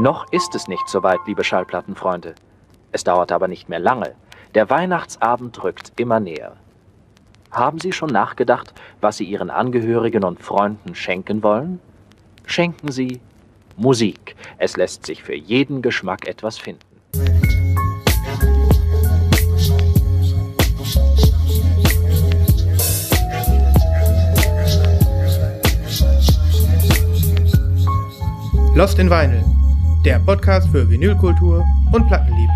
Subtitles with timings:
[0.00, 2.34] Noch ist es nicht so weit, liebe Schallplattenfreunde.
[2.90, 4.14] Es dauert aber nicht mehr lange.
[4.54, 6.56] Der Weihnachtsabend rückt immer näher.
[7.50, 8.72] Haben Sie schon nachgedacht,
[9.02, 11.80] was Sie Ihren Angehörigen und Freunden schenken wollen?
[12.46, 13.20] Schenken Sie
[13.76, 14.36] Musik.
[14.56, 16.80] Es lässt sich für jeden Geschmack etwas finden.
[28.74, 29.44] Lost in Vinyl,
[30.04, 32.52] der Podcast für Vinylkultur und Plattenliebe.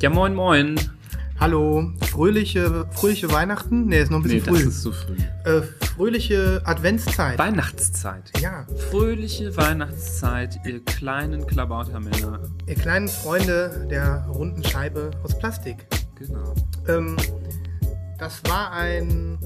[0.00, 0.97] Ja, moin, moin.
[1.40, 3.86] Hallo, fröhliche, fröhliche Weihnachten?
[3.86, 4.64] Nee, ist noch ein bisschen Nee, früh.
[4.64, 5.16] das ist zu früh.
[5.44, 7.38] äh, fröhliche Adventszeit.
[7.38, 8.32] Weihnachtszeit.
[8.40, 12.40] ja, Fröhliche Weihnachtszeit, ihr kleinen Klabautermänner.
[12.66, 15.86] ihr kleinen Freunde der runden Scheibe aus Plastik.
[16.16, 16.54] Genau.
[16.88, 17.16] Ähm,
[18.18, 19.38] das war ein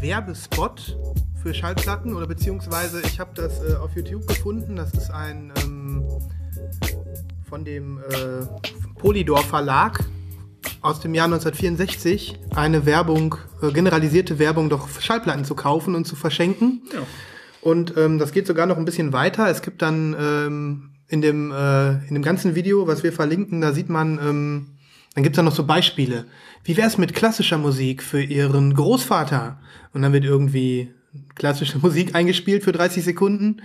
[0.00, 0.98] Werbespot
[1.42, 4.76] für Schallplatten oder beziehungsweise ich habe das äh, auf YouTube gefunden.
[4.76, 6.04] Das ist ein ähm,
[7.48, 8.44] von dem äh,
[8.98, 10.04] Polydor Verlag
[10.82, 16.16] aus dem Jahr 1964 eine Werbung, äh, generalisierte Werbung, doch Schallplatten zu kaufen und zu
[16.16, 16.82] verschenken.
[16.92, 17.00] Ja.
[17.60, 19.48] Und ähm, das geht sogar noch ein bisschen weiter.
[19.48, 23.72] Es gibt dann ähm, in, dem, äh, in dem ganzen Video, was wir verlinken, da
[23.72, 24.66] sieht man, ähm,
[25.14, 26.26] dann gibt's da noch so Beispiele.
[26.64, 29.60] Wie wär's mit klassischer Musik für Ihren Großvater?
[29.92, 30.92] Und dann wird irgendwie
[31.36, 33.62] klassische Musik eingespielt für 30 Sekunden.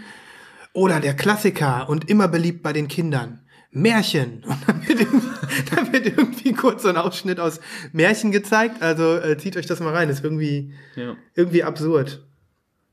[0.74, 3.40] Oder der Klassiker und immer beliebt bei den Kindern.
[3.72, 4.44] Märchen.
[4.48, 5.28] Und dann wird irgendwie,
[5.76, 7.60] dann wird irgendwie kurz so ein Ausschnitt aus
[7.94, 8.82] Märchen gezeigt.
[8.82, 10.10] Also äh, zieht euch das mal rein.
[10.10, 11.16] ist irgendwie, Ja.
[11.36, 12.24] irgendwie absurd.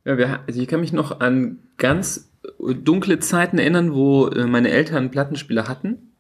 [0.05, 4.71] Ja, wir, also ich kann mich noch an ganz dunkle Zeiten erinnern, wo äh, meine
[4.71, 6.11] Eltern Plattenspieler hatten.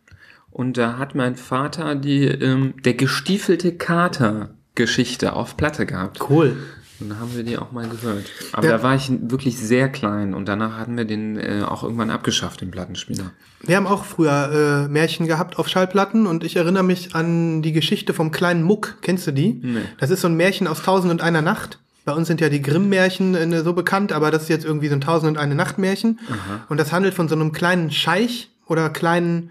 [0.50, 6.20] Und da hat mein Vater die ähm, der gestiefelte Kater Geschichte auf Platte gehabt.
[6.30, 6.56] Cool.
[7.00, 8.24] Und da haben wir die auch mal gehört.
[8.52, 8.76] Aber Ja.
[8.78, 12.60] da war ich wirklich sehr klein und danach hatten wir den äh, auch irgendwann abgeschafft,
[12.60, 13.32] den Plattenspieler.
[13.62, 17.72] Wir haben auch früher äh, Märchen gehabt auf Schallplatten und ich erinnere mich an die
[17.72, 18.98] Geschichte vom kleinen Muck.
[19.02, 19.60] Kennst du die?
[19.62, 19.80] Nee.
[19.98, 21.78] Das ist so ein Märchen aus Tausend und einer Nacht.
[22.04, 24.94] Bei uns sind ja die Grimm-Märchen äh, so bekannt, aber das ist jetzt irgendwie so
[24.94, 26.20] ein Tausend und eine Nacht-Märchen.
[26.68, 29.50] Und das handelt von so einem kleinen Scheich oder kleinen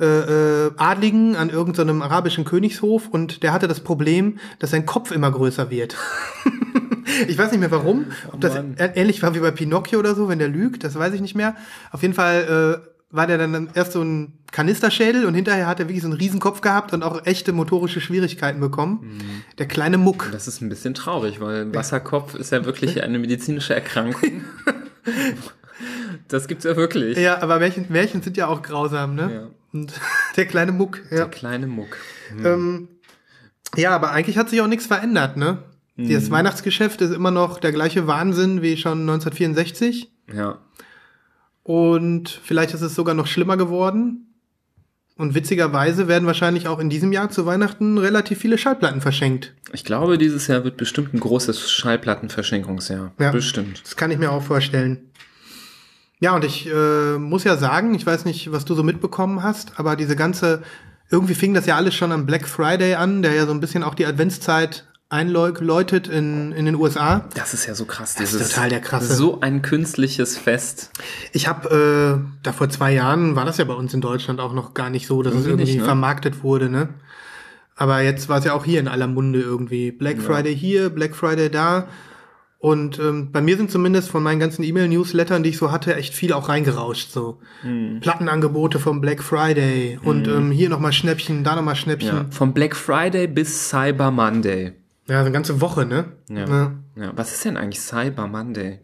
[0.00, 0.04] äh,
[0.66, 5.30] äh, Adligen an irgendeinem arabischen Königshof und der hatte das Problem, dass sein Kopf immer
[5.32, 5.96] größer wird.
[7.26, 10.28] ich weiß nicht mehr warum, ob das ä- ähnlich war wie bei Pinocchio oder so,
[10.28, 11.54] wenn der lügt, das weiß ich nicht mehr.
[11.92, 15.86] Auf jeden Fall äh, war der dann erst so ein Kanisterschädel und hinterher hat er
[15.88, 19.20] wirklich so einen Riesenkopf gehabt und auch echte motorische Schwierigkeiten bekommen.
[19.58, 20.28] Der kleine Muck.
[20.32, 24.42] Das ist ein bisschen traurig, weil Wasserkopf ist ja wirklich eine medizinische Erkrankung.
[26.28, 27.16] das gibt's ja wirklich.
[27.18, 29.30] Ja, aber Märchen, Märchen sind ja auch grausam, ne?
[29.32, 29.48] Ja.
[29.72, 29.92] Und
[30.36, 31.16] der kleine Muck, ja.
[31.18, 31.96] Der kleine Muck.
[32.44, 32.88] Ähm,
[33.76, 35.58] ja, aber eigentlich hat sich auch nichts verändert, ne?
[35.98, 40.08] Das Weihnachtsgeschäft ist immer noch der gleiche Wahnsinn wie schon 1964.
[40.32, 40.58] Ja.
[41.64, 44.28] Und vielleicht ist es sogar noch schlimmer geworden.
[45.16, 49.52] Und witzigerweise werden wahrscheinlich auch in diesem Jahr zu Weihnachten relativ viele Schallplatten verschenkt.
[49.72, 53.12] Ich glaube, dieses Jahr wird bestimmt ein großes Schallplattenverschenkungsjahr.
[53.18, 53.32] Ja.
[53.32, 53.82] Bestimmt.
[53.82, 55.10] Das kann ich mir auch vorstellen.
[56.20, 59.78] Ja, und ich äh, muss ja sagen, ich weiß nicht, was du so mitbekommen hast,
[59.80, 60.62] aber diese ganze,
[61.10, 63.82] irgendwie fing das ja alles schon am Black Friday an, der ja so ein bisschen
[63.82, 67.24] auch die Adventszeit einläutet in, in den USA.
[67.34, 68.14] Das ist ja so krass.
[68.14, 69.14] Das ist total der krasse.
[69.14, 70.90] So ein künstliches Fest.
[71.32, 74.52] Ich habe äh, da vor zwei Jahren war das ja bei uns in Deutschland auch
[74.52, 75.84] noch gar nicht so, dass es Irgendwie irgendwie nicht, ne?
[75.86, 76.90] vermarktet wurde, ne?
[77.74, 79.92] Aber jetzt war es ja auch hier in aller Munde irgendwie.
[79.92, 81.86] Black Friday hier, Black Friday da.
[82.60, 86.12] Und ähm, bei mir sind zumindest von meinen ganzen E-Mail-Newslettern, die ich so hatte, echt
[86.12, 87.12] viel auch reingerauscht.
[87.12, 88.00] So Hm.
[88.00, 92.16] Plattenangebote vom Black Friday und ähm, hier nochmal Schnäppchen, da nochmal Schnäppchen.
[92.16, 92.26] Ja.
[92.30, 94.72] Vom Black Friday bis Cyber Monday.
[95.08, 95.20] Ja.
[95.20, 96.06] so eine ganze Woche, ne?
[96.28, 96.46] Ja.
[96.96, 97.12] ja.
[97.16, 98.80] Was ist denn eigentlich Cyber Monday?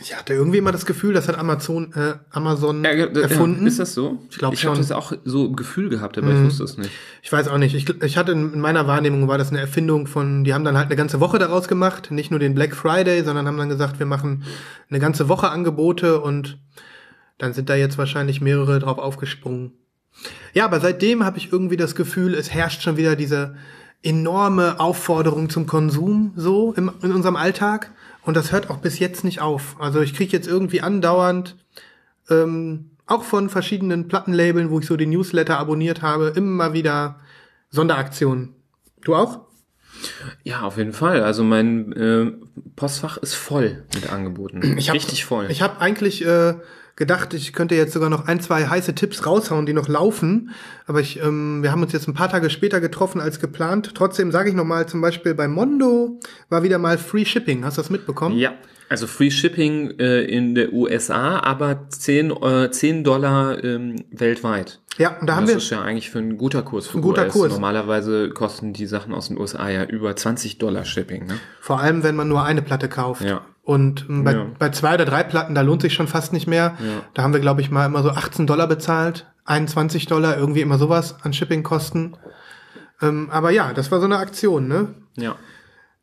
[0.00, 3.66] Ich hatte irgendwie immer das Gefühl, das hat Amazon, äh, Amazon Ja, äh, erfunden.
[3.66, 4.18] Ist das so?
[4.30, 4.84] Ich glaub Ich habe schon.
[4.84, 4.88] Mhm.
[4.88, 6.90] das auch so im Gefühl gehabt, aber ich wusste es nicht.
[7.20, 7.74] Ich weiß auch nicht.
[7.74, 10.76] Ich, ich hatte in in meiner Wahrnehmung war das eine Erfindung von, die haben dann
[10.76, 13.98] halt eine ganze Woche daraus gemacht, nicht nur den Black Friday, sondern haben dann gesagt,
[13.98, 14.44] wir machen
[14.88, 16.58] eine ganze Woche Angebote und
[17.38, 19.72] dann sind da jetzt wahrscheinlich mehrere drauf aufgesprungen.
[20.52, 23.56] Ja, aber seitdem habe ich irgendwie das Gefühl, es herrscht schon wieder diese
[24.02, 29.24] enorme Aufforderung zum Konsum so im, in unserem Alltag und das hört auch bis jetzt
[29.24, 29.76] nicht auf.
[29.78, 31.56] Also ich kriege jetzt irgendwie andauernd
[32.30, 37.20] ähm, auch von verschiedenen Plattenlabeln, wo ich so die Newsletter abonniert habe, immer wieder
[37.70, 38.54] Sonderaktionen.
[39.04, 39.40] Du auch?
[40.42, 41.22] Ja, auf jeden Fall.
[41.22, 42.32] Also mein äh,
[42.76, 44.76] Postfach ist voll mit Angeboten.
[44.78, 45.46] Ich hab, Richtig voll.
[45.50, 46.54] Ich habe eigentlich äh,
[46.96, 50.50] gedacht, ich könnte jetzt sogar noch ein, zwei heiße Tipps raushauen, die noch laufen.
[50.86, 53.92] Aber ich, ähm, wir haben uns jetzt ein paar Tage später getroffen als geplant.
[53.94, 57.64] Trotzdem sage ich noch mal, zum Beispiel bei Mondo war wieder mal Free Shipping.
[57.64, 58.38] Hast du das mitbekommen?
[58.38, 58.52] ja,
[58.92, 64.80] also Free Shipping äh, in der USA, aber 10, äh, 10 Dollar ähm, weltweit.
[64.98, 66.88] Ja, und da haben das wir ist ja eigentlich für ein guter Kurs.
[66.88, 67.32] Für Ein guter US.
[67.32, 67.52] Kurs.
[67.54, 71.26] Normalerweise kosten die Sachen aus den USA ja über 20 Dollar Shipping.
[71.26, 71.40] Ne?
[71.58, 73.22] vor allem, wenn man nur eine Platte kauft.
[73.22, 73.40] Ja.
[73.64, 74.46] Und bei, Ja.
[74.58, 76.76] bei zwei oder drei Platten, da lohnt sich schon fast nicht mehr.
[76.80, 77.02] Ja.
[77.14, 80.78] Da haben wir, glaube ich, mal immer so 18 Dollar bezahlt, 21 Dollar, irgendwie immer
[80.78, 82.16] sowas an Shippingkosten.
[83.00, 84.94] Ähm, aber ja, das war so eine Aktion, ne?
[85.16, 85.36] Ja.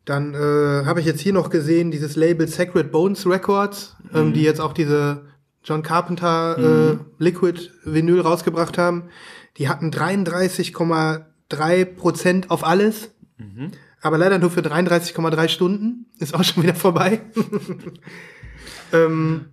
[0.06, 4.42] Dann äh, habe ich jetzt hier noch gesehen, dieses Label Sacred Bones Records, ähm, die
[4.44, 5.26] jetzt auch diese
[5.64, 9.10] John Carpenter äh, Liquid Vinyl rausgebracht haben.
[9.58, 13.12] Die hatten 33,3 Prozent auf alles,
[14.02, 16.06] aber leider nur für 33,3 Stunden.
[16.20, 17.22] Ist auch schon wieder vorbei.
[18.94, 19.46] ähm,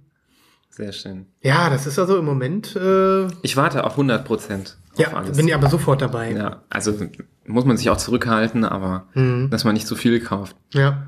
[0.70, 1.26] Sehr schön.
[1.43, 2.76] ja, das ist also im Moment.
[2.76, 5.37] Äh, Ich warte auch 100 Prozent auf ja, alles.
[5.37, 6.32] bin ich aber sofort dabei.
[6.32, 6.94] ja, also
[7.46, 9.50] muss man sich auch zurückhalten, aber Mhm.
[9.50, 10.56] dass man nicht zu viel kauft.
[10.72, 11.06] Ja.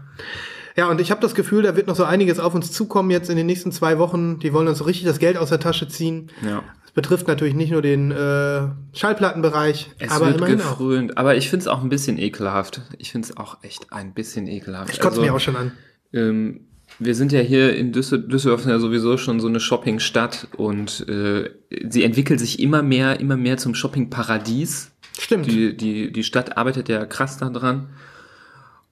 [0.76, 3.30] Ja, und ich habe das Gefühl, da wird noch so einiges auf uns zukommen jetzt
[3.30, 4.38] in den nächsten zwei Wochen.
[4.38, 6.30] Die wollen uns so richtig das Geld aus der Tasche ziehen.
[6.46, 6.62] Ja.
[6.98, 8.62] Betrifft natürlich nicht nur den äh,
[8.92, 10.70] Schallplattenbereich, Es aber wird immerhin auch.
[10.78, 12.80] gefrönt, aber ich finde es auch ein bisschen ekelhaft.
[12.98, 14.90] Ich finde es auch echt ein bisschen ekelhaft.
[14.92, 15.70] Ich kotze Also, mich auch schon an.
[16.12, 16.62] Ähm,
[16.98, 21.50] wir sind ja hier in Düssel Düsseldorf ja sowieso schon so eine Shoppingstadt und äh,
[21.88, 24.90] sie entwickelt sich immer mehr, immer mehr zum Shoppingparadies.
[25.20, 25.46] Stimmt.
[25.46, 27.90] Die, die, die Stadt arbeitet ja krass daran.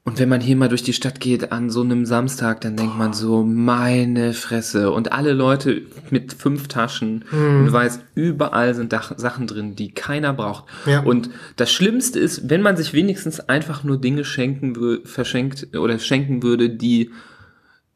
[0.07, 2.97] Und wenn man hier mal durch die Stadt geht an so einem Samstag, dann denkt
[2.97, 4.93] man so, meine Fresse.
[4.93, 7.59] Und alle Leute mit fünf Taschen Mhm.
[7.59, 10.67] und du weißt, überall sind Dach Sachen drin, die keiner braucht.
[10.87, 11.01] Ja.
[11.01, 16.45] Und das Schlimmste ist, wenn man sich wenigstens einfach nur Dinge schenken verschenkt oder schenken
[16.45, 17.11] würde, die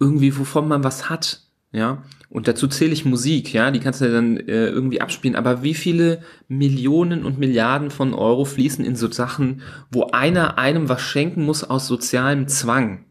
[0.00, 1.42] irgendwie, wovon man was hat,
[1.72, 2.02] ja.
[2.28, 5.36] Und dazu zähle ich Musik, ja, die kannst du dann äh, irgendwie abspielen.
[5.36, 10.88] Aber wie viele Millionen und Milliarden von Euro fließen in so Sachen, wo einer einem
[10.88, 13.04] was schenken muss aus sozialem Zwang?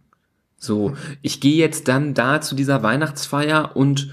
[0.58, 4.12] So, ich gehe jetzt dann da zu dieser Weihnachtsfeier und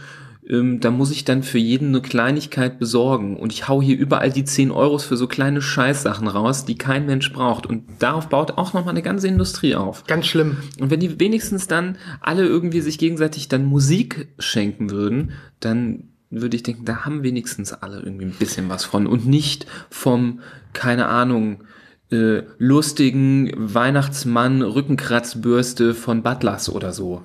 [0.48, 3.36] ähm, da muss ich dann für jeden eine Kleinigkeit besorgen.
[3.36, 7.06] Und ich hau hier überall die 10 Euros für so kleine Scheißsachen raus, die kein
[7.06, 7.66] Mensch braucht.
[7.66, 10.04] Und darauf baut auch nochmal eine ganze Industrie auf.
[10.06, 10.58] Ganz schlimm.
[10.80, 16.56] Und wenn die wenigstens dann alle irgendwie sich gegenseitig dann Musik schenken würden, dann würde
[16.56, 20.40] ich denken, da haben wenigstens alle irgendwie ein bisschen was von und nicht vom,
[20.72, 21.64] keine Ahnung,
[22.10, 27.20] äh, lustigen Weihnachtsmann Rückenkratzbürste von Butlers oder so.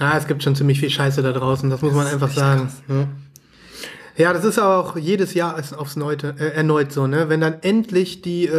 [0.00, 2.62] Ja, es gibt schon ziemlich viel Scheiße da draußen, das muss man ist einfach sagen.
[2.62, 2.82] krass.
[2.88, 3.08] Ja.
[4.16, 7.28] ja, das ist aber auch jedes Jahr ist aufs Neute, äh, erneut so, ne?
[7.28, 8.50] Wenn dann endlich die äh,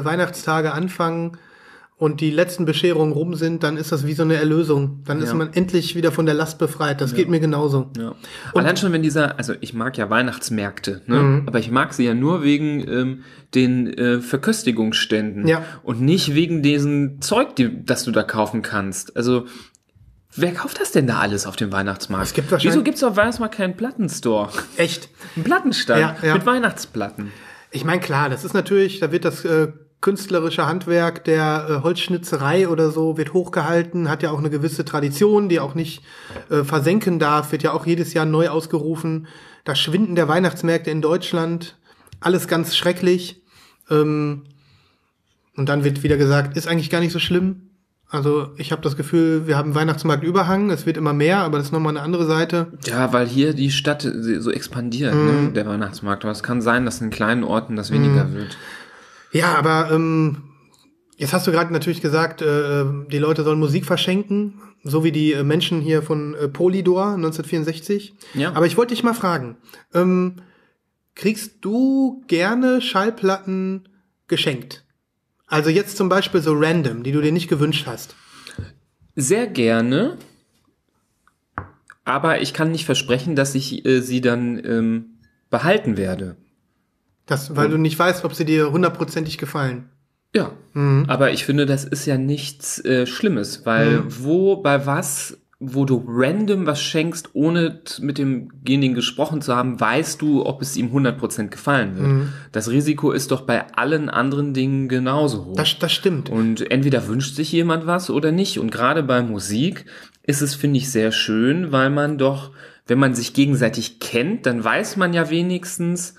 [0.00, 1.38] äh, Weihnachtstage anfangen
[1.96, 5.02] und die letzten Bescherungen rum sind, dann ist das wie so eine Erlösung.
[5.06, 5.34] Dann ist Ja.
[5.36, 7.00] man endlich wieder von der Last befreit.
[7.00, 7.92] Das geht mir genauso.
[7.96, 8.16] Ja.
[8.52, 11.44] Allein schon, wenn dieser, also ich mag ja Weihnachtsmärkte, ne?
[11.46, 13.22] aber ich mag sie ja nur wegen ähm,
[13.54, 15.62] den äh, Verköstigungsständen Ja.
[15.84, 19.16] und nicht wegen diesem Zeug, die, das du da kaufen kannst.
[19.16, 19.46] Also
[20.36, 22.26] wer kauft das denn da alles auf dem Weihnachtsmarkt?
[22.26, 24.50] Es gibt wahrscheinlich- Wieso gibt's auf Weihnachtsmarkt keinen Plattenstore?
[24.76, 25.08] Echt.
[25.36, 26.34] Einen Plattenstand Ja, ja.
[26.34, 27.32] mit Weihnachtsplatten.
[27.70, 29.68] Ich meine, klar, das ist natürlich, da wird das äh,
[30.00, 35.48] künstlerische Handwerk der äh, Holzschnitzerei oder so wird hochgehalten, hat ja auch eine gewisse Tradition,
[35.48, 36.02] die auch nicht
[36.50, 39.26] äh, versenken darf, wird ja auch jedes Jahr neu ausgerufen.
[39.64, 41.76] Das Schwinden der Weihnachtsmärkte in Deutschland,
[42.20, 43.42] alles ganz schrecklich.
[43.90, 44.44] Ähm,
[45.56, 47.70] und dann wird wieder gesagt, ist eigentlich gar nicht so schlimm.
[48.14, 51.72] Also ich habe das Gefühl, wir haben Weihnachtsmarktüberhang, es wird immer mehr, aber das ist
[51.72, 52.68] nochmal eine andere Seite.
[52.86, 55.24] Ja, weil hier die Stadt so expandiert, Mhm.
[55.46, 56.24] ne, der Weihnachtsmarkt.
[56.24, 58.34] Aber es kann sein, dass in kleinen Orten das weniger Mhm.
[58.34, 58.56] wird.
[59.32, 60.44] Ja, aber ähm,
[61.16, 65.32] jetzt hast du gerade natürlich gesagt, äh, die Leute sollen Musik verschenken, so wie die
[65.32, 68.14] äh, Menschen hier von äh, Polydor 1964.
[68.34, 68.52] Ja.
[68.54, 69.56] Aber ich wollte dich mal fragen,
[69.92, 70.36] ähm,
[71.16, 73.88] kriegst du gerne Schallplatten
[74.28, 74.83] geschenkt?
[75.54, 78.16] Also jetzt zum Beispiel so random, die du dir nicht gewünscht hast.
[79.14, 80.18] Sehr gerne.
[82.04, 85.20] Aber ich kann nicht versprechen, dass ich äh, sie dann ähm,
[85.50, 86.34] behalten werde.
[87.26, 89.90] Das, weil du nicht weißt, ob sie dir hundertprozentig gefallen.
[90.34, 90.50] Ja.
[91.06, 95.38] Aber ich finde, das ist ja nichts äh, Schlimmes, weil wo, bei was,
[95.72, 100.76] wo du random was schenkst, ohne mit demjenigen gesprochen zu haben, weißt du, ob es
[100.76, 102.28] ihm 100% gefallen wird.
[102.52, 105.56] Das Risiko ist doch bei allen anderen Dingen genauso hoch.
[105.56, 106.28] Das, das stimmt.
[106.30, 108.58] Und entweder wünscht sich jemand was oder nicht.
[108.58, 109.86] Und gerade bei Musik
[110.22, 112.50] ist es, finde ich, sehr schön, weil man doch,
[112.86, 116.14] wenn man sich gegenseitig kennt, dann weiß man ja wenigstens,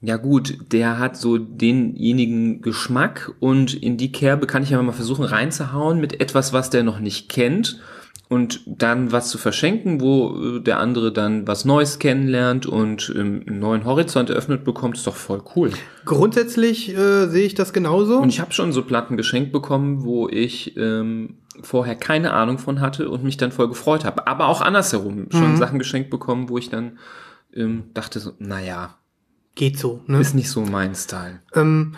[0.00, 4.92] Ja gut, der hat so denjenigen Geschmack und in die Kerbe kann ich ja mal
[4.92, 7.80] versuchen reinzuhauen mit etwas, was der noch nicht kennt
[8.34, 13.44] und dann was zu verschenken, wo äh, der andere dann was Neues kennenlernt und ähm,
[13.46, 15.70] einen neuen Horizont eröffnet bekommt, ist doch voll cool.
[16.04, 18.18] Grundsätzlich äh, sehe ich das genauso.
[18.18, 22.80] Und ich habe schon so Platten geschenkt bekommen, wo ich ähm, vorher keine Ahnung von
[22.80, 24.26] hatte und mich dann voll gefreut habe.
[24.26, 25.56] Aber auch andersherum schon Mhm.
[25.56, 26.98] Sachen geschenkt bekommen, wo ich dann
[27.54, 28.96] ähm, dachte, so, naja,
[29.54, 30.00] Geht so.
[30.08, 30.18] Ne?
[30.18, 31.38] ist nicht so mein Style.
[31.54, 31.94] Ähm,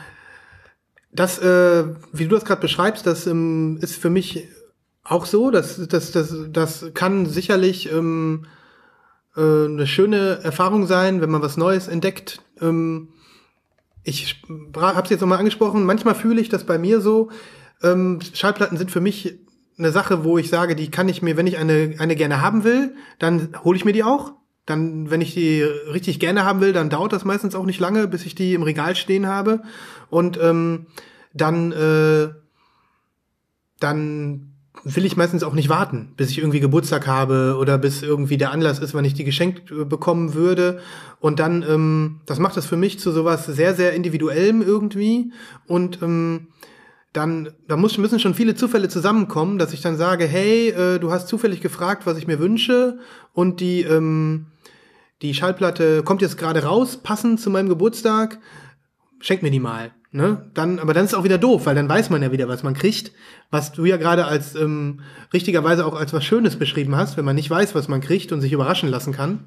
[1.13, 4.47] das, äh, wie du das gerade beschreibst, das ähm, ist für mich
[5.09, 5.51] auch so.
[5.51, 8.47] Das, das, das, das kann sicherlich ähm,
[9.37, 12.43] äh, eine schöne Erfahrung sein, wenn man was Neues entdeckt.
[12.61, 13.09] Ähm,
[14.03, 14.43] ich
[14.77, 15.85] habe es jetzt nochmal angesprochen.
[15.85, 17.31] Manchmal fühle ich das bei mir so.
[17.83, 19.39] Ähm, Schallplatten sind für mich
[19.79, 22.65] eine Sache, wo ich sage, die kann ich mir, wenn ich eine, eine gerne haben
[22.65, 24.33] will, dann hole ich mir die auch.
[24.65, 28.09] Dann, wenn ich die richtig gerne haben will, dann dauert das meistens auch nicht lange,
[28.09, 29.63] bis ich die im Regal stehen habe.
[30.09, 30.87] Und ähm,
[31.35, 32.31] dann, äh,
[33.79, 34.56] dann
[34.95, 38.53] will ich meistens auch nicht warten, bis ich irgendwie Geburtstag habe oder bis irgendwie der
[38.53, 40.79] Anlass ist, wann ich die geschenkt äh, bekommen würde.
[41.19, 45.33] Und dann, ähm, das macht das für mich zu sowas sehr, sehr individuellem irgendwie.
[45.67, 46.49] Und ähm,
[47.13, 51.11] dann, da muss, müssen schon viele Zufälle zusammenkommen, dass ich dann sage, hey, äh, du
[51.11, 53.01] hast zufällig gefragt, was ich mir wünsche
[53.33, 54.47] und die, ähm,
[55.21, 58.39] die Schallplatte kommt jetzt gerade raus, passend zu meinem Geburtstag,
[59.19, 59.91] schenk mir die mal.
[60.17, 60.39] Ne?
[60.55, 62.63] Dann, aber dann ist es auch wieder doof, weil dann weiß man ja wieder, was
[62.63, 63.13] man kriegt,
[63.51, 65.01] was du ja gerade als ähm,
[65.35, 68.41] richtigerweise auch als was Schönes beschrieben hast, wenn man nicht weiß, was man kriegt und
[68.41, 69.41] sich überraschen lassen kann.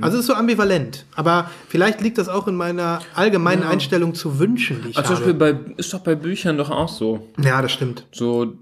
[0.00, 1.04] Also es ist so ambivalent.
[1.14, 5.24] Aber vielleicht liegt das auch in meiner allgemeinen Einstellung zu Wünschen, die ich Also zum
[5.24, 5.34] habe.
[5.34, 7.28] Beispiel bei, ist doch bei Büchern doch auch so.
[7.40, 8.04] ja, das stimmt.
[8.10, 8.54] So,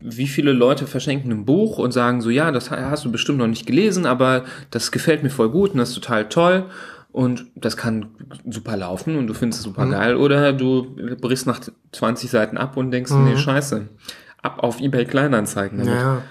[0.00, 3.36] wie- viele Leute verschenken ein Buch und sagen so, ja, das ha- hast du bestimmt
[3.38, 6.64] noch nicht gelesen, aber das gefällt mir voll gut und das ist total toll.
[7.16, 8.10] Und das kann
[8.46, 10.16] super laufen und du findest es super geil.
[10.16, 11.60] Oder du brichst nach
[11.92, 13.88] 20 Seiten ab und denkst, nee, scheiße.
[14.42, 15.78] Ab auf Ebay Kleinanzeigen.
[15.78, 15.94] damit.
[15.94, 16.22] Ja.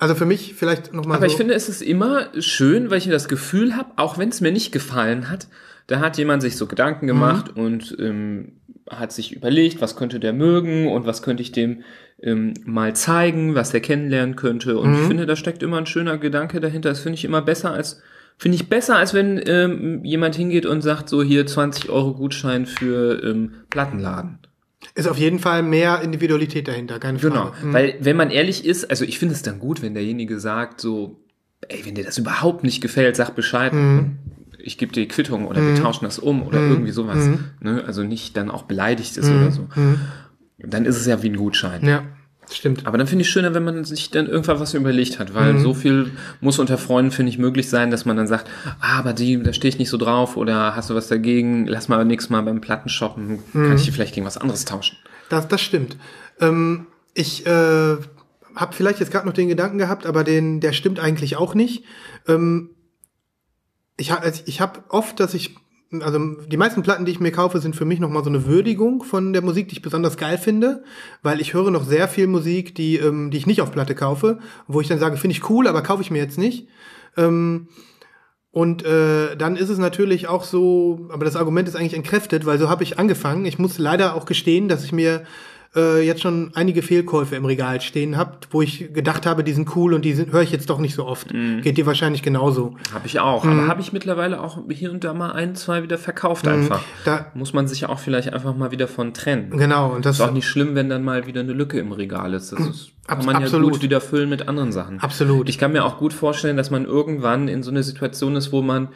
[0.00, 1.30] Also für mich vielleicht nochmal Aber so.
[1.30, 4.50] ich finde, es ist immer schön, weil ich das Gefühl habe, auch wenn es mir
[4.50, 5.46] nicht gefallen hat,
[5.86, 8.54] da hat jemand sich so Gedanken gemacht und ähm,
[8.90, 11.84] hat sich überlegt, was könnte der mögen und was könnte ich dem
[12.20, 14.76] ähm, mal zeigen, was der kennenlernen könnte.
[14.76, 16.88] Und ich finde, da steckt immer ein schöner Gedanke dahinter.
[16.88, 18.02] Das finde ich immer besser als
[18.38, 22.66] finde ich besser, als wenn ähm, jemand hingeht und sagt so hier 20 Euro Gutschein
[22.66, 24.38] für ähm, Plattenladen.
[24.94, 27.66] ist auf jeden Fall mehr Individualität dahinter, keine Genau, Frage.
[27.66, 27.72] Mhm.
[27.72, 31.20] weil wenn man ehrlich ist, also ich finde es dann gut, wenn derjenige sagt so,
[31.68, 33.72] ey, wenn dir das überhaupt nicht gefällt, sag Bescheid.
[33.72, 34.18] Mhm.
[34.58, 37.24] Ich gebe dir Quittung oder wir tauschen das um oder irgendwie sowas.
[37.24, 37.44] Mhm.
[37.60, 37.84] Ne?
[37.86, 39.68] Also nicht dann auch beleidigt ist oder so.
[40.58, 41.84] Dann ist es ja wie ein Gutschein.
[41.86, 42.02] Ja,
[42.54, 42.86] stimmt.
[42.86, 45.58] Aber dann finde ich schöner, wenn man sich dann irgendwann was überlegt hat, weil Mhm.
[45.60, 48.48] so viel muss unter Freunden, finde ich, möglich sein, dass man dann sagt,
[48.80, 51.88] ah, aber die, da stehe ich nicht so drauf oder hast du was dagegen, lass
[51.88, 53.66] mal nächstes Mal beim Platten shoppen, Mhm.
[53.68, 54.96] kann ich die vielleicht gegen was anderes tauschen.
[55.28, 55.96] Das, das stimmt.
[56.40, 57.96] Ähm, ich äh,
[58.54, 61.84] habe vielleicht jetzt gerade noch den Gedanken gehabt, aber den, der stimmt eigentlich auch nicht.
[62.28, 62.70] Ähm,
[63.96, 65.56] ich habe ich hab oft, dass ich,
[66.02, 69.02] also die meisten Platten, die ich mir kaufe, sind für mich nochmal so eine Würdigung
[69.02, 70.84] von der Musik, die ich besonders geil finde,
[71.22, 74.38] weil ich höre noch sehr viel Musik, die, ähm, die ich nicht auf Platte kaufe,
[74.66, 76.68] wo ich dann sage, finde ich cool, aber kaufe ich mir jetzt nicht.
[77.16, 77.68] Ähm,
[78.50, 82.58] und äh, dann ist es natürlich auch so, aber das Argument ist eigentlich entkräftet, weil
[82.58, 83.44] so habe ich angefangen.
[83.44, 85.24] Ich muss leider auch gestehen, dass ich mir
[85.76, 89.76] äh, jetzt schon einige Fehlkäufe im Regal stehen habe, wo ich gedacht habe, die sind
[89.76, 91.28] cool und die höre ich jetzt doch nicht so oft.
[91.28, 92.76] Geht dir wahrscheinlich genauso.
[92.92, 93.44] Habe ich auch.
[93.44, 93.50] Mhm.
[93.52, 96.82] Aber habe ich mittlerweile auch hier und da mal ein, zwei wieder verkauft einfach.
[97.04, 99.50] Da, Muss man sich auch vielleicht einfach mal wieder von trennen.
[99.50, 102.34] genau, und das Ist auch nicht schlimm, wenn dann mal wieder eine Lücke im Regal
[102.34, 102.52] ist.
[102.52, 103.74] Das ist kann man ja absolut.
[103.74, 104.98] gut wieder füllen mit anderen Sachen.
[105.00, 105.48] absolut.
[105.48, 108.62] Ich kann mir auch gut vorstellen, dass man irgendwann in so einer Situation ist, wo
[108.62, 108.88] man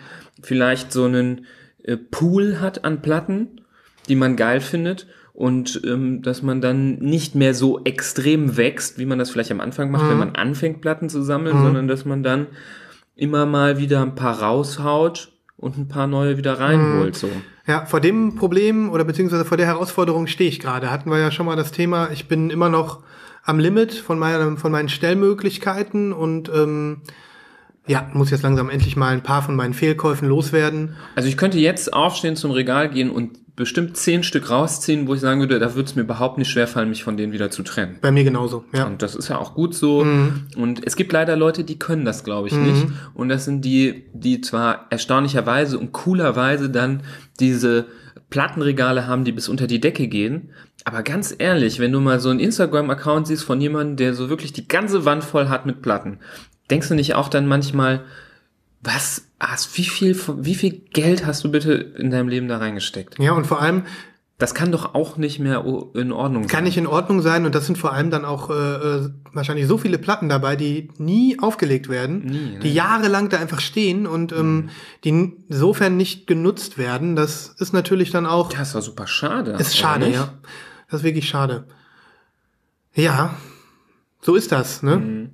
[0.43, 1.47] vielleicht so einen
[1.85, 3.61] äh, Pool hat an Platten,
[4.09, 5.07] die man geil findet
[5.41, 9.61] und ähm, dass man dann nicht mehr so extrem wächst, wie man das vielleicht am
[9.61, 12.49] Anfang macht, wenn man anfängt, Platten zu sammeln, sondern dass man dann
[13.17, 17.17] immer mal wieder ein paar raushaut und ein paar neue wieder reinholt.
[17.17, 17.31] So.
[17.67, 20.91] Ja, vor dem Problem oder beziehungsweise vor der Herausforderung stehe ich gerade.
[20.91, 23.03] Hatten wir ja schon mal das Thema, ich bin immer noch
[23.43, 27.01] am Limit von, meinem, von meinen Stellmöglichkeiten und ähm,
[27.87, 30.97] ja, muss jetzt langsam endlich mal ein paar von meinen Fehlkäufen loswerden.
[31.15, 35.21] Also ich könnte jetzt aufstehen zum Regal gehen und bestimmt zehn Stück rausziehen, wo ich
[35.21, 37.99] sagen würde, da würde es mir überhaupt nicht schwerfallen, mich von denen wieder zu trennen.
[38.01, 38.87] Bei mir genauso, ja.
[38.87, 40.01] Und das ist ja auch gut so.
[40.57, 42.87] Und es gibt leider Leute, die können das, glaube ich, nicht.
[43.15, 47.03] Und das sind die, die zwar erstaunlicherweise und coolerweise dann
[47.39, 47.87] diese
[48.31, 50.51] Plattenregale haben, die bis unter die Decke gehen.
[50.85, 54.55] Aber ganz ehrlich, wenn du mal so einen Instagram-Account siehst von jemandem, der so wirklich
[54.55, 56.19] die ganze Wand voll hat mit Platten,
[56.71, 58.05] denkst du nicht auch dann manchmal,
[58.83, 63.19] Was, hast, wie viel, wie viel Geld hast du bitte in deinem Leben da reingesteckt?
[63.19, 63.85] Ja, und vor allem
[64.39, 65.63] Das kann doch auch nicht mehr
[65.95, 66.49] in Ordnung sein.
[66.49, 69.67] kann nicht in Ordnung sein und das sind vor allem dann auch äh, äh, wahrscheinlich
[69.67, 72.59] so viele Platten dabei, die nie aufgelegt werden, Nie, ne?
[72.61, 74.71] die jahrelang da einfach stehen und ähm,
[75.05, 75.11] die
[75.51, 77.17] insofern nicht genutzt werden.
[77.17, 79.51] Das ist natürlich dann auch Das war super schade.
[79.61, 80.33] ist schade, ja.
[80.89, 81.67] Das ist wirklich schade.
[82.95, 83.37] Ja,
[84.23, 84.97] so ist das, ne?
[84.97, 85.31] Mhm.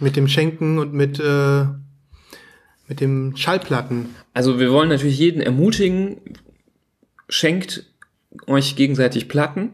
[0.00, 1.64] Mit dem Schenken und mit äh,
[2.90, 4.10] mit dem Schallplatten.
[4.34, 6.18] Also wir wollen natürlich jeden ermutigen,
[7.30, 7.84] schenkt
[8.46, 9.70] euch gegenseitig Platten,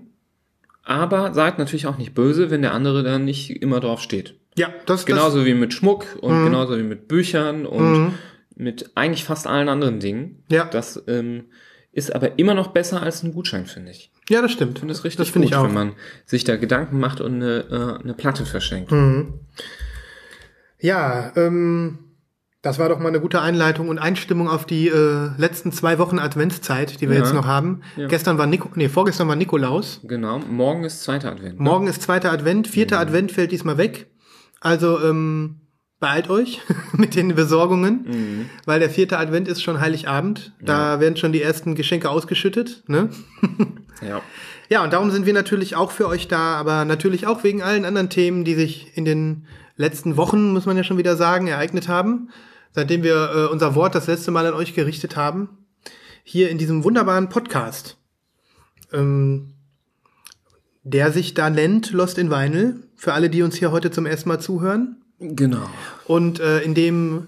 [0.84, 4.36] aber seid natürlich auch nicht böse, wenn der andere dann nicht immer drauf steht.
[4.56, 6.44] Ja, das Genauso wie mit Schmuck und Mhm.
[6.44, 8.14] genauso wie mit Büchern und
[8.54, 10.42] mit eigentlich fast allen anderen Dingen.
[10.50, 10.66] Ja.
[10.66, 11.46] Das ähm,
[11.92, 14.10] ist aber immer noch besser als ein Gutschein, finde ich.
[14.28, 14.74] Das, ja, das stimmt.
[14.74, 15.64] Ich finde es richtig das finde gut, ich auch.
[15.64, 15.92] wenn man
[16.26, 18.92] sich da Gedanken macht und eine, äh, eine Platte verschenkt.
[18.92, 19.34] Mhm.
[20.80, 21.98] Ja, ähm,
[22.62, 26.18] das war doch mal eine gute Einleitung und Einstimmung auf die äh, letzten zwei Wochen
[26.18, 27.22] Adventszeit, die wir Ja.
[27.22, 27.82] jetzt noch haben.
[27.96, 28.08] Ja.
[28.08, 30.00] Gestern war Nico, nee, vorgestern war Nikolaus.
[30.04, 30.38] Genau.
[30.40, 31.58] Morgen ist zweiter Advent.
[31.58, 31.62] ne?
[31.64, 34.10] Morgen ist zweiter Advent, vierter Advent fällt diesmal weg.
[34.60, 35.60] Also ähm,
[36.00, 36.60] beeilt euch
[36.92, 38.50] mit den Besorgungen, Mhm.
[38.64, 40.54] weil der vierte Advent ist schon Heiligabend.
[40.60, 42.84] Da werden schon die ersten Geschenke ausgeschüttet.
[42.88, 43.10] Ne?
[44.06, 44.20] Ja.
[44.68, 47.86] Ja, und darum sind wir natürlich auch für euch da, aber natürlich auch wegen allen
[47.86, 51.88] anderen Themen, die sich in den letzten Wochen, muss man ja schon wieder sagen, ereignet
[51.88, 52.30] haben,
[52.72, 55.48] seitdem wir äh, unser Wort das letzte Mal an euch gerichtet haben,
[56.24, 57.96] hier in diesem wunderbaren Podcast,
[58.92, 59.52] ähm,
[60.82, 64.28] der sich da nennt Lost in Vinyl, für alle, die uns hier heute zum ersten
[64.28, 65.68] Mal zuhören, Genau.
[66.06, 67.26] und äh, in dem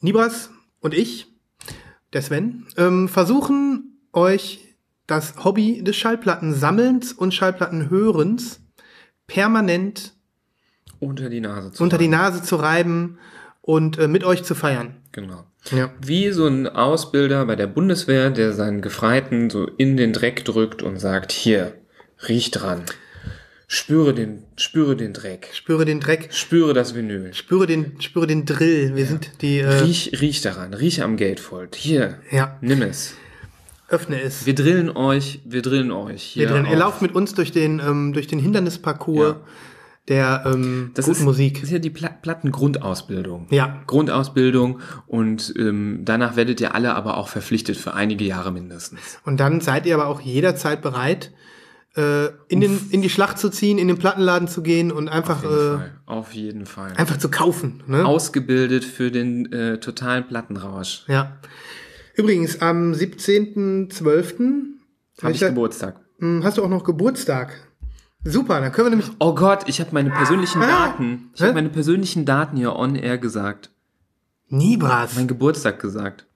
[0.00, 1.26] Nibras und ich,
[2.12, 4.60] der Sven, ähm, versuchen euch
[5.06, 8.60] das Hobby des Schallplattensammelns und Schallplattenhörens
[9.26, 10.14] permanent
[11.04, 12.10] Unter die Nase zu unter die reiben.
[12.16, 13.18] Nase zu reiben
[13.62, 14.96] und äh, mit euch zu feiern.
[15.12, 15.44] Genau.
[15.70, 15.90] Ja.
[16.00, 20.82] Wie so ein Ausbilder bei der Bundeswehr, der seinen Gefreiten so in den Dreck drückt
[20.82, 21.72] und sagt, hier,
[22.28, 22.82] riech dran.
[23.66, 25.48] Spüre den, spüre den Dreck.
[25.52, 27.32] Spüre den Dreck, Spüre das Vinyl.
[27.32, 28.94] spüre den, spüre den Drill.
[28.94, 30.74] Wir sind die, äh, Riech, riech daran.
[30.74, 31.74] Riech am Gatefold.
[31.74, 32.18] Hier.
[32.30, 33.14] ja, Nimm es.
[33.88, 34.44] öffne es.
[34.44, 36.22] Wir drillen euch, wir drillen euch.
[36.22, 36.66] Hier Wir drin.
[36.66, 39.40] Ihr auf- lauft mit uns durch den, ähm, durch den Hindernisparcours Ja.
[40.08, 41.54] Der ähm, Das guten ist, Musik.
[41.54, 43.46] Das ist ja die Pla Plattengrundausbildung.
[43.50, 43.82] Ja.
[43.86, 49.18] Grundausbildung und ähm, danach werdet ihr alle aber auch verpflichtet für einige Jahre mindestens.
[49.24, 51.32] Und dann seid ihr aber auch jederzeit bereit,
[51.96, 55.44] äh, in, den, in die Schlacht zu ziehen, in den Plattenladen zu gehen und einfach,
[55.44, 56.00] Auf jeden äh, Fall.
[56.06, 56.92] Auf jeden Fall.
[56.96, 57.82] einfach zu kaufen.
[57.86, 58.04] Ne?
[58.04, 61.04] Ausgebildet für den äh, totalen Plattenrausch.
[61.08, 61.38] Ja.
[62.14, 64.62] Übrigens, am 17.12.
[65.22, 66.00] Habe ich Geburtstag.
[66.18, 67.68] Hm, hast du auch noch Geburtstag.
[68.24, 69.10] Super, dann können wir nämlich.
[69.18, 70.66] Oh Gott, ich habe meine persönlichen Ah.
[70.88, 71.30] Daten.
[71.34, 73.70] Ich habe meine persönlichen Daten hier on air gesagt.
[74.48, 75.14] Nibras.
[75.16, 76.26] Mein Geburtstag gesagt.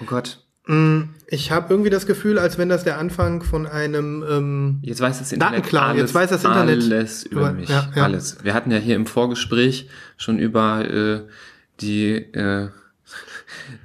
[0.00, 0.44] Oh Gott.
[0.66, 4.22] Hm, Ich habe irgendwie das Gefühl, als wenn das der Anfang von einem.
[4.28, 7.68] Ähm, Jetzt weiß das Internet Datenklau, alles, jetzt weiß das Internet alles über über- mich.
[7.70, 8.04] ja, ja.
[8.04, 8.36] Alles.
[8.44, 11.20] Wir hatten ja hier im Vorgespräch schon über äh,
[11.80, 12.68] die äh,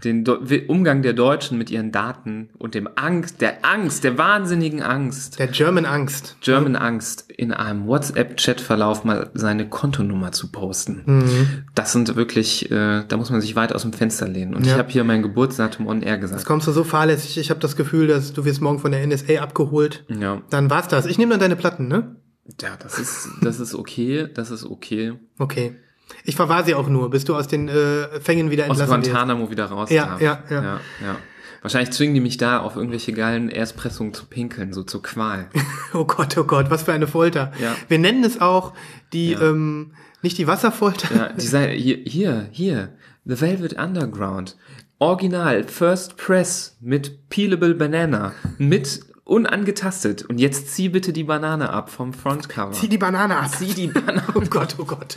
[0.03, 0.25] den
[0.67, 5.47] Umgang der Deutschen mit ihren Daten und dem Angst, der Angst, der wahnsinnigen Angst, der
[5.47, 6.37] German Angst.
[6.41, 11.03] German Angst, in einem WhatsApp-Chat-Verlauf mal seine Kontonummer zu posten.
[11.05, 11.47] Mhm.
[11.75, 14.53] Das sind wirklich, äh, da muss man sich weit aus dem Fenster lehnen.
[14.53, 14.73] Und Ja.
[14.73, 16.45] ich habe hier mein Geburtsdatum on air Jetzt gesagt.
[16.45, 17.37] kommst du so fahrlässig.
[17.37, 20.05] Ich habe das Gefühl, dass du wirst morgen von der NSA abgeholt.
[20.09, 21.05] Ja, Dann war's das.
[21.05, 22.15] Ich nehme dann deine Platten, ne?
[22.61, 25.13] ja, das ist, das ist okay, das ist okay.
[25.39, 25.75] Okay.
[26.23, 29.11] Ich verwahr sie auch nur, bis du aus den äh, Fängen wieder Aus entlassen wirst.
[29.11, 30.21] Guantanamo wieder raus Ja, darf.
[30.21, 30.63] ja, ja.
[30.63, 31.15] ja, ja.
[31.61, 35.47] Wahrscheinlich zwingen die mich da auf irgendwelche geilen Erstpressungen zu pinkeln, so zur Qual.
[35.93, 37.51] Oh Gott, oh Gott, was für eine Folter.
[37.61, 37.75] Ja.
[37.87, 38.73] Wir nennen es auch
[39.13, 39.41] die, Ja.
[39.41, 41.15] ähm, nicht die Wasserfolter.
[41.15, 42.89] Ja, die sei, hier, hier, hier,
[43.25, 44.57] The Velvet Underground.
[44.99, 50.23] Original, First Press mit Peelable Banana, mit unangetastet.
[50.23, 52.71] Und jetzt zieh bitte die Banane ab vom Frontcover.
[52.73, 53.49] Zieh die Banane ab.
[53.57, 54.23] Zieh die Banane.
[54.35, 55.15] Oh Gott, oh Gott.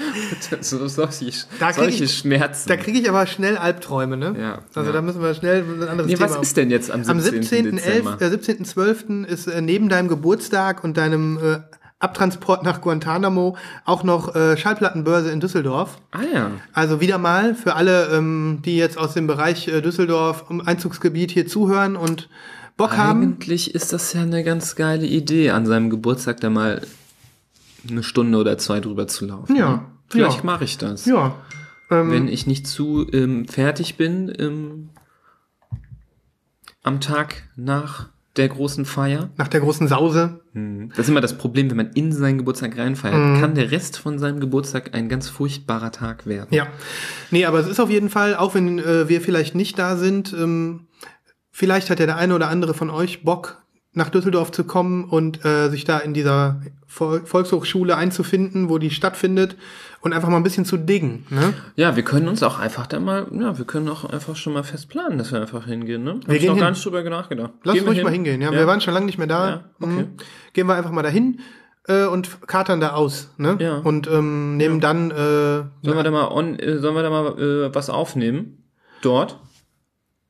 [0.61, 2.69] so, solche Da solche ich- Schmerzen.
[2.69, 4.37] Da kriege ich aber schnell Albträume, ne?
[4.38, 4.92] Ja, Also ja.
[4.92, 6.31] da müssen wir schnell ein anderes nee, Thema.
[6.31, 7.11] was ist denn jetzt am 17.
[7.11, 8.16] Am 17.11., Dezember?
[8.21, 9.25] äh, 17.12.
[9.25, 11.59] ist äh, neben deinem Geburtstag und deinem äh,
[11.99, 15.99] Abtransport nach Guantanamo auch noch äh, Schallplattenbörse in Düsseldorf.
[16.12, 16.51] Ah ja.
[16.75, 21.31] Also wieder mal für alle, ähm, die jetzt aus dem Bereich äh, Düsseldorf im Einzugsgebiet
[21.31, 22.29] hier zuhören und
[22.77, 23.23] Bock haben.
[23.23, 26.83] Eigentlich ist das ja eine ganz geile Idee, an seinem Geburtstag da mal
[27.89, 29.57] eine Stunde oder zwei drüber zu laufen.
[29.57, 30.45] Ja, Vielleicht ja.
[30.45, 31.07] mache ich das.
[31.07, 31.35] Ja.
[31.91, 34.91] Ähm, Wenn ich nicht zu ähm, fertig bin ähm,
[36.83, 39.31] am Tag nach der großen Feier.
[39.39, 40.41] Nach der großen Sause.
[40.53, 44.19] Das ist immer das Problem, wenn man in seinen Geburtstag reinfeiert, kann der Rest von
[44.19, 46.49] seinem Geburtstag ein ganz furchtbarer Tag werden.
[46.51, 46.67] Ja.
[47.31, 50.35] Nee, aber es ist auf jeden Fall, auch wenn äh, wir vielleicht nicht da sind,
[50.35, 50.87] ähm,
[51.57, 53.62] vielleicht hat ja der eine oder andere von euch Bock,
[53.95, 58.90] nach Düsseldorf zu kommen und äh, sich da in dieser Vol Volkshochschule einzufinden, wo die
[58.90, 59.57] stattfindet
[60.03, 61.25] und einfach mal ein bisschen zu diggen.
[61.31, 61.55] Ne?
[61.77, 64.64] Ja, wir können uns auch einfach da mal, ja, wir können auch einfach schon mal
[64.64, 66.11] fest planen, dass wir einfach hingehen, ne?
[66.21, 66.64] Hab Wir ich gehen noch hin.
[66.64, 67.53] gar nicht drüber nachgedacht.
[67.64, 68.05] Lass Gehen ruhig hin?
[68.05, 68.42] mal hingehen.
[68.42, 69.49] Ja, wir waren schon lange nicht mehr da.
[69.49, 69.92] Ja, okay.
[70.03, 70.09] Mhm.
[70.53, 71.40] Gehen wir einfach mal dahin
[71.88, 73.31] äh, und katern da aus.
[73.38, 73.57] Ne?
[73.61, 73.77] Ja.
[73.79, 75.11] Und ähm, nehmen dann.
[75.11, 78.62] Äh, Sollen wir da mal on, äh, sollen wir da mal äh, was aufnehmen?
[79.01, 79.38] Dort?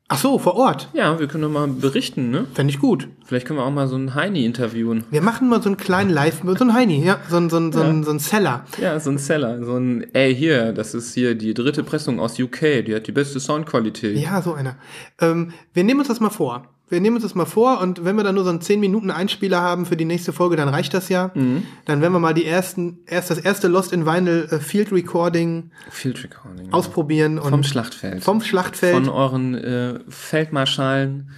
[0.09, 0.88] Ach so, vor Ort.
[0.92, 2.47] Ja, wir können doch mal berichten, ne?
[2.55, 3.09] Fände ich gut.
[3.25, 5.05] Vielleicht können wir auch mal so einen Heini interviewen.
[5.11, 7.73] Wir machen mal so einen kleinen Live, so ein Heini, ja, so ein, so ein,
[7.73, 8.64] so ein, so ein Seller.
[8.81, 12.38] Ja, so ein Seller, so ein, ey, hier, das ist hier die dritte Pressung aus
[12.38, 14.16] UK, die hat die beste Soundqualität.
[14.19, 14.77] Ja, so einer.
[15.21, 16.76] Ähm, wir nehmen uns das mal vor.
[16.88, 19.11] Wir nehmen uns das mal vor und wenn wir dann nur so einen 10 Minuten
[19.11, 21.33] Einspieler haben für die nächste Folge, dann reicht das ja.
[21.35, 21.64] Mhm.
[21.85, 25.72] Dann werden wir mal die ersten, erst das erste Lost in Vinyl äh, Field Recording
[25.90, 26.72] Field Recording.
[26.72, 28.22] ausprobieren und Vom Schlachtfeld.
[28.22, 28.94] vom Schlachtfeld.
[28.94, 31.31] Von euren äh, Feldmarschallen.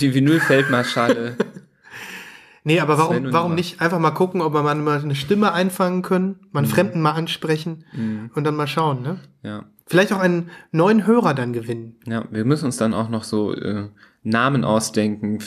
[0.00, 1.36] Die Vinylfeldmarschale.
[2.64, 6.36] nee, aber warum, warum nicht einfach mal gucken, ob wir mal eine Stimme einfangen können,
[6.52, 6.72] mal einen Mhm.
[6.72, 7.84] Fremden mal ansprechen
[8.34, 9.18] und dann mal schauen, ne?
[9.42, 9.64] ja.
[9.90, 11.96] Vielleicht auch einen neuen Hörer dann gewinnen.
[12.06, 13.88] Ja, wir müssen uns dann auch noch so äh,
[14.28, 15.38] Namen ausdenken.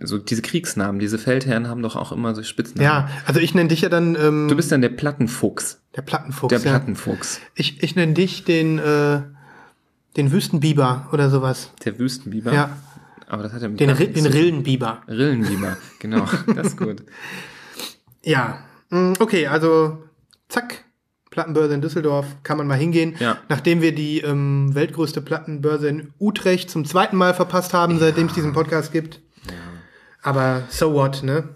[0.00, 2.84] So diese Kriegsnamen, diese Feldherren haben doch auch immer so Spitznamen.
[2.84, 5.80] Ja, also ich nenne dich ja dann ähm, Du bist dann der Plattenfuchs.
[5.96, 6.50] der Plattenfuchs.
[6.50, 6.70] Der ja.
[6.78, 7.40] Plattenfuchs.
[7.54, 9.22] Ich, ich nenne dich den, äh,
[10.16, 11.70] den Wüstenbiber oder sowas.
[11.84, 12.52] Der Wüstenbiber.
[12.52, 12.70] Ja,
[13.28, 15.02] Aber das hat ja mit den, Ri- den Rillenbiber.
[15.08, 15.76] Rillenbiber.
[16.00, 17.02] Genau, das ist gut.
[18.24, 18.58] Ja,
[18.90, 20.02] mm, okay, also
[20.48, 20.84] zack,
[21.36, 23.14] Plattenbörse in Düsseldorf, kann man mal hingehen.
[23.20, 23.36] Ja.
[23.50, 28.32] Nachdem wir die ähm, weltgrößte Plattenbörse in Utrecht zum zweiten Mal verpasst haben, seitdem es
[28.32, 29.20] diesen Podcast gibt.
[30.22, 31.50] Aber so what, ne?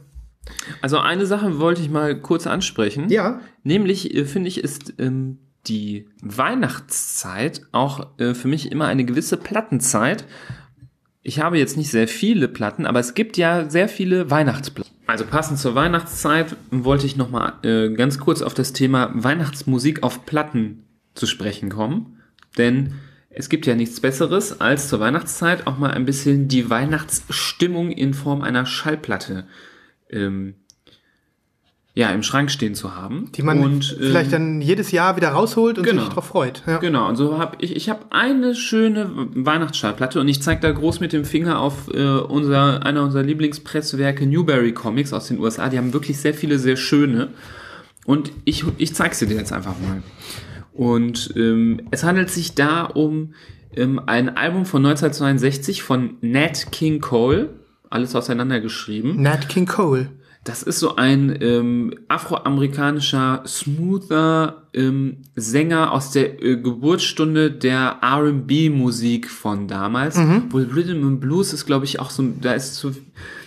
[0.83, 3.09] Also eine Sache wollte ich mal kurz ansprechen.
[3.09, 3.41] Ja.
[3.65, 9.39] Nämlich äh, finde ich, ist ähm, die Weihnachtszeit auch äh, für mich immer eine gewisse
[9.39, 10.27] Plattenzeit.
[11.23, 14.90] Ich habe jetzt nicht sehr viele Platten, aber es gibt ja sehr viele Weihnachtsplatten.
[15.11, 20.05] Also passend zur Weihnachtszeit wollte ich noch mal äh, ganz kurz auf das Thema Weihnachtsmusik
[20.05, 22.21] auf Platten zu sprechen kommen,
[22.57, 22.95] denn
[23.29, 28.15] es gibt ja nichts Besseres, als zur Weihnachtszeit auch mal ein bisschen die Weihnachtsstimmung in
[28.15, 29.49] Form einer Schallplatte
[30.11, 30.55] ähm,
[31.95, 33.31] ja, im Schrank stehen zu haben.
[33.35, 36.05] Die man und, ähm, vielleicht dann jedes Jahr wieder rausholt und genau.
[36.05, 36.63] sich drauf freut.
[36.67, 36.79] Ja.
[36.79, 41.01] Genau, und so habe ich, ich habe eine schöne Weihnachtsschallplatte und ich zeige da groß
[41.01, 45.69] mit dem Finger auf äh, unser, einer unserer Lieblingspresswerke Newberry Comics aus den USA.
[45.69, 47.31] Die haben wirklich sehr viele, sehr schöne.
[48.07, 50.03] Und ich, ich zeige sie dir jetzt einfach mal.
[50.73, 53.35] Und ähm, es handelt sich da um
[53.75, 57.51] ähm, ein Album von 1962 von Nat King Cole.
[57.91, 59.21] Alles auseinandergeschrieben.
[59.21, 60.11] Nat King Cole.
[60.51, 69.31] Das ist so ein ähm, afroamerikanischer, smoother ähm, Sänger aus der äh, Geburtsstunde der R&B-Musik
[69.31, 70.17] von damals.
[70.51, 72.91] Wohl Rhythm and Blues ist, glaube ich, auch so, da ist so,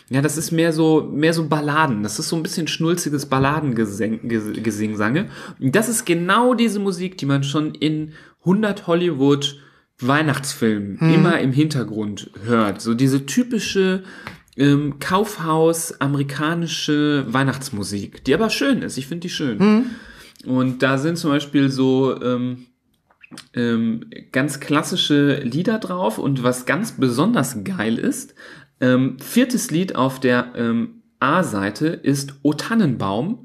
[0.10, 2.04] ja, das ist mehr so, mehr so Balladen.
[2.04, 5.28] Das ist so ein bisschen schnulziges Balladengesingsange.
[5.60, 8.14] Und das ist genau diese Musik, die man schon in
[8.46, 9.58] 100 Hollywood
[10.00, 12.82] Weihnachtsfilmen immer im Hintergrund hört.
[12.82, 14.04] So diese typische
[14.58, 18.98] ähm, Kaufhaus amerikanische Weihnachtsmusik, die aber schön ist.
[18.98, 19.58] Ich finde die schön.
[20.46, 22.66] Und da sind zum Beispiel so ähm,
[23.54, 28.36] ähm, ganz klassische Lieder drauf und was ganz besonders geil ist,
[28.80, 33.43] ähm, viertes Lied auf der ähm, A-Seite ist O Tannenbaum,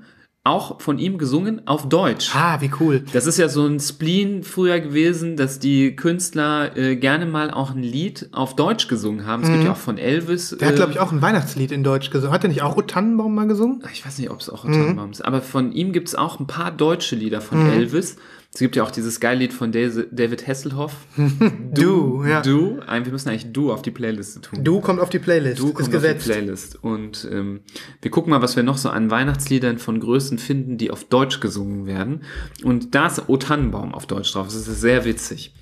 [0.49, 2.35] auch von ihm gesungen auf Deutsch.
[2.35, 3.05] Ah, wie cool.
[3.13, 7.71] Das ist ja so ein Spleen früher gewesen, dass die Künstler äh, gerne mal auch
[7.75, 9.43] ein Lied auf Deutsch gesungen haben.
[9.43, 10.53] Es gibt ja auch von Elvis.
[10.53, 10.59] Mhm.
[10.59, 12.33] Der hat, äh, glaube ich, auch ein Weihnachtslied in Deutsch gesungen.
[12.33, 13.83] Hat er nicht auch O Tannenbaum mal gesungen?
[13.93, 14.73] ich weiß nicht, ob es auch Mhm.
[14.73, 18.17] Tannenbaum ist, aber von ihm gibt es auch ein paar deutsche Lieder von Elvis.
[18.53, 20.93] Es gibt ja auch dieses geile Lied von David Hasselhoff.
[21.71, 22.41] Du, ja.
[22.41, 22.81] Du.
[22.81, 24.65] Wir müssen eigentlich Du auf die Playliste tun.
[24.65, 25.61] Du kommt auf die Playlist.
[25.61, 26.83] Du ist kommt auf die Playlist.
[26.83, 27.61] Und ähm,
[28.03, 31.41] wir gucken mal, was wir noch so an Weihnachtsliedern von Größen finden, die auf Deutsch
[31.41, 32.23] gesungen werden.
[32.65, 34.47] Und da ist O Tannenbaum auf Deutsch drauf.
[34.47, 35.55] Das ist sehr witzig.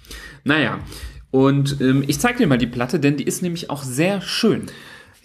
[0.45, 0.79] Naja,
[1.31, 4.67] und ähm, ich zeig dir mal die Platte, denn die ist nämlich auch sehr schön.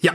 [0.00, 0.12] Ja.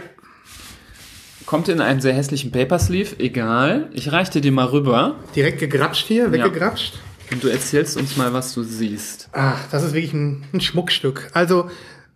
[1.45, 3.89] Kommt in einem sehr hässlichen Papersleeve, egal.
[3.93, 6.99] Ich reich dir die mal rüber Direkt gegrapscht hier, weggegrapscht.
[7.31, 9.29] Und du erzählst uns mal, was du siehst.
[9.33, 11.29] Ach, das ist wirklich ein, ein Schmuckstück.
[11.33, 11.69] Also,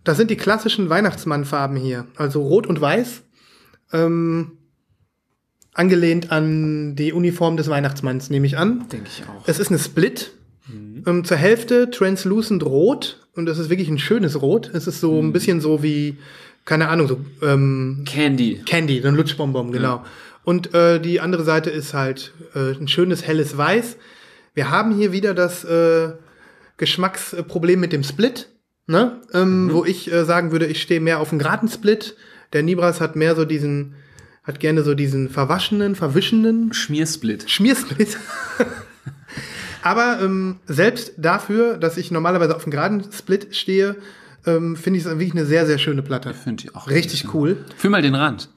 [0.04, 2.06] das sind die klassischen Weihnachtsmannfarben hier.
[2.16, 3.22] Also rot und weiß.
[3.92, 4.52] Ähm,
[5.74, 8.88] angelehnt an die Uniform des Weihnachtsmanns, nehme ich an.
[8.90, 9.46] Denke ich auch.
[9.46, 10.32] Es ist eine Split.
[11.06, 13.26] Ähm, zur Hälfte translucent rot.
[13.34, 14.70] Und das ist wirklich ein schönes Rot.
[14.72, 16.18] Es ist so ein bisschen so wie
[16.64, 18.62] keine Ahnung, so ähm, Candy.
[18.64, 20.04] Candy, so ein Lutschbonbon, genau.
[20.44, 23.96] Und äh, die andere Seite ist halt äh, ein schönes helles Weiß.
[24.54, 26.12] Wir haben hier wieder das äh,
[26.76, 28.48] Geschmacksproblem mit dem Split,
[28.86, 29.20] ne?
[29.32, 32.16] Ähm, wo ich äh, sagen würde, ich stehe mehr auf einen geraden Split.
[32.52, 33.94] Der Nibras hat mehr so diesen,
[34.42, 37.50] hat gerne so diesen verwaschenen, verwischenden Schmiersplit.
[37.50, 38.18] Schmiersplit.
[39.82, 43.96] Aber ähm, selbst dafür, dass ich normalerweise auf einen geraden Split stehe,
[44.46, 46.34] ähm, finde ich es wirklich eine sehr, sehr schöne Platte.
[46.34, 46.88] Finde ich auch.
[46.88, 47.64] Richtig cool.
[47.76, 48.48] Fühl mal den Rand.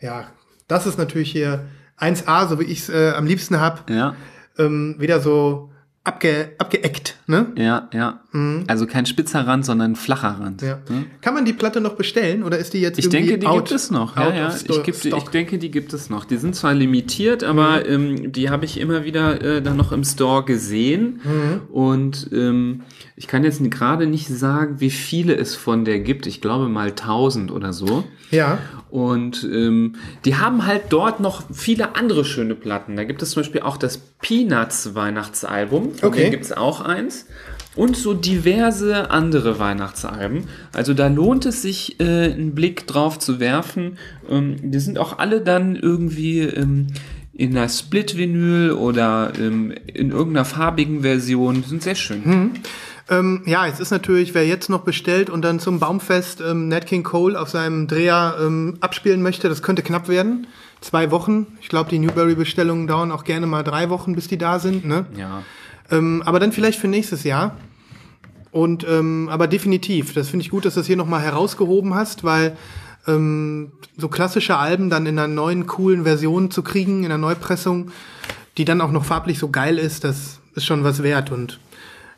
[0.00, 0.32] Ja,
[0.68, 1.66] das ist natürlich hier
[1.98, 3.88] 1A, so wie ich es äh, am liebsten hab.
[3.90, 4.16] Ja.
[4.58, 5.70] Ähm, wieder so
[6.04, 7.52] abge, abgeeckt, ne?
[7.56, 8.20] Ja, ja.
[8.66, 10.62] Also kein spitzer Rand, sondern ein flacher Rand.
[10.62, 10.80] Ja.
[10.88, 11.06] Ne?
[11.20, 13.56] Kann man die Platte noch bestellen oder ist die jetzt Ich irgendwie denke, die out,
[13.66, 14.16] gibt es noch.
[14.16, 14.54] Ja, ja.
[14.54, 16.24] Ich, geb, ich denke, die gibt es noch.
[16.24, 20.04] Die sind zwar limitiert, aber ähm, die habe ich immer wieder äh, dann noch im
[20.04, 21.20] Store gesehen.
[21.70, 22.82] Und ähm,
[23.16, 26.26] ich kann jetzt gerade nicht sagen, wie viele es von der gibt.
[26.26, 28.04] Ich glaube mal 1000 oder so.
[28.30, 28.58] Ja,
[28.92, 29.94] Und ähm,
[30.26, 32.94] die haben halt dort noch viele andere schöne Platten.
[32.94, 35.94] Da gibt es zum Beispiel auch das Peanuts Weihnachtsalbum.
[35.94, 36.18] Von Okay.
[36.18, 37.24] denen gibt es auch eins.
[37.74, 40.44] Und so diverse andere Weihnachtsalben.
[40.74, 43.96] Also da lohnt es sich, äh, einen Blick drauf zu werfen.
[44.28, 46.88] Ähm, die sind auch alle dann irgendwie ähm,
[47.32, 51.62] in einer Split-Vinyl oder ähm, in irgendeiner farbigen Version.
[51.62, 52.52] Die sind sehr schön.
[53.12, 56.86] Ähm, ja, es ist natürlich, wer jetzt noch bestellt und dann zum Baumfest ähm, Nat
[56.86, 60.46] King Cole auf seinem Dreher ähm, abspielen möchte, das könnte knapp werden.
[60.80, 61.46] Zwei Wochen.
[61.60, 64.86] Ich glaube, die Newberry-Bestellungen dauern auch gerne mal drei Wochen, bis die da sind.
[64.86, 65.04] Ne?
[65.14, 65.42] Ja.
[65.90, 67.56] Ähm, aber dann vielleicht für nächstes Jahr.
[68.50, 72.24] Und ähm, aber definitiv, das finde ich gut, dass du das hier nochmal herausgehoben hast,
[72.24, 72.56] weil
[73.06, 77.90] ähm, so klassische Alben dann in einer neuen, coolen Version zu kriegen, in einer Neupressung,
[78.56, 81.30] die dann auch noch farblich so geil ist, das ist schon was wert.
[81.30, 81.60] Und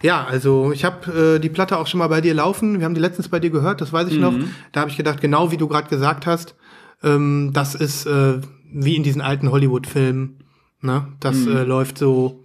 [0.04, 2.78] ja, also ich habe äh, die Platte auch schon mal bei dir laufen.
[2.78, 4.34] Wir haben die letztens bei dir gehört, das weiß ich noch.
[4.70, 6.56] Da habe ich gedacht, genau wie du gerade gesagt hast,
[7.02, 8.38] ähm, das ist äh,
[8.70, 10.44] wie in diesen alten Hollywood-Filmen.
[10.82, 11.08] Ne?
[11.20, 12.42] Das äh, läuft so,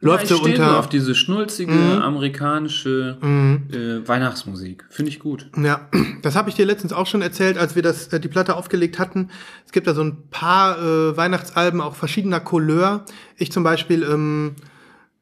[0.00, 0.78] läuft ja, so unter.
[0.78, 4.86] auf diese schnulzige amerikanische äh, Weihnachtsmusik.
[4.88, 5.50] Finde ich gut.
[5.62, 5.90] Ja,
[6.22, 8.98] das habe ich dir letztens auch schon erzählt, als wir das, äh, die Platte aufgelegt
[8.98, 9.28] hatten.
[9.66, 13.04] Es gibt da so ein paar äh, Weihnachtsalben, auch verschiedener Couleur.
[13.36, 14.54] Ich zum Beispiel ähm,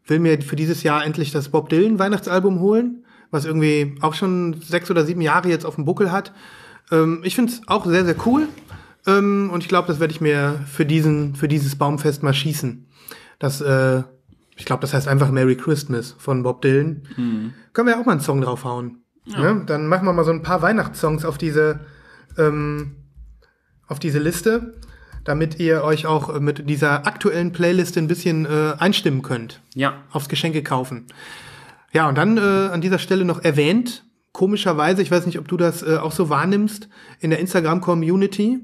[0.06, 4.60] will mir für dieses Jahr endlich das Bob Dylan Weihnachtsalbum holen, was irgendwie auch schon
[4.60, 6.32] sechs oder sieben Jahre jetzt auf dem Buckel hat.
[6.90, 8.48] Ähm, ich finde es auch sehr, sehr cool.
[9.06, 12.86] Ähm, und ich glaube, das werde ich mir für diesen, für dieses Baumfest mal schießen.
[13.38, 14.02] Das, äh,
[14.56, 17.02] ich glaube, das heißt einfach Merry Christmas von Bob Dylan.
[17.72, 19.02] Können wir auch mal einen Song draufhauen.
[19.26, 19.54] Ja.
[19.54, 21.80] Dann machen wir mal so ein paar Weihnachtssongs auf diese,
[22.38, 22.96] ähm,
[23.86, 24.74] auf diese Liste,
[25.26, 29.60] damit ihr euch auch mit dieser aktuellen Playlist ein bisschen äh, einstimmen könnt.
[29.74, 29.94] Ja.
[30.12, 31.06] Aufs Geschenke kaufen.
[31.92, 35.56] Ja, und dann äh, an dieser Stelle noch erwähnt, komischerweise, ich weiß nicht, ob du
[35.56, 36.88] das äh, auch so wahrnimmst,
[37.20, 38.60] in der Instagram-Community.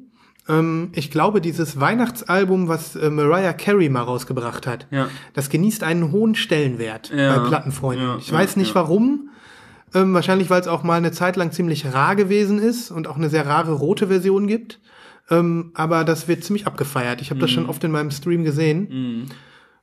[0.49, 5.09] Ähm, ich glaube, dieses Weihnachtsalbum, was äh, Mariah Carey mal rausgebracht hat, Ja.
[5.35, 8.07] das genießt einen hohen Stellenwert Ja, bei Plattenfreunden.
[8.07, 9.31] ja, ich weiß nicht warum.
[9.95, 13.17] Ähm, wahrscheinlich, weil es auch mal eine Zeit lang ziemlich rar gewesen ist und auch
[13.17, 14.81] eine sehr rare rote Version gibt.
[15.31, 17.21] Ähm, aber das wird ziemlich abgefeiert.
[17.21, 17.55] Ich habe das Mhm.
[17.55, 19.31] schon oft in meinem Stream gesehen.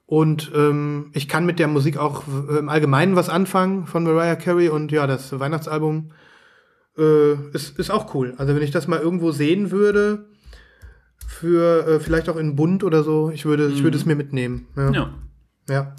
[0.05, 4.35] Und ähm, ich kann mit der Musik auch äh, im Allgemeinen was anfangen von Mariah
[4.35, 4.69] Carey.
[4.69, 6.11] Und ja, das Weihnachtsalbum
[6.97, 8.33] äh, ist, ist auch cool.
[8.37, 10.25] Also wenn ich das mal irgendwo sehen würde,
[11.27, 14.67] für äh, vielleicht auch in Bund oder so, ich würde, ich würde es mir mitnehmen.
[14.75, 14.91] Ja.
[14.91, 15.13] ja.
[15.69, 15.95] ja.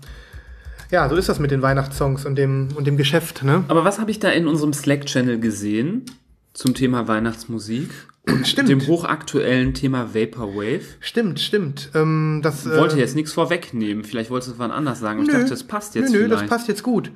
[0.90, 3.62] Ja, so ist das mit den Weihnachtssongs und dem, und dem Geschäft, ne?
[3.68, 6.04] Aber was habe ich da in unserem Slack-Channel gesehen
[6.52, 7.88] zum Thema Weihnachtsmusik?
[8.44, 8.68] Stimmt.
[8.68, 10.82] Dem hochaktuellen Thema Vaporwave.
[11.00, 11.90] Stimmt, stimmt.
[11.94, 14.04] Ähm, das, Ich wollte äh, jetzt nichts vorwegnehmen.
[14.04, 15.22] Vielleicht wolltest du wann anders sagen.
[15.22, 15.34] Ich Nö.
[15.34, 17.10] dachte, das passt jetzt Nö, nö, das passt jetzt gut.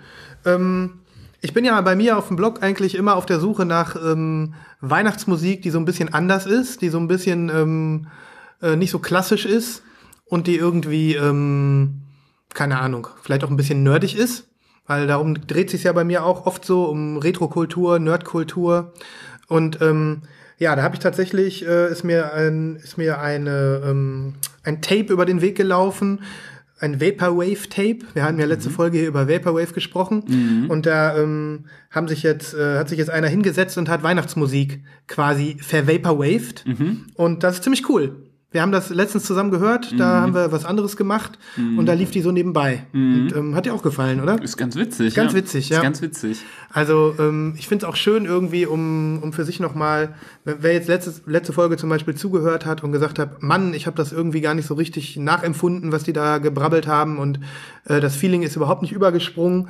[0.44, 1.00] Ähm,
[1.40, 4.54] ich bin ja bei mir auf dem Blog eigentlich immer auf der Suche nach ähm,
[4.80, 8.06] Weihnachtsmusik, die so ein bisschen anders ist, die so ein bisschen ähm,
[8.62, 9.82] äh, nicht so klassisch ist
[10.24, 12.00] und die irgendwie, ähm,
[12.54, 14.48] keine Ahnung, vielleicht auch ein bisschen nerdig ist.
[14.86, 18.92] Weil darum dreht sich ja bei mir auch oft so um Retrokultur, Nerdkultur.
[19.48, 20.22] Und ähm,
[20.58, 25.12] ja, da habe ich tatsächlich, äh, ist mir ein, ist mir eine, ähm, ein Tape
[25.12, 26.20] über den Weg gelaufen,
[26.80, 27.98] ein Vaporwave-Tape.
[28.14, 30.22] Wir haben ja letzte Folge hier über Vaporwave gesprochen.
[30.68, 34.82] Und da ähm, haben sich jetzt, äh, hat sich jetzt einer hingesetzt und hat Weihnachtsmusik
[35.06, 36.64] quasi vervaporwaved.
[37.14, 38.16] Und das ist ziemlich cool.
[38.54, 42.12] Wir haben das letztens zusammen gehört, da haben wir was anderes gemacht und da lief
[42.12, 42.86] die so nebenbei.
[42.92, 44.40] Und ähm, hat dir auch gefallen, oder?
[44.40, 45.16] Ist ganz witzig.
[45.16, 45.38] Ganz ja.
[45.38, 45.78] witzig, ja.
[45.78, 46.38] Ist ganz witzig.
[46.70, 50.14] Also ähm, ich finde es auch schön irgendwie, um, um für sich nochmal,
[50.44, 53.96] wer jetzt letztes, letzte Folge zum Beispiel zugehört hat und gesagt hat, Mann, ich habe
[53.96, 57.40] das irgendwie gar nicht so richtig nachempfunden, was die da gebrabbelt haben und
[57.86, 59.68] äh, das Feeling ist überhaupt nicht übergesprungen,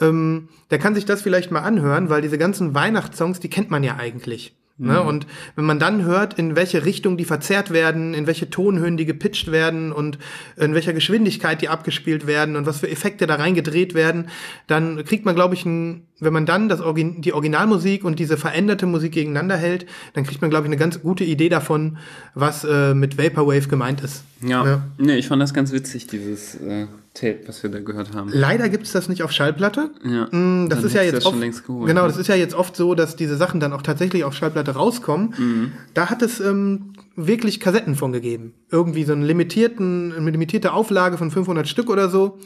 [0.00, 3.82] ähm, der kann sich das vielleicht mal anhören, weil diese ganzen Weihnachtssongs, die kennt man
[3.82, 4.55] ja eigentlich.
[4.78, 5.02] Ne?
[5.02, 9.06] Und wenn man dann hört, in welche Richtung die verzerrt werden, in welche Tonhöhen die
[9.06, 10.18] gepitcht werden und
[10.56, 14.28] in welcher Geschwindigkeit die abgespielt werden und was für Effekte da reingedreht werden,
[14.66, 18.36] dann kriegt man, glaube ich, ein, wenn man dann das Origin die Originalmusik und diese
[18.36, 21.98] veränderte Musik gegeneinander hält, dann kriegt man, glaube ich, eine ganz gute Idee davon,
[22.34, 24.22] was äh, mit Vaporwave gemeint ist.
[24.40, 24.64] Ja.
[24.64, 24.82] Ne?
[24.98, 28.30] Nee, ich fand das ganz witzig, dieses äh, Tape, was wir da gehört haben.
[28.32, 29.90] Leider gibt's das nicht auf Schallplatte.
[30.04, 30.26] Ja.
[30.30, 32.08] Mm, Das Dann ist ja jetzt das oft, geholt, genau, ne?
[32.08, 35.34] das ist ja jetzt oft so, dass diese Sachen dann auch tatsächlich auf Schallplatte rauskommen.
[35.36, 35.72] Mhm.
[35.94, 38.54] Da hat es ähm, wirklich Kassetten von gegeben.
[38.70, 42.38] Irgendwie so einen limitierten, eine limitierte Auflage von 500 Stück oder so.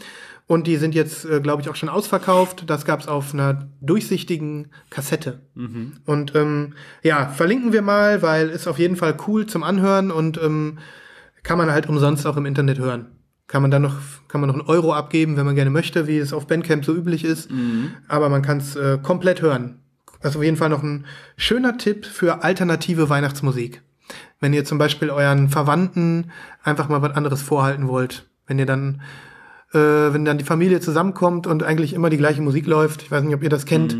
[0.46, 2.64] Und die sind jetzt, äh, glaube ich, auch schon ausverkauft.
[2.68, 5.40] Das gab's auf einer durchsichtigen Kassette.
[5.54, 5.92] Mhm.
[6.06, 10.42] Und ähm, ja, verlinken wir mal, weil ist auf jeden Fall cool zum Anhören und
[10.42, 10.78] ähm,
[11.42, 13.06] kann man halt umsonst auch im Internet hören.
[13.46, 13.96] Kann man dann noch,
[14.28, 16.94] kann man noch einen Euro abgeben, wenn man gerne möchte, wie es auf Bandcamp so
[16.94, 17.50] üblich ist.
[18.06, 19.80] Aber man kann es äh, komplett hören.
[20.22, 23.82] Also auf jeden Fall noch ein schöner Tipp für alternative Weihnachtsmusik.
[24.38, 26.30] Wenn ihr zum Beispiel euren Verwandten
[26.62, 28.28] einfach mal was anderes vorhalten wollt.
[28.46, 29.02] Wenn ihr dann,
[29.72, 29.78] äh,
[30.12, 33.34] wenn dann die Familie zusammenkommt und eigentlich immer die gleiche Musik läuft, ich weiß nicht,
[33.34, 33.96] ob ihr das kennt,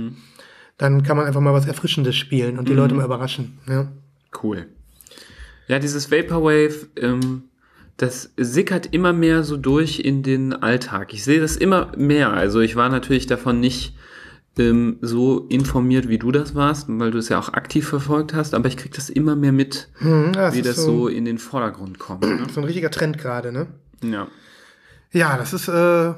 [0.79, 3.59] dann kann man einfach mal was Erfrischendes spielen und die Leute mal überraschen.
[3.69, 3.89] Ja.
[4.43, 4.67] Cool.
[5.69, 7.45] Ja, dieses Vaporwave, ähm,
[7.97, 11.13] das sickert immer mehr so durch in den Alltag.
[11.13, 12.33] Ich sehe das immer mehr.
[12.33, 13.95] Also ich war natürlich davon nicht
[14.59, 18.55] ähm, so informiert, wie du das warst, weil du es ja auch aktiv verfolgt hast,
[18.55, 21.39] aber ich krieg das immer mehr mit, Mhm, ja, es wie das so in den
[21.39, 22.25] Vordergrund kommt.
[22.25, 22.47] Ne?
[22.53, 23.67] so ein richtiger Trend gerade, ne?
[24.03, 24.29] Ja.
[25.13, 26.11] Ja, das ist äh,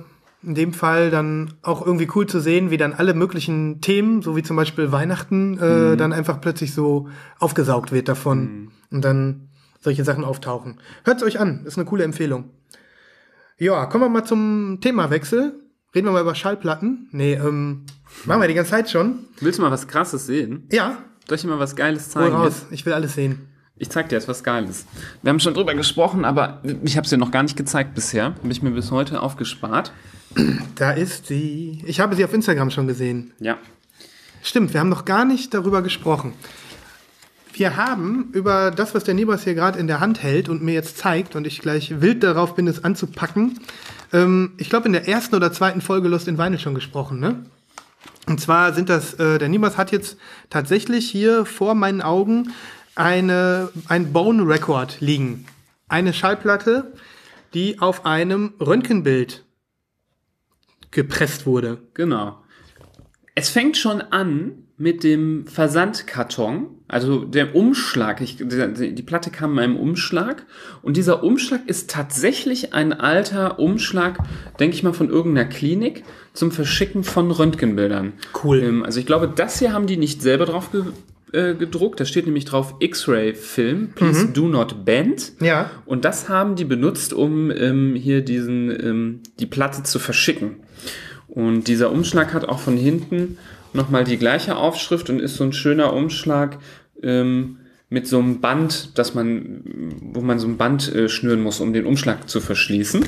[0.42, 4.36] in dem Fall dann auch irgendwie cool zu sehen, wie dann alle möglichen Themen, so
[4.36, 9.48] wie zum Beispiel Weihnachten, äh, dann einfach plötzlich so aufgesaugt wird davon und dann
[9.80, 10.78] solche Sachen auftauchen.
[11.04, 12.50] Hört's euch an, ist eine coole Empfehlung.
[13.58, 15.58] Ja, kommen wir mal zum Themawechsel.
[15.94, 17.08] Reden wir mal über Schallplatten.
[17.12, 17.84] Nee, ähm,
[18.24, 19.26] machen wir die ganze Zeit schon.
[19.40, 20.66] Willst du mal was Krasses sehen?
[20.72, 22.34] Ja, Soll ich dir mal was Geiles hol zeigen?
[22.34, 22.66] raus.
[22.70, 23.48] Ich will alles sehen.
[23.76, 24.86] Ich zeig dir jetzt was Geiles.
[25.22, 28.26] Wir haben schon drüber gesprochen, aber ich habe es dir noch gar nicht gezeigt bisher.
[28.26, 29.92] Habe ich mir bis heute aufgespart.
[30.76, 31.82] Da ist sie.
[31.86, 33.32] Ich habe sie auf Instagram schon gesehen.
[33.38, 33.58] Ja.
[34.42, 36.32] Stimmt, wir haben noch gar nicht darüber gesprochen.
[37.52, 40.72] Wir haben über das, was der Nibas hier gerade in der Hand hält und mir
[40.72, 43.60] jetzt zeigt und ich gleich wild darauf bin, es anzupacken.
[44.12, 47.44] Ähm, ich glaube, in der ersten oder zweiten Folge Lust in Weine schon gesprochen, ne?
[48.26, 50.16] Und zwar sind das, äh, der Nibas hat jetzt
[50.48, 52.52] tatsächlich hier vor meinen Augen
[52.94, 55.46] eine, ein Bone Record liegen.
[55.88, 56.92] Eine Schallplatte,
[57.54, 59.44] die auf einem Röntgenbild
[60.90, 61.78] gepresst wurde.
[61.94, 62.38] Genau.
[63.34, 68.20] Es fängt schon an mit dem Versandkarton, also der Umschlag.
[68.20, 70.44] Ich, die, die Platte kam in einem Umschlag
[70.82, 74.18] und dieser Umschlag ist tatsächlich ein alter Umschlag,
[74.58, 78.14] denke ich mal, von irgendeiner Klinik zum Verschicken von Röntgenbildern.
[78.42, 78.62] Cool.
[78.62, 80.70] Ähm, also ich glaube, das hier haben die nicht selber drauf
[81.32, 82.00] äh, gedruckt.
[82.00, 85.32] Da steht nämlich drauf X-Ray Film, please do not bend.
[85.40, 85.70] Ja.
[85.86, 90.56] Und das haben die benutzt, um ähm, hier diesen, ähm, die Platte zu verschicken.
[91.28, 93.38] Und dieser Umschlag hat auch von hinten
[93.72, 96.58] nochmal die gleiche Aufschrift und ist so ein schöner Umschlag
[97.02, 97.56] ähm,
[97.88, 99.62] mit so einem Band, dass man,
[100.00, 103.04] wo man so ein Band äh, schnüren muss, um den Umschlag zu verschließen.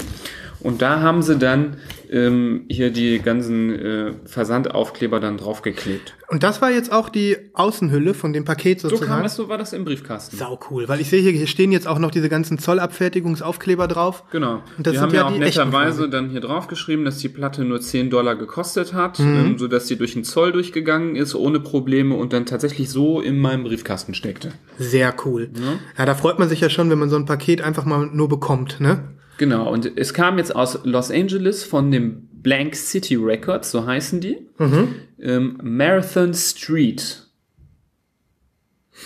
[0.64, 1.76] Und da haben sie dann
[2.10, 6.14] ähm, hier die ganzen äh, Versandaufkleber dann draufgeklebt.
[6.28, 9.10] Und das war jetzt auch die Außenhülle von dem Paket So sozusagen.
[9.12, 10.36] kam das, so war das im Briefkasten.
[10.36, 14.24] Sau cool, weil ich sehe hier, hier stehen jetzt auch noch diese ganzen Zollabfertigungsaufkleber drauf.
[14.32, 14.62] Genau.
[14.76, 17.64] Und das sind haben ja ja auch die netterweise dann hier draufgeschrieben, dass die Platte
[17.64, 19.34] nur 10 Dollar gekostet hat, Mhm.
[19.36, 23.20] ähm, so dass sie durch den Zoll durchgegangen ist, ohne Probleme und dann tatsächlich so
[23.20, 24.52] in meinem Briefkasten steckte.
[24.78, 25.50] Sehr cool.
[25.98, 26.06] Ja.
[26.06, 28.80] da freut man sich ja schon, wenn man so ein Paket einfach mal nur bekommt,
[28.80, 29.04] ne?
[29.38, 34.20] Genau, und es kam jetzt aus Los Angeles von dem Blank City Records, so heißen
[34.20, 34.46] die.
[34.58, 34.94] Mhm.
[35.20, 37.22] Ähm, Marathon Street.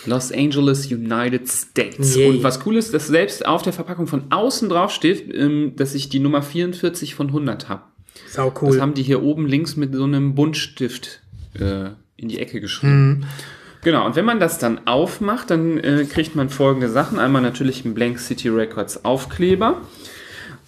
[0.05, 2.15] Los Angeles, United States.
[2.15, 2.29] Yay.
[2.29, 5.95] Und was cool ist, dass selbst auf der Verpackung von außen drauf steht, ähm, dass
[5.95, 7.83] ich die Nummer 44 von 100 habe.
[8.29, 8.81] Sau Das cool.
[8.81, 11.23] haben die hier oben links mit so einem Buntstift
[11.59, 13.25] äh, in die Ecke geschrieben.
[13.83, 17.19] Genau, und wenn man das dann aufmacht, dann äh, kriegt man folgende Sachen.
[17.19, 19.81] Einmal natürlich ein Blank City Records Aufkleber.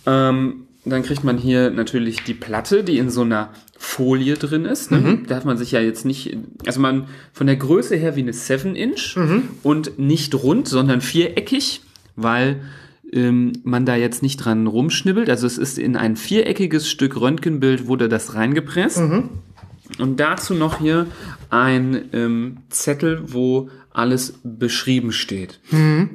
[0.06, 4.90] Ähm, dann kriegt man hier natürlich die Platte, die in so einer Folie drin ist.
[4.90, 5.20] Ne?
[5.26, 6.36] Darf man sich ja jetzt nicht,
[6.66, 9.16] also man von der Größe her wie eine 7-Inch
[9.62, 11.82] und nicht rund, sondern viereckig,
[12.16, 12.60] weil
[13.12, 15.28] ähm, man da jetzt nicht dran rumschnibbelt.
[15.28, 18.98] Also es ist in ein viereckiges Stück Röntgenbild wurde das reingepresst.
[19.98, 21.06] Und dazu noch hier
[21.50, 25.60] ein ähm, Zettel, wo alles beschrieben steht.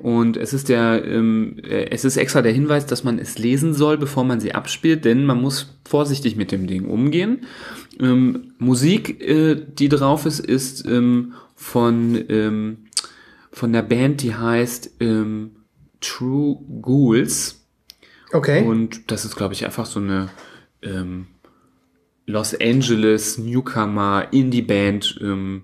[0.02, 3.74] Und es ist der, ähm, äh, es ist extra der Hinweis, dass man es lesen
[3.74, 7.46] soll, bevor man sie abspielt, denn man muss vorsichtig mit dem Ding umgehen.
[8.00, 12.78] Ähm, Musik, äh, die drauf ist, ist ähm, von ähm,
[13.56, 15.52] von der Band, die heißt ähm,
[16.02, 17.66] True Ghouls.
[18.34, 18.64] Okay.
[18.64, 20.30] Und das ist, glaube ich, einfach so eine
[20.82, 21.28] ähm,
[22.26, 25.20] Los Angeles Newcomer Indie-Band.
[25.22, 25.64] Ähm,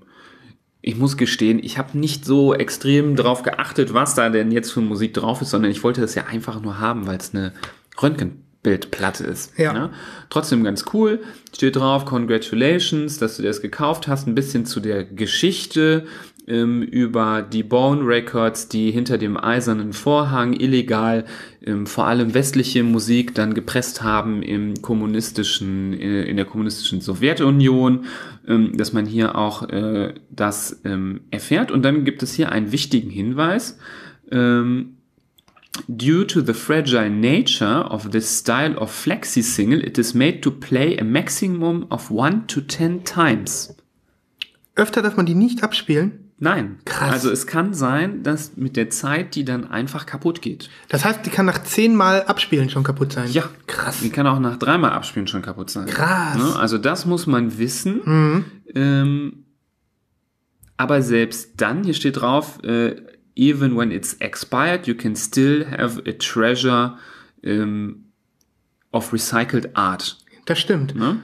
[0.82, 4.82] ich muss gestehen, ich habe nicht so extrem drauf geachtet, was da denn jetzt für
[4.82, 7.54] Musik drauf ist, sondern ich wollte das ja einfach nur haben, weil es eine
[8.02, 9.58] Röntgenbildplatte ist.
[9.60, 9.74] Ja.
[9.74, 9.92] ne?
[10.30, 11.22] Trotzdem ganz cool.
[11.56, 14.28] Steht drauf, congratulations, dass du das gekauft hast.
[14.28, 16.08] Ein bisschen zu der Geschichte
[16.48, 21.26] ähm, über die Bone Records, die hinter dem eisernen Vorhang illegal
[21.64, 28.06] ähm, vor allem westliche Musik dann gepresst haben im kommunistischen, äh, in der kommunistischen Sowjetunion,
[28.48, 31.72] ähm, dass man hier auch äh, das ähm, erfährt.
[31.72, 33.78] Und dann gibt es hier einen wichtigen Hinweis.
[34.32, 34.98] Ähm,
[35.88, 40.52] Due to the fragile nature of this style of flexi single, it is made to
[40.52, 43.74] play a maximum of 1 to 10 times.
[44.76, 46.31] Öfter darf man die nicht abspielen.
[46.44, 46.80] Nein.
[46.86, 47.12] Krass.
[47.12, 50.72] Also es kann sein, dass mit der Zeit die dann einfach kaputt geht.
[50.90, 53.30] Das heißt, die kann nach zehnmal abspielen schon kaputt sein.
[53.30, 54.00] Ja, Krass.
[54.00, 55.86] Die kann auch nach dreimal Abspielen schon kaputt sein.
[55.86, 56.38] Krass.
[56.38, 56.56] Ne?
[56.56, 58.02] Also das muss man wissen.
[58.04, 58.46] Mhm.
[58.74, 59.46] Ähm,
[60.78, 62.96] aber selbst dann, hier steht drauf, äh,
[63.36, 66.98] even when it's expired, you can still have a treasure
[67.44, 68.06] ähm,
[68.92, 70.18] of recycled art.
[70.46, 70.96] Das stimmt.
[70.96, 71.20] Ne?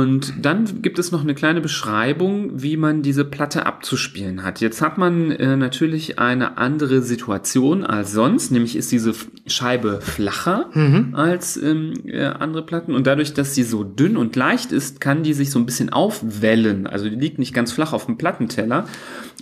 [0.00, 4.62] Und dann gibt es noch eine kleine Beschreibung, wie man diese Platte abzuspielen hat.
[4.62, 9.12] Jetzt hat man äh, natürlich eine andere Situation als sonst, nämlich ist diese
[9.46, 10.70] Scheibe flacher
[11.12, 15.22] als ähm, äh, andere Platten und dadurch, dass sie so dünn und leicht ist, kann
[15.22, 16.86] die sich so ein bisschen aufwellen.
[16.86, 18.86] Also die liegt nicht ganz flach auf dem Plattenteller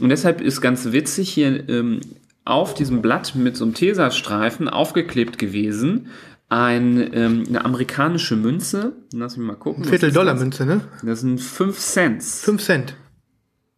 [0.00, 2.00] und deshalb ist ganz witzig hier ähm,
[2.44, 6.09] auf diesem Blatt mit so einem Tesastreifen aufgeklebt gewesen
[6.49, 8.92] ein, ähm, eine amerikanische Münze.
[9.12, 9.84] Lass mich mal gucken.
[9.84, 10.34] was Viertel Dollar?
[10.34, 10.80] Münze, ne?
[11.03, 12.42] Das sind 5 Cents.
[12.42, 12.96] Fünf Cent.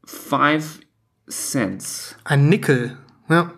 [0.05, 0.81] 5
[1.29, 2.17] Cents.
[2.25, 2.97] Ein Nickel.
[3.29, 3.53] Ja.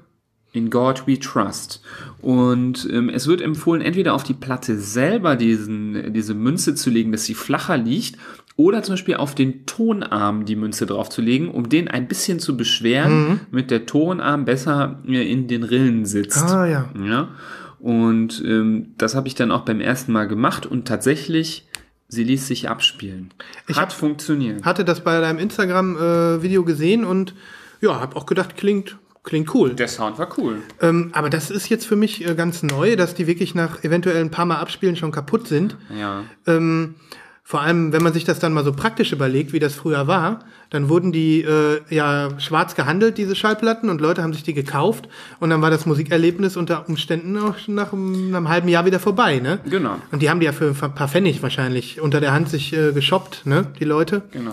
[0.54, 1.82] In God we trust.
[2.20, 7.10] Und ähm, es wird empfohlen, entweder auf die Platte selber diesen, diese Münze zu legen,
[7.10, 8.18] dass sie flacher liegt,
[8.56, 13.40] oder zum Beispiel auf den Tonarm die Münze draufzulegen, um den ein bisschen zu beschweren,
[13.50, 16.44] damit der Tonarm besser äh, in den Rillen sitzt.
[16.44, 16.90] Ah, ja.
[17.02, 17.30] Ja.
[17.82, 21.66] Und ähm, das habe ich dann auch beim ersten Mal gemacht und tatsächlich,
[22.06, 23.34] sie ließ sich abspielen.
[23.66, 24.64] Ich Hat hab- funktioniert.
[24.64, 27.34] Hatte das bei deinem Instagram-Video gesehen und
[27.80, 29.74] ja, hab auch gedacht, klingt, klingt cool.
[29.74, 30.62] Der Sound war cool.
[30.80, 34.20] Ähm, aber das ist jetzt für mich äh, ganz neu, dass die wirklich nach eventuell
[34.22, 35.76] ein paar Mal abspielen schon kaputt sind.
[35.98, 36.22] Ja.
[36.46, 36.94] Ähm,
[37.44, 40.44] vor allem, wenn man sich das dann mal so praktisch überlegt, wie das früher war,
[40.70, 45.08] dann wurden die äh, ja schwarz gehandelt, diese Schallplatten, und Leute haben sich die gekauft
[45.40, 49.00] und dann war das Musikerlebnis unter Umständen auch schon nach einem, einem halben Jahr wieder
[49.00, 49.58] vorbei, ne?
[49.64, 49.96] Genau.
[50.12, 52.92] Und die haben die ja für ein paar Pfennig wahrscheinlich unter der Hand sich äh,
[52.92, 53.66] geshoppt, ne?
[53.80, 54.22] Die Leute.
[54.30, 54.52] Genau.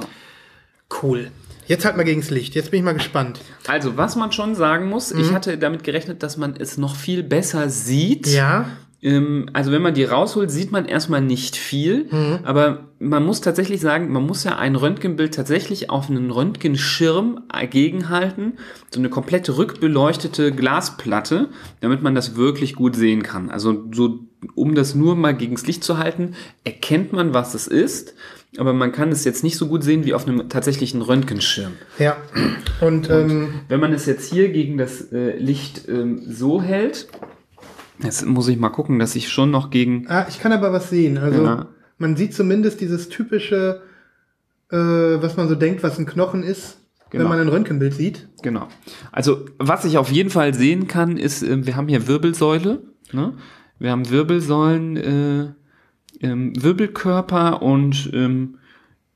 [1.02, 1.30] Cool.
[1.68, 2.56] Jetzt halt mal gegens Licht.
[2.56, 3.40] Jetzt bin ich mal gespannt.
[3.68, 7.22] Also, was man schon sagen muss, ich hatte damit gerechnet, dass man es noch viel
[7.22, 8.26] besser sieht.
[8.26, 8.66] Ja.
[9.02, 12.08] Ähm, also, wenn man die rausholt, sieht man erstmal nicht viel.
[12.44, 18.54] Aber man muss tatsächlich sagen, man muss ja ein Röntgenbild tatsächlich auf einen Röntgenschirm gegenhalten.
[18.94, 23.50] So eine komplett rückbeleuchtete Glasplatte, damit man das wirklich gut sehen kann.
[23.50, 24.20] Also, so,
[24.56, 28.16] um das nur mal gegens Licht zu halten, erkennt man, was es ist.
[28.58, 31.74] Aber man kann es jetzt nicht so gut sehen wie auf einem tatsächlichen Röntgenschirm.
[32.00, 32.18] Ja.
[32.82, 37.08] Und, ähm, Wenn man es jetzt hier gegen das äh, Licht ähm, so hält,
[38.04, 40.06] jetzt muss ich mal gucken, dass ich schon noch gegen.
[40.08, 41.18] ah, ich kann aber was sehen.
[41.18, 41.68] Also Ja.
[41.98, 43.82] man sieht zumindest dieses typische,
[44.72, 46.78] äh, was man so denkt, was ein Knochen ist,
[47.12, 47.24] Genau.
[47.24, 48.28] wenn man ein Röntgenbild sieht.
[48.44, 48.68] Genau.
[49.12, 52.84] Also, was ich auf jeden Fall sehen kann, ist, äh, wir haben hier Wirbelsäule.
[53.12, 53.34] Ne?
[53.80, 55.48] Wir haben Wirbelsäulen, äh,
[56.22, 58.56] ähm, Wirbelkörper und ähm,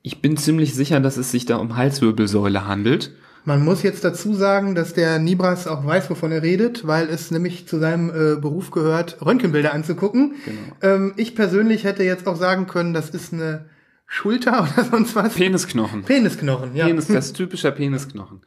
[0.02, 3.14] ich bin ziemlich sicher, dass es sich da um Halswirbelsäule handelt.
[3.46, 7.30] Man muss jetzt dazu sagen, dass der Nibras auch weiß, wovon er redet, weil es
[7.30, 10.36] nämlich zu seinem äh, Beruf gehört, Röntgenbilder anzugucken.
[10.46, 10.60] Genau.
[10.96, 13.66] Ähm, ich persönlich hätte jetzt auch sagen können, das ist eine
[14.08, 15.34] Schulter oder sonst was.
[15.34, 16.04] Penisknochen.
[16.04, 16.86] Penisknochen, ja.
[16.86, 18.41] Penis, das ist typischer Penisknochen.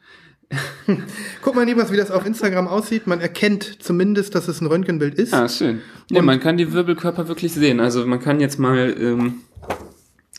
[1.41, 3.05] Guck mal, Nibras, wie das auf Instagram aussieht.
[3.05, 5.33] Man erkennt zumindest, dass es ein Röntgenbild ist.
[5.33, 5.81] Ah, schön.
[6.09, 7.79] Ja, Und- man kann die Wirbelkörper wirklich sehen.
[7.81, 9.35] Also man kann jetzt mal ähm,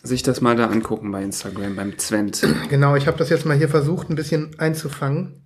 [0.03, 2.47] sich das mal da angucken bei Instagram, beim Zwent.
[2.69, 5.43] Genau, ich habe das jetzt mal hier versucht, ein bisschen einzufangen.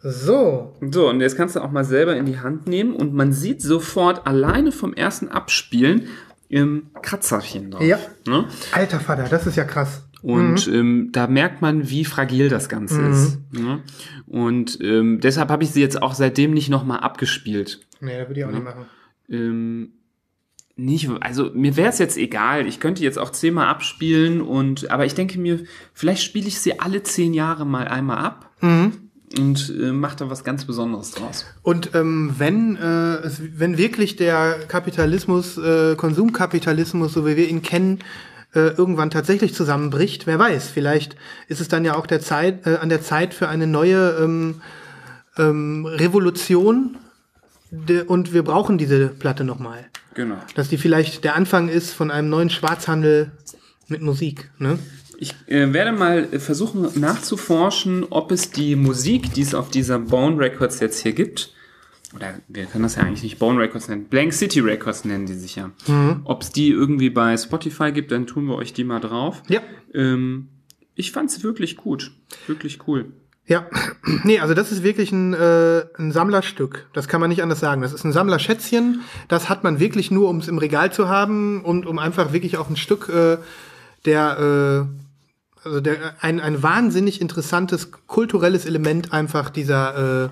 [0.00, 3.32] So, So, und jetzt kannst du auch mal selber in die Hand nehmen und man
[3.32, 6.08] sieht sofort alleine vom ersten Abspielen
[6.50, 7.82] ähm, Kratzerchen drauf.
[7.82, 7.98] Ja.
[8.26, 8.46] Ne?
[8.72, 10.04] alter Vater, das ist ja krass.
[10.22, 13.38] Und ähm, da merkt man, wie fragil das Ganze ist.
[13.52, 13.82] Ne?
[14.26, 17.80] Und ähm, deshalb habe ich sie jetzt auch seitdem nicht nochmal abgespielt.
[18.00, 18.86] Nee, da würde ich auch nicht machen.
[19.28, 19.92] Ähm,
[20.78, 22.66] nicht, also mir wäre es jetzt egal.
[22.66, 26.78] Ich könnte jetzt auch zehnmal abspielen und, aber ich denke mir, vielleicht spiele ich sie
[26.78, 28.50] alle zehn Jahre mal einmal ab.
[29.36, 31.44] und äh, macht da was ganz Besonderes draus.
[31.62, 37.62] Und ähm, wenn, äh, es, wenn wirklich der Kapitalismus, äh, Konsumkapitalismus, so wie wir ihn
[37.62, 37.98] kennen,
[38.54, 41.16] äh, irgendwann tatsächlich zusammenbricht, wer weiß, vielleicht
[41.48, 44.62] ist es dann ja auch der Zeit, äh, an der Zeit für eine neue ähm,
[45.36, 46.96] ähm, Revolution
[48.06, 49.84] und wir brauchen diese Platte nochmal.
[50.18, 50.38] Genau.
[50.56, 53.30] Dass die vielleicht der Anfang ist von einem neuen Schwarzhandel
[53.86, 54.50] mit Musik.
[54.58, 54.76] Ne?
[55.16, 60.36] Ich äh, werde mal versuchen nachzuforschen, ob es die Musik, die es auf dieser Bone
[60.36, 61.54] Records jetzt hier gibt,
[62.16, 65.34] oder wir können das ja eigentlich nicht Bone Records nennen, Blank City Records nennen die
[65.34, 65.70] sich ja.
[66.24, 69.44] Ob es die irgendwie bei Spotify gibt, dann tun wir euch die mal drauf.
[69.48, 69.60] Ja.
[69.94, 70.48] Ähm,
[70.96, 72.10] ich fand's wirklich gut.
[72.48, 73.12] Wirklich cool.
[73.48, 73.66] Ja,
[74.24, 76.86] nee, also das ist wirklich ein, äh, ein Sammlerstück.
[76.92, 77.80] Das kann man nicht anders sagen.
[77.82, 79.00] Das ist ein Sammlerschätzchen.
[79.26, 82.58] Das hat man wirklich nur, um es im Regal zu haben und um einfach wirklich
[82.58, 83.38] auch ein Stück äh,
[84.04, 84.86] der,
[85.64, 90.28] äh, also der, ein, ein wahnsinnig interessantes kulturelles Element einfach dieser, äh,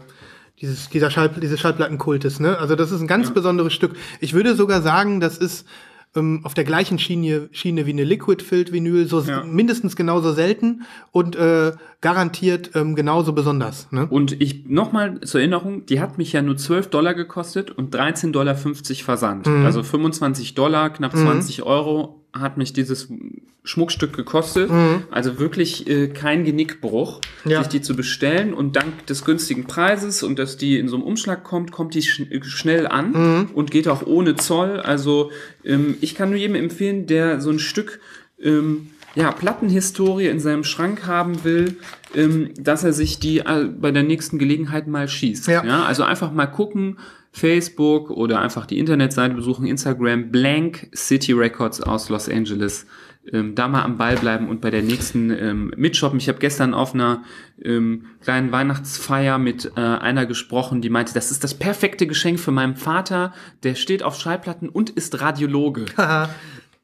[0.60, 2.38] dieses, dieser Schall, dieses Schallplattenkultes.
[2.38, 2.58] Ne?
[2.58, 3.96] Also das ist ein ganz besonderes Stück.
[4.20, 5.66] Ich würde sogar sagen, das ist
[6.14, 9.44] ähm, auf der gleichen Schiene, Schiene wie eine Liquid-Filled-Vinyl, so Ja.
[9.44, 13.90] mindestens genauso selten und äh, garantiert ähm, genauso besonders.
[13.90, 14.06] Ne?
[14.08, 18.32] Und ich nochmal zur Erinnerung, die hat mich ja nur 12 Dollar gekostet und 13,50
[18.32, 19.48] Dollar Versand.
[19.48, 23.08] Also 25 Dollar, knapp 20 Euro hat mich dieses
[23.64, 24.70] Schmuckstück gekostet.
[25.10, 27.58] Also wirklich äh, kein Genickbruch, Ja.
[27.60, 28.54] sich die zu bestellen.
[28.54, 32.02] Und dank des günstigen Preises und dass die in so einem Umschlag kommt, kommt die
[32.02, 34.78] schn schnell an und geht auch ohne Zoll.
[34.80, 35.30] Also
[35.64, 38.00] ähm, ich kann nur jedem empfehlen, der so ein Stück
[38.40, 41.78] ähm, ja, Plattenhistorie in seinem Schrank haben will,
[42.14, 45.48] ähm, dass er sich die äh, bei der nächsten Gelegenheit mal schießt.
[45.48, 45.64] Ja.
[45.64, 46.98] Ja, also einfach mal gucken,
[47.32, 52.86] Facebook oder einfach die Internetseite besuchen, Instagram, Blank City Records aus Los Angeles.
[53.32, 56.18] Ähm, da mal am Ball bleiben und bei der nächsten ähm, mitshoppen.
[56.18, 57.24] Ich habe gestern auf einer
[57.60, 62.52] ähm, kleinen Weihnachtsfeier mit äh, einer gesprochen, die meinte, das ist das perfekte Geschenk für
[62.52, 63.32] meinen Vater,
[63.64, 65.86] der steht auf Schallplatten und ist Radiologe.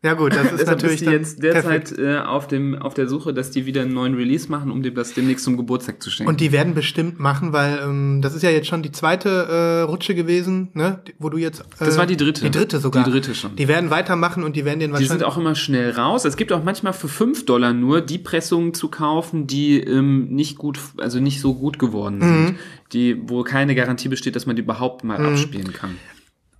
[0.04, 2.92] Ja gut, das ist Deshalb natürlich ist die dann jetzt derzeit äh, auf, dem, auf
[2.92, 6.02] der Suche, dass die wieder einen neuen Release machen, um dem das demnächst zum Geburtstag
[6.02, 6.28] zu schenken.
[6.28, 9.80] Und die werden bestimmt machen, weil ähm, das ist ja jetzt schon die zweite äh,
[9.82, 11.00] Rutsche gewesen, ne?
[11.06, 11.60] die- Wo du jetzt.
[11.60, 12.42] Äh, Das war die dritte.
[12.42, 13.04] Die dritte sogar.
[13.04, 13.54] Die dritte schon.
[13.54, 15.10] Die werden weitermachen und die werden den Die wahrscheinlich.
[15.20, 16.24] sind auch immer schnell raus.
[16.24, 20.58] Es gibt auch manchmal für 5 Dollar nur die Pressungen zu kaufen, die ähm, nicht
[20.58, 22.46] gut, also nicht so gut geworden Mhm.
[22.46, 22.56] sind.
[22.92, 25.96] Die, wo keine Garantie besteht, dass man die überhaupt mal abspielen kann.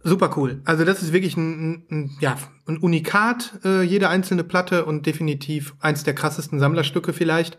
[0.05, 0.61] Super cool.
[0.65, 2.37] Also das ist wirklich ein, ein, ja
[2.67, 7.59] ein Unikat, äh, jede einzelne Platte und definitiv eins der krassesten Sammlerstücke vielleicht,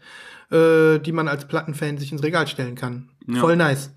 [0.52, 3.10] äh, die man als Plattenfan sich ins Regal stellen kann.
[3.28, 3.39] Ja.
[3.39, 3.91] Voll nice.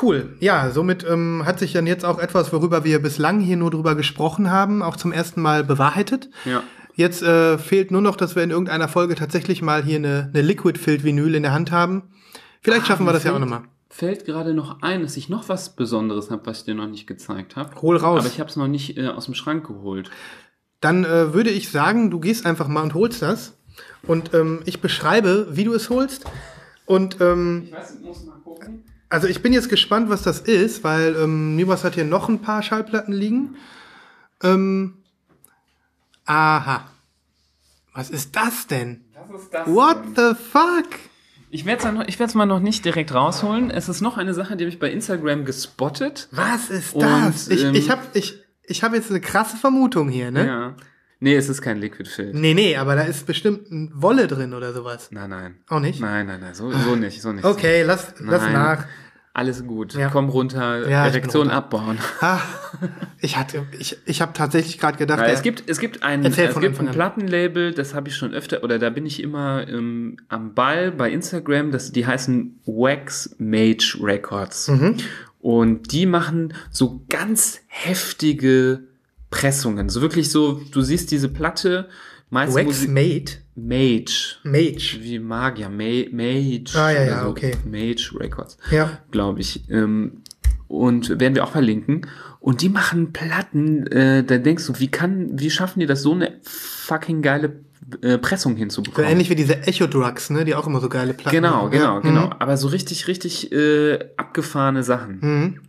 [0.00, 0.36] Cool.
[0.40, 3.94] Ja, somit ähm, hat sich dann jetzt auch etwas, worüber wir bislang hier nur drüber
[3.94, 6.30] gesprochen haben, auch zum ersten Mal bewahrheitet.
[6.44, 6.62] Ja.
[6.94, 10.42] Jetzt äh, fehlt nur noch, dass wir in irgendeiner Folge tatsächlich mal hier eine, eine
[10.42, 12.04] Liquid-Filled-Vinyl in der Hand haben.
[12.62, 13.62] Vielleicht schaffen wir das ja auch nochmal.
[13.94, 17.06] Fällt gerade noch ein, dass ich noch was Besonderes habe, was ich dir noch nicht
[17.06, 17.82] gezeigt habe.
[17.82, 18.20] Hol raus.
[18.20, 20.10] Aber ich habe es noch nicht äh, aus dem Schrank geholt.
[20.80, 23.52] Dann äh, würde ich sagen, du gehst einfach mal und holst das.
[24.04, 26.24] Und ähm, ich beschreibe, wie du es holst.
[26.86, 28.82] Und ähm, Ich weiß, ich muss mal gucken.
[29.10, 32.40] also ich bin jetzt gespannt, was das ist, weil ähm, Nibas hat hier noch ein
[32.40, 33.56] paar Schallplatten liegen.
[34.42, 35.02] Ähm,
[36.24, 36.88] aha.
[37.92, 39.04] Was ist das denn?
[39.30, 39.68] Was ist das?
[39.68, 40.88] What the fuck?
[41.54, 43.70] Ich werde es mal noch nicht direkt rausholen.
[43.70, 46.28] Es ist noch eine Sache, die habe ich bei Instagram gespottet.
[46.30, 47.48] Was ist Und, das?
[47.48, 50.46] ich ähm, ich habe ich, ich hab jetzt eine krasse Vermutung hier, ne?
[50.46, 50.76] Ja.
[51.20, 52.32] Nee, es ist kein Liquid Fill.
[52.32, 55.10] Nee, nee, aber da ist bestimmt ein Wolle drin oder sowas.
[55.12, 55.56] Nein, nein.
[55.68, 56.00] Auch nicht?
[56.00, 57.44] Nein, nein, nein, so, so nicht, so nicht.
[57.44, 58.52] Okay, lass, lass Nein.
[58.54, 58.86] nach.
[59.34, 59.94] Alles gut.
[59.94, 60.10] Ja.
[60.10, 61.56] Komm runter, Ja, Erektion runter.
[61.56, 61.98] abbauen.
[62.20, 62.40] Ah,
[63.18, 66.36] ich hatte, ich, ich habe tatsächlich gerade gedacht, der- es gibt, es gibt ein, es
[66.36, 66.92] gibt Anfang ein.
[66.94, 71.10] Plattenlabel, das habe ich schon öfter, oder da bin ich immer ähm, am Ball bei
[71.10, 74.68] Instagram, das, die heißen Wax Mage Records.
[74.68, 74.96] Mhm.
[75.40, 78.80] Und die machen so ganz heftige
[79.30, 79.88] Pressungen.
[79.88, 81.88] So wirklich so, du siehst diese Platte,
[82.32, 84.36] meist Wax Mate, Mage.
[84.42, 84.96] Mage.
[85.00, 86.64] Wie Magier, Ma Mage.
[86.74, 87.28] Ah, ja, ja, oder so.
[87.30, 87.52] okay.
[87.64, 88.98] Mage Records Ja.
[89.10, 89.68] glaube ich.
[89.70, 90.22] Ähm,
[90.66, 92.06] und werden wir auch verlinken.
[92.40, 96.12] Und die machen Platten, äh, da denkst du, wie kann, wie schaffen die das, so
[96.12, 97.60] eine fucking geile
[98.00, 99.08] äh, Pressung hinzubekommen?
[99.10, 101.70] ähnlich wie diese Echo Drugs, ne, die auch immer so geile Platten Genau, haben.
[101.70, 102.00] genau, ja.
[102.00, 102.26] genau.
[102.28, 102.32] Mhm.
[102.38, 105.18] Aber so richtig, richtig äh, abgefahrene Sachen.
[105.20, 105.60] Mhm.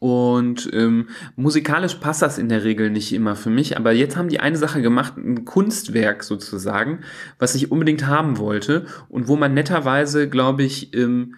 [0.00, 4.30] Und ähm, musikalisch passt das in der Regel nicht immer für mich, aber jetzt haben
[4.30, 7.00] die eine Sache gemacht, ein Kunstwerk sozusagen,
[7.38, 11.34] was ich unbedingt haben wollte und wo man netterweise, glaube ich, ähm,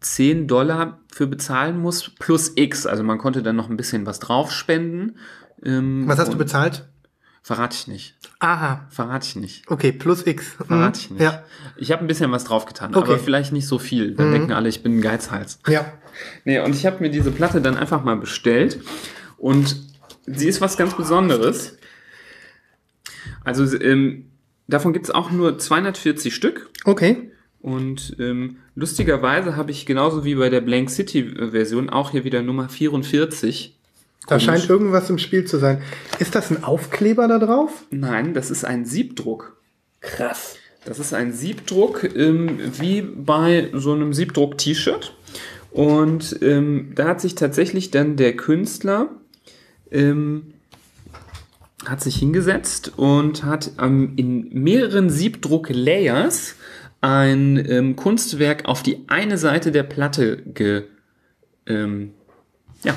[0.00, 2.86] 10 Dollar für bezahlen muss, plus X.
[2.86, 5.16] Also man konnte dann noch ein bisschen was drauf spenden.
[5.64, 6.86] Ähm, Was hast du bezahlt?
[7.46, 8.16] Verrate ich nicht.
[8.40, 8.88] Aha.
[8.90, 9.70] Verrate ich nicht.
[9.70, 10.58] Okay, plus X.
[10.58, 10.64] Mhm.
[10.64, 11.22] Verrate ich nicht.
[11.22, 11.44] Ja.
[11.76, 13.08] Ich habe ein bisschen was draufgetan, Okay.
[13.08, 14.16] aber vielleicht nicht so viel.
[14.16, 15.60] Dann denken alle, ich bin ein Geizhals.
[15.68, 15.92] Ja.
[16.44, 18.80] Nee, und ich habe mir diese Platte dann einfach mal bestellt
[19.36, 19.76] und
[20.26, 21.78] sie ist was ganz Besonderes.
[23.44, 24.28] Also ähm,
[24.66, 27.30] davon gibt's auch nur 240 Stück Okay.
[27.60, 32.24] und ähm, lustigerweise habe ich genauso wie bei der Blank City äh, Version auch hier
[32.24, 33.75] wieder Nummer 44.
[34.26, 35.82] Da scheint irgendwas im Spiel zu sein.
[36.18, 37.84] Ist das ein Aufkleber da drauf?
[37.90, 39.56] Nein, das ist ein Siebdruck.
[40.00, 40.56] Krass.
[40.84, 45.14] Das ist ein Siebdruck, ähm, wie bei so einem Siebdruck-T-Shirt.
[45.70, 49.10] Und ähm, da hat sich tatsächlich dann der Künstler
[49.90, 50.54] ähm,
[51.84, 56.56] hat sich hingesetzt und hat ähm, in mehreren Siebdruck-Layers
[57.00, 60.84] ein ähm, Kunstwerk auf die eine Seite der Platte ge,
[61.66, 62.12] ähm,
[62.82, 62.94] ja,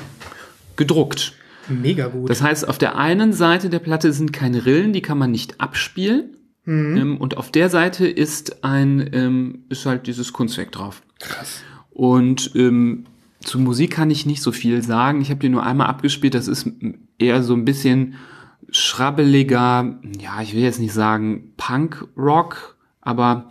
[0.80, 1.34] gedruckt.
[1.68, 2.28] Mega gut.
[2.28, 5.60] Das heißt, auf der einen Seite der Platte sind keine Rillen, die kann man nicht
[5.60, 6.36] abspielen.
[6.66, 11.02] Ähm, und auf der Seite ist ein, ähm, ist halt dieses Kunstwerk drauf.
[11.18, 11.62] Krass.
[11.90, 13.04] Und ähm,
[13.40, 15.20] zu Musik kann ich nicht so viel sagen.
[15.20, 16.34] Ich habe die nur einmal abgespielt.
[16.34, 16.70] Das ist
[17.18, 18.14] eher so ein bisschen
[18.70, 23.48] schrabbeliger, ja, ich will jetzt nicht sagen Punk-Rock, aber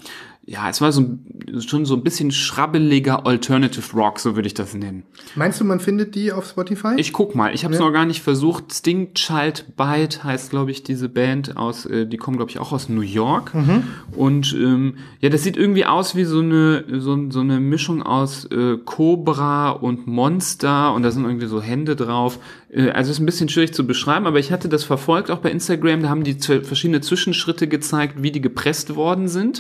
[0.52, 4.56] ja, es war so ein- schon so ein bisschen schrabbeliger Alternative Rock, so würde ich
[4.56, 5.04] das nennen.
[5.36, 6.94] Meinst du, man findet die auf Spotify?
[6.98, 7.86] Ich guck mal, ich habe es Ja.
[7.86, 8.74] noch gar nicht versucht.
[8.74, 12.72] Sting Child Bite heißt, glaube ich, diese Band aus, äh, die kommen, glaube ich, auch
[12.72, 13.54] aus New York.
[13.54, 13.84] Mhm.
[14.16, 18.46] Und ähm, ja, das sieht irgendwie aus wie so eine so, so eine Mischung aus
[18.46, 22.40] äh, Cobra und Monster und da sind irgendwie so Hände drauf.
[22.70, 25.52] Äh, also ist ein bisschen schwierig zu beschreiben, aber ich hatte das verfolgt auch bei
[25.52, 26.02] Instagram.
[26.02, 29.60] Da haben die verschiedene Zwischenschritte gezeigt, wie die gepresst worden sind.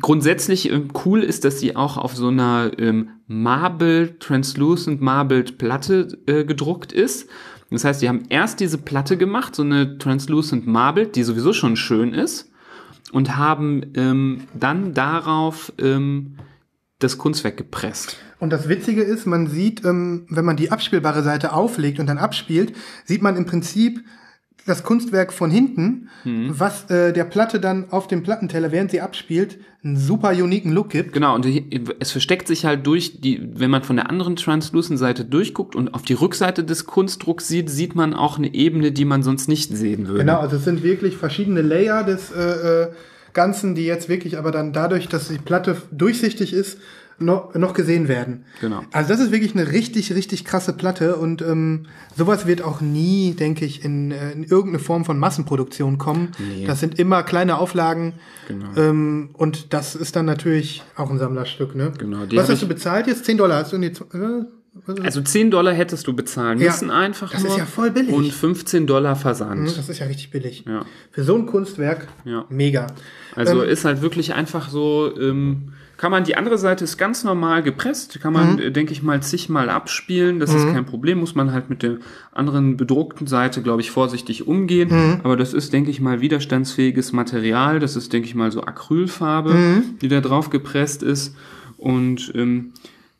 [0.00, 6.18] Grundsätzlich ähm, cool ist, dass sie auch auf so einer ähm, Marble, Translucent Marbled Platte
[6.26, 7.28] äh, gedruckt ist.
[7.70, 11.76] Das heißt, die haben erst diese Platte gemacht, so eine Translucent Marbled, die sowieso schon
[11.76, 12.50] schön ist,
[13.10, 16.36] und haben ähm, dann darauf ähm,
[16.98, 18.16] das Kunstwerk gepresst.
[18.44, 22.18] Und das Witzige ist, man sieht, ähm, wenn man die abspielbare Seite auflegt und dann
[22.18, 22.74] abspielt,
[23.06, 24.04] sieht man im Prinzip
[24.66, 26.50] das Kunstwerk von hinten, Mhm.
[26.58, 30.90] was äh, der Platte dann auf dem Plattenteller, während sie abspielt, einen super uniken Look
[30.90, 31.14] gibt.
[31.14, 31.46] Genau, und
[32.00, 36.02] es versteckt sich halt durch die, wenn man von der anderen Translucent-Seite durchguckt und auf
[36.02, 40.06] die Rückseite des Kunstdrucks sieht, sieht man auch eine Ebene, die man sonst nicht sehen
[40.06, 40.20] würde.
[40.20, 42.88] Genau, also es sind wirklich verschiedene Layer des äh, äh,
[43.32, 46.78] Ganzen, die jetzt wirklich aber dann dadurch, dass die Platte durchsichtig ist,
[47.18, 48.44] noch, noch gesehen werden.
[48.60, 48.82] Genau.
[48.92, 51.86] Also das ist wirklich eine richtig, richtig krasse Platte und ähm,
[52.16, 56.32] sowas wird auch nie, denke ich, in, äh, in irgendeine Form von Massenproduktion kommen.
[56.38, 56.66] Nee.
[56.66, 58.14] Das sind immer kleine Auflagen
[58.48, 58.66] Genau.
[58.76, 61.74] ähm, und das ist dann natürlich auch ein Sammlerstück.
[61.74, 61.92] Ne?
[61.98, 63.24] Genau, Was hast du bezahlt jetzt?
[63.24, 63.88] 10 Dollar hast du in die...
[63.88, 64.44] Äh,
[65.04, 67.52] Also 10 Dollar hättest du bezahlen Ja, müssen einfach das nur.
[67.52, 68.12] ist ja voll billig.
[68.12, 69.68] Und 15 Dollar Versand.
[69.78, 70.64] das ist ja richtig billig.
[70.66, 70.84] Ja.
[71.12, 72.44] Für so ein Kunstwerk, Ja.
[72.48, 72.88] mega.
[73.36, 75.72] Also Ähm, ist halt wirklich einfach so, ähm,
[76.04, 78.38] kann man, die andere Seite ist ganz normal gepresst, kann Mhm.
[78.38, 81.82] man, äh, denke ich mal, zigmal abspielen, das ist kein Problem, muss man halt mit
[81.82, 81.96] der
[82.30, 85.20] anderen bedruckten Seite, glaube ich, vorsichtig umgehen, Mhm.
[85.22, 89.54] aber das ist, denke ich mal, widerstandsfähiges Material, das ist, denke ich mal, so Acrylfarbe,
[89.54, 89.82] Mhm.
[90.02, 91.34] die da drauf gepresst ist
[91.78, 92.72] und ähm,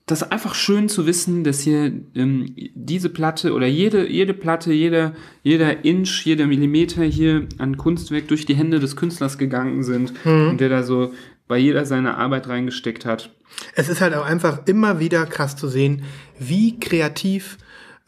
[0.06, 4.70] das ist einfach schön zu wissen, dass hier ähm, diese Platte oder jede, jede Platte,
[4.74, 10.12] jeder, jeder Inch, jeder Millimeter hier an Kunstwerk durch die Hände des Künstlers gegangen sind
[10.50, 11.14] und der da so
[11.46, 13.30] bei jeder seine Arbeit reingesteckt hat.
[13.74, 16.04] Es ist halt auch einfach immer wieder krass zu sehen,
[16.38, 17.58] wie kreativ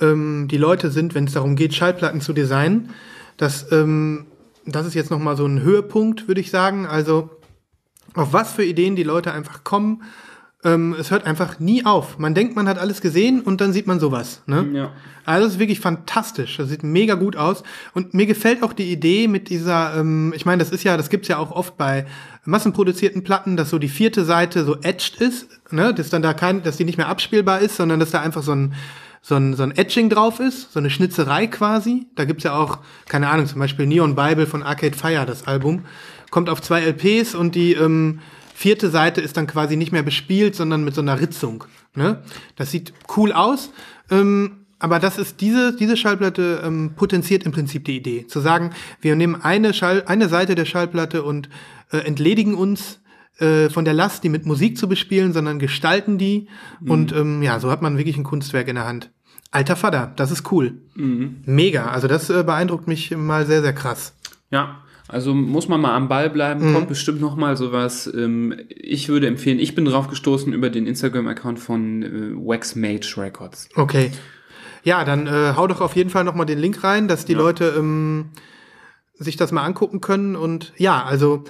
[0.00, 2.90] ähm, die Leute sind, wenn es darum geht, Schallplatten zu designen.
[3.36, 4.26] Das, ähm,
[4.64, 6.86] das ist jetzt noch mal so ein Höhepunkt, würde ich sagen.
[6.86, 7.30] Also
[8.14, 10.02] auf was für Ideen die Leute einfach kommen.
[10.64, 12.18] Ähm, es hört einfach nie auf.
[12.18, 14.42] Man denkt, man hat alles gesehen und dann sieht man sowas.
[14.46, 14.66] Ne?
[14.72, 14.92] Ja.
[15.24, 16.56] Also das ist wirklich fantastisch.
[16.56, 17.62] Das sieht mega gut aus.
[17.94, 21.10] Und mir gefällt auch die Idee mit dieser, ähm, ich meine, das ist ja, das
[21.10, 22.06] gibt's ja auch oft bei
[22.46, 25.92] massenproduzierten Platten, dass so die vierte Seite so etched ist, ne?
[25.94, 28.52] dass dann da kein, dass die nicht mehr abspielbar ist, sondern dass da einfach so
[28.52, 28.74] ein
[29.26, 32.06] so ein, so ein Etching drauf ist, so eine Schnitzerei quasi.
[32.14, 32.78] Da gibt's ja auch,
[33.08, 35.84] keine Ahnung, zum Beispiel Neon Bible von Arcade Fire, das Album.
[36.30, 38.20] Kommt auf zwei LPs und die ähm,
[38.54, 41.64] vierte Seite ist dann quasi nicht mehr bespielt, sondern mit so einer Ritzung.
[41.96, 42.22] Ne?
[42.54, 43.70] Das sieht cool aus.
[44.12, 48.26] Ähm, aber das ist diese, diese Schallplatte ähm, potenziert im Prinzip die Idee.
[48.26, 48.70] Zu sagen,
[49.00, 51.48] wir nehmen eine, Schall, eine Seite der Schallplatte und
[51.90, 53.00] äh, entledigen uns
[53.38, 56.48] äh, von der Last, die mit Musik zu bespielen, sondern gestalten die.
[56.86, 59.10] Und ähm, ja, so hat man wirklich ein Kunstwerk in der Hand.
[59.50, 60.74] Alter Vater, das ist cool.
[61.44, 61.86] Mega.
[61.86, 64.14] Also das äh, beeindruckt mich mal sehr, sehr krass.
[64.50, 64.78] Ja,
[65.08, 66.74] also muss man mal am Ball bleiben, Mhm.
[66.74, 68.10] kommt bestimmt noch mal sowas.
[68.12, 73.14] Ähm, ich würde empfehlen, ich bin drauf gestoßen über den Instagram-Account von äh, Wax Mage
[73.16, 73.68] Records.
[73.76, 74.10] Okay.
[74.82, 77.32] Ja, dann äh, hau doch auf jeden Fall noch mal den Link rein, dass die
[77.32, 77.38] Ja.
[77.38, 78.30] Leute ähm,
[79.14, 80.36] sich das mal angucken können.
[80.36, 81.44] Und ja, also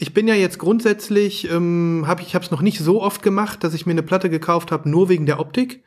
[0.00, 3.62] ich bin ja jetzt grundsätzlich, ähm, hab ich, habe es noch nicht so oft gemacht,
[3.62, 5.84] dass ich mir eine Platte gekauft habe, nur wegen der Optik.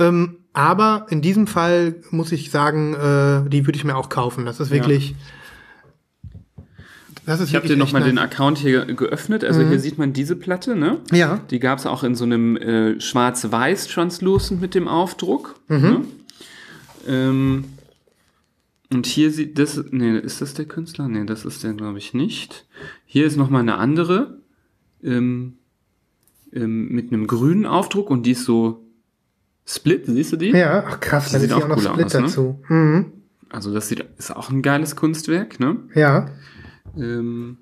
[0.00, 4.44] Ähm, aber in diesem Fall muss ich sagen, äh, die würde ich mir auch kaufen.
[4.46, 5.14] Das ist wirklich.
[7.24, 8.08] Das ist Ich habe dir noch echt mal nice.
[8.08, 9.44] den Account hier geöffnet.
[9.44, 10.98] Also hier sieht man diese Platte, ne?
[11.12, 11.38] Ja.
[11.50, 15.54] Die gab es auch in so einem äh, schwarz-weiß Translucent mit dem Aufdruck.
[15.68, 15.78] Mhm.
[15.78, 16.00] Ne?
[17.06, 17.64] Ähm,
[18.92, 21.08] und hier sieht das, nee, ist das der Künstler?
[21.08, 22.66] Nee, das ist der, glaube ich, nicht.
[23.06, 24.38] Hier ist noch mal eine andere
[25.02, 25.54] ähm,
[26.52, 28.84] ähm, mit einem grünen Aufdruck und die ist so
[29.66, 30.50] split, siehst du die?
[30.50, 32.20] Ja, ach krass, da sieht auch auch noch Split aus, ne?
[32.22, 32.60] dazu.
[32.68, 33.12] Mhm.
[33.48, 35.76] Also das sieht, ist auch ein geiles Kunstwerk, ne?
[35.94, 36.30] Ja.
[36.96, 37.58] Ähm,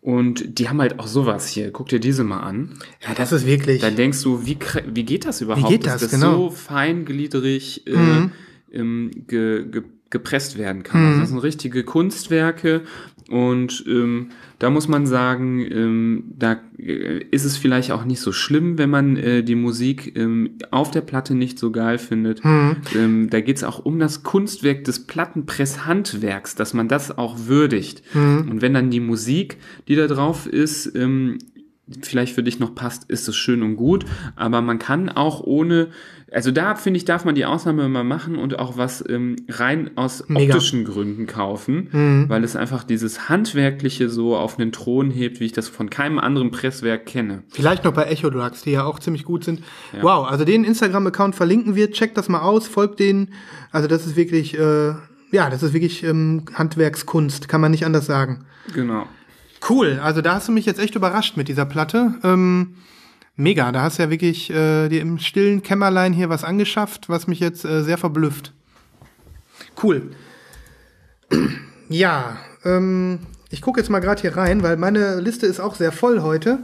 [0.00, 1.70] und die haben halt auch sowas hier.
[1.72, 2.70] Guck dir diese mal an.
[3.06, 3.82] Ja, das ist wirklich.
[3.82, 4.56] Da denkst du, wie,
[4.86, 5.68] wie geht das überhaupt?
[5.68, 6.00] geht das?
[6.00, 6.48] Das Genau.
[6.48, 8.32] so feingliedrig äh, Mhm.
[8.72, 11.06] ähm, ge, ge, gepresst werden kann.
[11.06, 12.82] Also das sind richtige Kunstwerke
[13.30, 18.32] und ähm, da muss man sagen, ähm, da äh, ist es vielleicht auch nicht so
[18.32, 22.44] schlimm, wenn man äh, die Musik ähm, auf der Platte nicht so geil findet.
[22.44, 22.76] Mhm.
[22.96, 28.02] Ähm, da geht es auch um das Kunstwerk des Plattenpresshandwerks, dass man das auch würdigt.
[28.14, 28.48] Mhm.
[28.50, 31.38] Und wenn dann die Musik, die da drauf ist, ähm,
[32.02, 34.04] vielleicht für dich noch passt, ist es schön und gut.
[34.36, 35.88] Aber man kann auch ohne,
[36.30, 39.90] also da finde ich, darf man die Ausnahme mal machen und auch was ähm, rein
[39.96, 40.54] aus Mega.
[40.54, 42.24] optischen Gründen kaufen, Mhm.
[42.28, 46.18] weil es einfach dieses Handwerkliche so auf einen Thron hebt, wie ich das von keinem
[46.18, 47.42] anderen Presswerk kenne.
[47.48, 49.60] Vielleicht noch bei Echo Drugs, die ja auch ziemlich gut sind.
[50.00, 53.32] Wow, also den Instagram-Account verlinken wir, checkt das mal aus, folgt denen.
[53.72, 54.94] Also das ist wirklich, äh,
[55.32, 58.44] ja, das ist wirklich ähm, Handwerkskunst, kann man nicht anders sagen.
[58.74, 59.06] Genau.
[59.68, 62.14] Cool, also da hast du mich jetzt echt überrascht mit dieser Platte.
[62.24, 62.76] Ähm,
[63.36, 67.26] mega, da hast du ja wirklich äh, dir im stillen Kämmerlein hier was angeschafft, was
[67.26, 68.52] mich jetzt äh, sehr verblüfft.
[69.82, 70.10] Cool.
[71.88, 75.92] Ja, ähm, ich gucke jetzt mal gerade hier rein, weil meine Liste ist auch sehr
[75.92, 76.60] voll heute.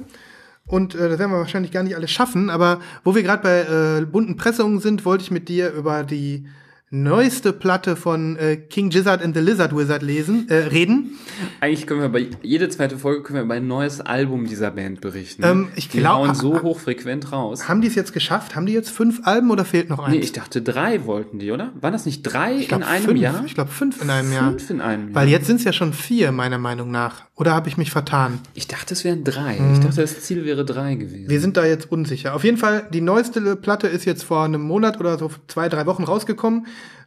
[0.67, 2.51] Und äh, das werden wir wahrscheinlich gar nicht alles schaffen.
[2.51, 6.47] Aber wo wir gerade bei äh, bunten Pressungen sind, wollte ich mit dir über die
[6.91, 11.19] neueste Platte von äh, King Gizzard and the Lizard Wizard lesen, äh, reden.
[11.61, 15.01] Eigentlich können wir bei jede zweite Folge können wir über ein neues Album dieser Band
[15.01, 15.43] berichten.
[15.45, 17.69] Ähm, ich die glaub- hauen so hochfrequent raus.
[17.69, 18.55] Haben die es jetzt geschafft?
[18.55, 20.15] Haben die jetzt fünf Alben oder fehlt noch eins?
[20.15, 21.73] Nee, ich dachte drei wollten die, oder?
[21.81, 23.21] Waren das nicht drei glaub, in einem fünf.
[23.21, 23.43] Jahr?
[23.45, 24.51] Ich glaube fünf in einem Jahr.
[24.51, 25.15] Fünf in einem Jahr.
[25.15, 27.25] Weil jetzt sind es ja schon vier, meiner Meinung nach.
[27.35, 28.39] Oder habe ich mich vertan?
[28.55, 29.59] ich dachte, es wären drei.
[29.75, 31.29] Ich dachte, das Ziel wäre drei gewesen.
[31.29, 32.35] Wir sind da jetzt unsicher.
[32.35, 35.85] Auf jeden Fall, die neueste Platte ist jetzt vor einem Monat oder so zwei, drei
[35.87, 36.67] Wochen rausgekommen.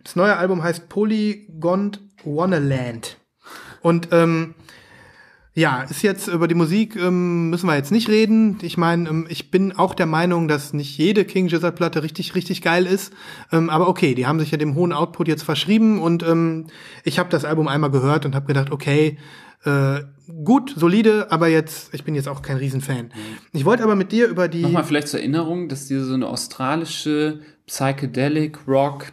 [0.10, 1.92] Das neue Album heißt Polygon
[2.24, 3.18] Wonderland.
[3.84, 4.56] Und ähm,
[5.54, 8.58] ja, ist jetzt über die Musik ähm, müssen wir jetzt nicht reden.
[8.64, 12.34] Ich meine, ähm, ich bin auch der Meinung, dass nicht jede King Gizzard Platte richtig
[12.34, 13.14] richtig geil ist.
[13.52, 16.66] Ähm, aber okay, die haben sich ja dem hohen Output jetzt verschrieben und ähm,
[17.04, 19.20] ich habe das Album einmal gehört und habe gedacht, okay,
[19.64, 20.00] äh,
[20.44, 23.14] gut, solide, aber jetzt ich bin jetzt auch kein Riesenfan.
[23.54, 26.26] Ich wollte aber mit dir über die Nochmal vielleicht zur Erinnerung, dass die so eine
[26.26, 29.12] australische Psychedelic Rock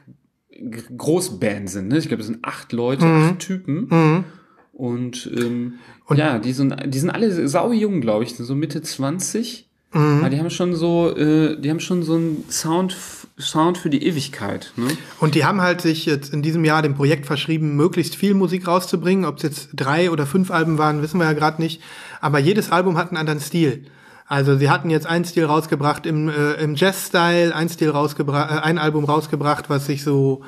[0.96, 1.88] Großband sind.
[1.88, 1.98] Ne?
[1.98, 4.24] Ich glaube, es sind acht Leute, acht Typen.
[4.72, 5.74] Und, ähm,
[6.14, 9.66] ja, die sind, die sind alle sau jung, glaube ich, so Mitte 20.
[9.96, 12.96] Aber die haben schon so, äh, die haben schon so einen Sound,
[13.38, 14.72] Sound für die Ewigkeit.
[14.76, 14.88] Ne?
[15.20, 18.66] Und die haben halt sich jetzt in diesem Jahr dem Projekt verschrieben, möglichst viel Musik
[18.66, 19.24] rauszubringen.
[19.24, 21.80] Ob es jetzt drei oder fünf Alben waren, wissen wir ja gerade nicht.
[22.20, 23.84] Aber jedes Album hat einen anderen Stil.
[24.26, 28.60] Also sie hatten jetzt einen Stil rausgebracht im, äh, im Jazz-Style, ein Stil rausgebracht, äh,
[28.60, 30.42] ein Album rausgebracht, was sich so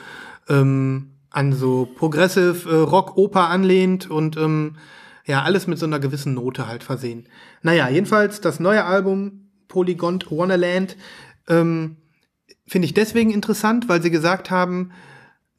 [0.49, 4.77] ähm, an so Progressive äh, Rock, Oper anlehnt und ähm,
[5.27, 7.29] ja, alles mit so einer gewissen Note halt versehen.
[7.63, 10.97] Naja, jedenfalls das neue Album Polygon Wonderland
[11.49, 11.99] ähm,
[12.67, 14.91] finde ich deswegen interessant, weil sie gesagt haben,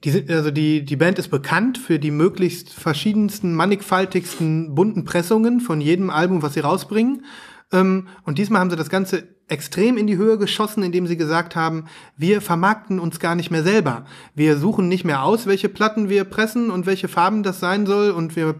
[0.03, 5.59] die sind, also die, die Band ist bekannt für die möglichst verschiedensten, mannigfaltigsten, bunten Pressungen
[5.59, 7.25] von jedem Album, was sie rausbringen.
[7.71, 11.55] Ähm, und diesmal haben sie das Ganze extrem in die Höhe geschossen, indem sie gesagt
[11.55, 14.05] haben, wir vermarkten uns gar nicht mehr selber.
[14.35, 18.11] Wir suchen nicht mehr aus, welche Platten wir pressen und welche Farben das sein soll
[18.11, 18.55] und wir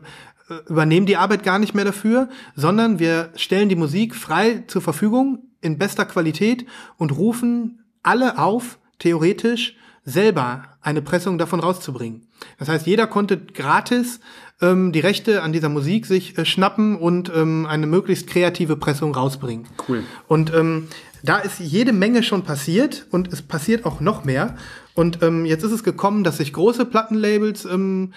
[0.49, 4.82] äh, übernehmen die Arbeit gar nicht mehr dafür, sondern wir stellen die Musik frei zur
[4.82, 6.66] Verfügung in bester Qualität
[6.97, 12.28] und rufen alle auf, theoretisch selber eine Pressung davon rauszubringen.
[12.57, 14.20] Das heißt, jeder konnte gratis
[14.62, 19.14] ähm, die Rechte an dieser Musik sich äh, schnappen und ähm, eine möglichst kreative Pressung
[19.14, 19.68] rausbringen.
[19.88, 20.03] Cool.
[20.28, 20.88] Und ähm,
[21.24, 24.55] da ist jede Menge schon passiert und es passiert auch noch mehr.
[24.93, 28.14] Und ähm, jetzt ist es gekommen, dass sich große Plattenlabels ähm,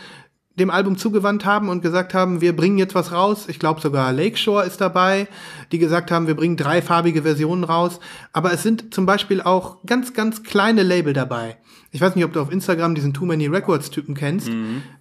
[0.57, 3.47] dem Album zugewandt haben und gesagt haben, wir bringen jetzt was raus.
[3.49, 5.29] Ich glaube sogar Lakeshore ist dabei,
[5.73, 8.01] die gesagt haben, wir bringen dreifarbige Versionen raus.
[8.33, 11.57] Aber es sind zum Beispiel auch ganz, ganz kleine Label dabei.
[11.95, 14.51] Ich weiß nicht, ob du auf Instagram diesen Too Many Records Typen kennst,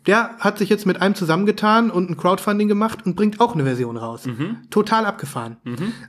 [0.05, 3.63] der hat sich jetzt mit einem zusammengetan und ein Crowdfunding gemacht und bringt auch eine
[3.63, 4.23] Version raus.
[4.69, 5.55] Total abgefahren.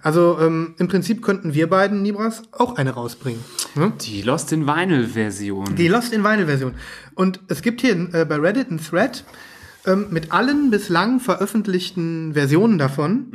[0.02, 3.40] Also ähm, im Prinzip könnten wir beiden Nibras auch eine rausbringen.
[3.76, 3.92] Ne?
[4.00, 5.76] Die Lost in Vinyl Version.
[5.76, 6.74] Die Lost in Vinyl Version.
[7.14, 9.24] Und es gibt hier äh, bei Reddit einen Thread
[9.84, 13.32] ähm, mit allen bislang veröffentlichten Versionen davon.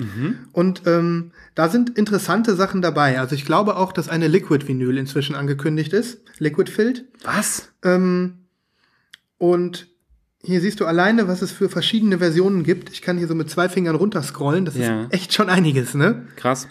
[0.54, 3.20] Und ähm, da sind interessante Sachen dabei.
[3.20, 6.22] Also ich glaube auch, dass eine Liquid Vinyl inzwischen angekündigt ist.
[6.40, 7.06] Liquid Filled.
[7.24, 7.70] Was?
[7.84, 8.46] Ähm,
[9.38, 9.88] und
[10.48, 12.90] hier siehst du alleine, was es für verschiedene Versionen gibt.
[12.92, 14.64] Ich kann hier so mit zwei Fingern runterscrollen.
[14.66, 15.04] Das Ja.
[15.04, 16.26] ist echt schon einiges, ne?
[16.38, 16.68] Krass.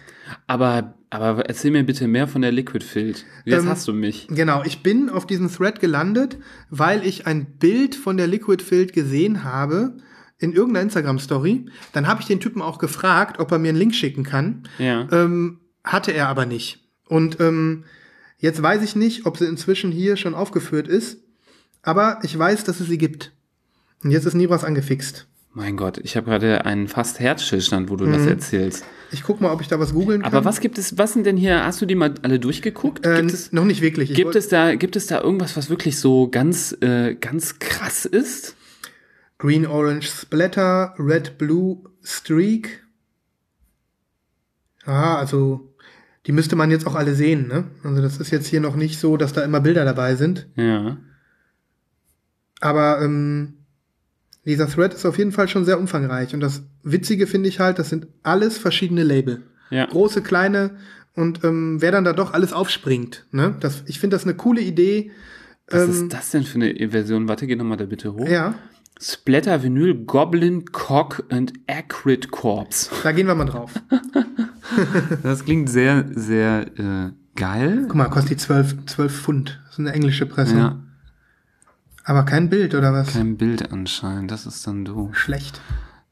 [0.46, 3.24] Aber, aber erzähl mir bitte mehr von der Liquid Field.
[3.44, 4.28] Jetzt Ähm, hast du mich.
[4.30, 6.38] Genau, ich bin auf diesen Thread gelandet,
[6.70, 9.98] weil ich ein Bild von der Liquid Field gesehen habe
[10.38, 11.66] in irgendeiner Instagram-Story.
[11.92, 14.62] Dann habe ich den Typen auch gefragt, ob er mir einen Link schicken kann.
[14.78, 15.06] Ja.
[15.12, 16.82] Ähm, hatte er aber nicht.
[17.08, 17.84] Und ähm,
[18.38, 21.18] jetzt weiß ich nicht, ob sie inzwischen hier schon aufgeführt ist,
[21.82, 23.32] aber ich weiß, dass es sie gibt.
[24.02, 25.26] Und jetzt ist Nibras angefixt.
[25.56, 28.84] Mein Gott, ich habe gerade einen fast Herzstillstand, wo du das erzählst.
[29.10, 30.30] Ich guck mal, ob ich da was googeln kann.
[30.30, 33.06] Aber was gibt es, was sind denn hier, hast du die mal alle durchgeguckt?
[33.06, 34.10] Äh, es, noch nicht wirklich.
[34.10, 38.04] Ich gibt es da, gibt es da irgendwas, was wirklich so ganz, äh, ganz krass
[38.04, 38.54] ist?
[39.38, 42.84] Green Orange Splatter, Red Blue Streak.
[44.84, 45.74] Ah, also
[46.26, 47.64] die müsste man jetzt auch alle sehen, ne?
[47.82, 50.48] Also das ist jetzt hier noch nicht so, dass da immer Bilder dabei sind.
[50.56, 50.98] Ja.
[52.60, 53.55] Aber ähm,
[54.46, 56.34] dieser Thread ist auf jeden Fall schon sehr umfangreich.
[56.34, 59.42] Und das Witzige finde ich halt, das sind alles verschiedene Label.
[59.70, 59.86] Ja.
[59.86, 60.76] Große, kleine
[61.14, 63.26] und ähm, wer dann da doch alles aufspringt.
[63.32, 63.56] Ne?
[63.60, 65.10] Das, ich finde das eine coole Idee.
[65.68, 67.28] Was Ähm, ist das denn für eine Version?
[67.28, 68.28] Warte, geh nochmal da bitte hoch.
[68.28, 68.54] Ja,
[69.00, 72.90] Splatter Vinyl Goblin Cock and Acrid Corpse.
[73.02, 73.72] da gehen wir mal drauf.
[75.22, 77.84] Das klingt sehr, sehr äh, geil.
[77.88, 79.60] Guck mal, kostet die 12, 12 Pfund.
[79.64, 80.58] Das ist eine englische Pressung.
[80.58, 80.82] Ja,
[82.08, 83.08] Aber kein Bild oder was?
[83.12, 84.30] kein Bild anscheinend.
[84.30, 85.16] Das ist dann doof.
[85.16, 85.60] Schlecht.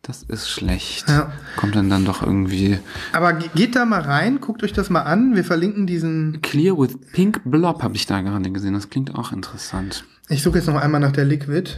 [0.02, 1.08] Das ist schlecht.
[1.08, 1.32] Ja.
[1.56, 2.78] Kommt dann dann doch irgendwie
[3.12, 5.34] Aber ge- geht da mal rein, guckt euch das mal an.
[5.34, 6.42] Wir verlinken diesen.
[6.42, 8.74] Clear with Pink Blob habe ich da gerade gesehen.
[8.74, 10.04] Das klingt auch interessant.
[10.28, 11.70] Ich suche jetzt noch einmal nach der Liquid.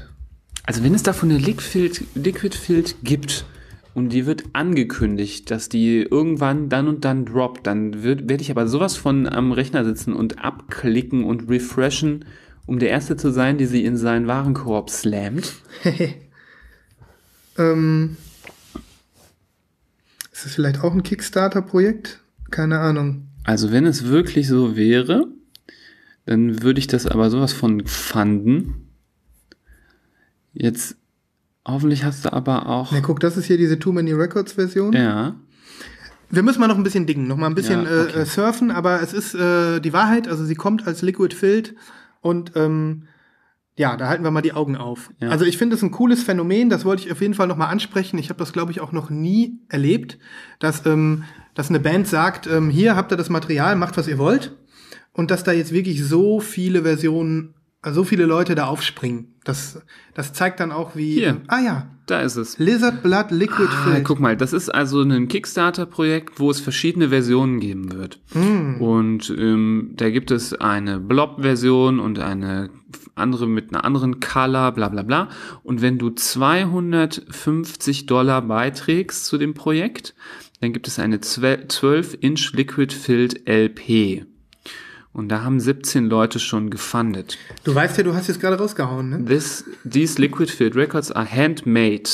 [0.65, 3.45] Also wenn es davon eine Liquid, Liquid Field gibt
[3.95, 8.67] und die wird angekündigt, dass die irgendwann dann und dann droppt, dann werde ich aber
[8.67, 12.25] sowas von am Rechner sitzen und abklicken und refreshen,
[12.67, 15.55] um der Erste zu sein, die sie in seinen Warenkorb slammt.
[17.59, 18.17] ähm,
[20.33, 22.21] ist das vielleicht auch ein Kickstarter-Projekt?
[22.51, 23.29] Keine Ahnung.
[23.45, 25.29] Also wenn es wirklich so wäre,
[26.27, 28.89] dann würde ich das aber sowas von fanden.
[30.53, 30.97] Jetzt,
[31.67, 34.93] hoffentlich hast du aber auch, Ne, guck, das ist hier diese Too Many Records Version.
[34.93, 35.37] ja,
[36.31, 38.19] Wir müssen mal noch ein bisschen dingen, noch mal ein bisschen Ja, okay.
[38.19, 41.75] äh, äh, surfen, aber es ist äh, die Wahrheit, also sie kommt als Liquid Filled
[42.27, 43.05] und ähm,
[43.77, 45.11] ja, da halten wir mal die Augen auf.
[45.21, 45.29] Ja.
[45.29, 47.69] Also ich finde es ein cooles Phänomen, das wollte ich auf jeden Fall noch mal
[47.69, 48.19] ansprechen.
[48.19, 50.19] Ich habe das, glaube ich, auch noch nie erlebt,
[50.59, 51.25] dass, ähm,
[51.55, 54.57] dass eine Band sagt, ähm, hier habt ihr das Material, macht, was ihr wollt.
[55.13, 59.36] Und dass da jetzt wirklich so viele Versionen, also so viele Leute da aufspringen.
[59.47, 59.81] Das,
[60.15, 61.13] das zeigt dann auch, wie...
[61.15, 61.41] Hier.
[61.47, 62.59] ah ja, da ist es.
[62.59, 64.05] Lizard Blood Liquid Ah, Filled.
[64.05, 68.21] guck mal, das ist also ein Kickstarter-Projekt, wo es verschiedene Versionen geben wird.
[68.35, 72.71] Und ähm, da gibt es eine Blob-Version und eine
[73.15, 75.29] andere mit einer anderen Color, bla bla bla.
[75.63, 80.15] Und wenn du 250 Dollar beiträgst zu dem Projekt,
[80.61, 84.27] dann gibt es eine 12-Inch Liquid Filled LP.
[85.17, 87.39] Und da haben 17 Leute schon gefundet.
[87.65, 89.25] Du weißt ja, du hast jetzt gerade rausgehauen, ne?
[89.25, 92.11] This, these liquid filled records are handmade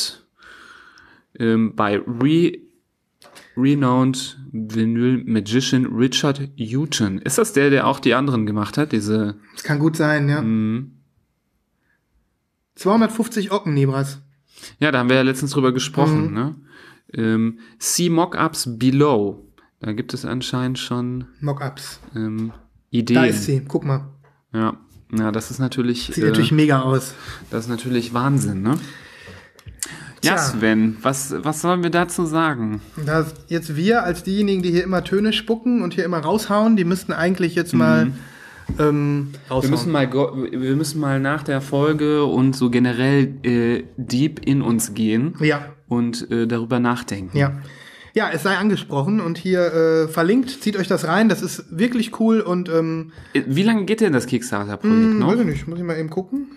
[1.40, 2.58] um, by re,
[3.56, 7.18] renowned vinyl magician Richard Houghton.
[7.18, 8.92] Ist das der, der auch die anderen gemacht hat?
[8.92, 10.40] Diese, Das kann gut sein, ja.
[10.40, 10.92] Mhm.
[12.76, 14.20] 250 Ocken, Nibras.
[14.78, 16.34] ja, da haben wir ja letztens drüber gesprochen, Mhm.
[16.34, 16.54] ne?
[17.14, 19.44] Ähm, see Mockups below.
[19.80, 22.00] Da gibt es anscheinend schon Mockups.
[22.14, 22.52] ähm,
[22.92, 23.16] Ideen.
[23.16, 24.06] Da ist sie, guck mal.
[24.54, 24.76] Ja.
[25.10, 27.14] ja, das ist natürlich, Sieht äh, natürlich mega aus.
[27.50, 28.78] das ist natürlich Wahnsinn, ne?
[30.22, 30.38] Ja, Tja.
[30.38, 32.80] Sven, was, was sollen wir dazu sagen?
[33.04, 36.84] Da jetzt wir als diejenigen, die hier immer Töne spucken und hier immer raushauen, die
[36.84, 38.12] müssten eigentlich jetzt mal
[38.78, 39.64] ähm, raushauen.
[39.64, 44.62] Wir müssen mal, wir müssen mal nach der Folge und so generell äh, deep in
[44.62, 47.36] uns gehen ja, und äh, darüber nachdenken.
[47.36, 47.52] ja.
[48.14, 52.20] Ja, es sei angesprochen und hier äh, verlinkt, zieht euch das rein, das ist wirklich
[52.20, 55.28] cool und ähm, Äh, Wie lange geht denn das Kickstarter-Projekt hm, noch?
[55.32, 56.48] weiß ich nicht, muss ich mal eben gucken.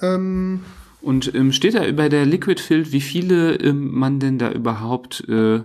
[0.00, 0.60] Ähm,
[1.02, 5.24] Und ähm, steht da über der Liquid Field, wie viele ähm, man denn da überhaupt
[5.28, 5.60] äh,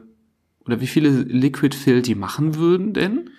[0.65, 3.29] oder wie viele Liquid Field die machen würden denn?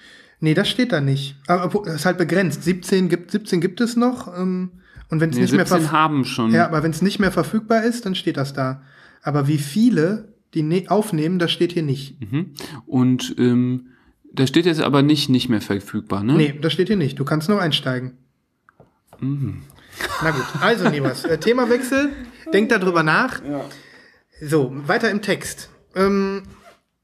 [0.40, 1.36] Nee, das steht da nicht.
[1.46, 2.64] Aber das ist halt begrenzt.
[2.64, 4.26] 17 gibt, 17 gibt es noch.
[4.36, 4.70] Ähm,
[5.10, 6.50] und wenn es Nee, nicht mehr 17 verf- haben schon.
[6.52, 8.80] Ja, aber wenn es nicht mehr verfügbar ist, dann steht das da.
[9.22, 12.20] Aber wie viele die ne aufnehmen, das steht hier nicht.
[12.20, 12.54] Mhm.
[12.86, 13.90] Und ähm,
[14.32, 16.34] da steht jetzt aber nicht nicht mehr verfügbar, ne?
[16.34, 17.18] Nee, das steht hier nicht.
[17.18, 18.12] Du kannst nur einsteigen.
[19.18, 19.62] Mhm.
[20.22, 22.10] Na gut, also Nibas, äh, Themawechsel.
[22.52, 23.42] Denk darüber nach.
[24.40, 25.68] So, weiter im Text.
[25.94, 26.44] Ähm,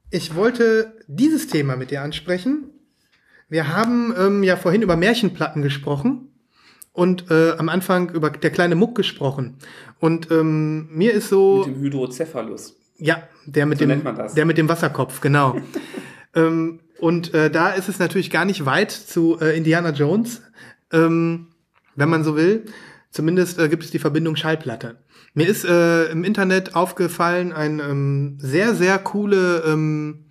[0.09, 2.71] ich wollte dieses Thema mit dir ansprechen.
[3.49, 6.29] Wir haben ähm, ja vorhin über Märchenplatten gesprochen
[6.91, 9.57] und äh, am Anfang über der kleine Muck gesprochen.
[9.99, 11.65] Und ähm, mir ist so.
[11.65, 12.75] Mit dem Hydrocephalus.
[12.97, 14.03] Ja, der mit So dem,
[14.35, 15.57] der mit dem Wasserkopf, genau.
[16.35, 20.41] ähm, und äh, da ist es natürlich gar nicht weit zu äh, Indiana Jones,
[20.91, 21.47] ähm,
[21.95, 22.65] wenn man so will.
[23.11, 24.97] Zumindest äh, gibt es die Verbindung Schallplatte.
[25.33, 30.25] Mir ist äh, im Internet aufgefallen ein ähm, sehr, sehr coole, ähm,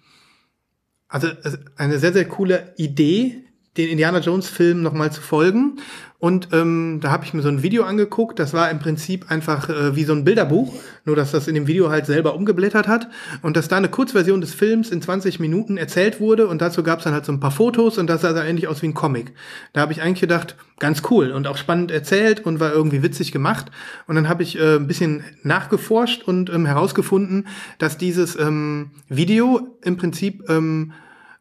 [1.08, 3.44] also äh, eine sehr, sehr coole Idee,
[3.76, 5.78] den Indiana Jones Film nochmal zu folgen.
[6.18, 8.38] Und ähm, da habe ich mir so ein Video angeguckt.
[8.38, 10.72] Das war im Prinzip einfach äh, wie so ein Bilderbuch,
[11.04, 13.08] nur dass das in dem Video halt selber umgeblättert hat
[13.42, 16.98] und dass da eine Kurzversion des Films in 20 Minuten erzählt wurde und dazu gab
[16.98, 18.94] es dann halt so ein paar Fotos und das sah dann ähnlich aus wie ein
[18.94, 19.34] Comic.
[19.74, 23.30] Da habe ich eigentlich gedacht, ganz cool und auch spannend erzählt und war irgendwie witzig
[23.30, 23.70] gemacht.
[24.06, 27.46] Und dann habe ich äh, ein bisschen nachgeforscht und ähm, herausgefunden,
[27.78, 30.92] dass dieses ähm, Video im Prinzip ähm,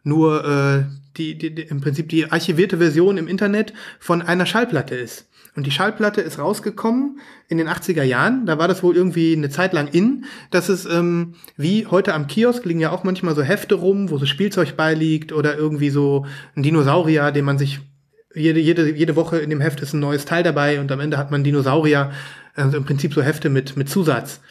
[0.04, 0.84] nur äh,
[1.18, 5.28] die, die, die, im Prinzip die archivierte Version im Internet von einer Schallplatte ist.
[5.56, 8.46] Und die Schallplatte ist rausgekommen in den 80er Jahren.
[8.46, 12.28] Da war das wohl irgendwie eine Zeit lang in, dass es ähm, wie heute am
[12.28, 16.26] Kiosk liegen ja auch manchmal so Hefte rum, wo so Spielzeug beiliegt oder irgendwie so
[16.56, 17.80] ein Dinosaurier, den man sich
[18.36, 21.18] jede, jede, jede Woche in dem Heft ist ein neues Teil dabei und am Ende
[21.18, 22.12] hat man Dinosaurier,
[22.54, 24.42] also im Prinzip so Hefte mit, mit Zusatz.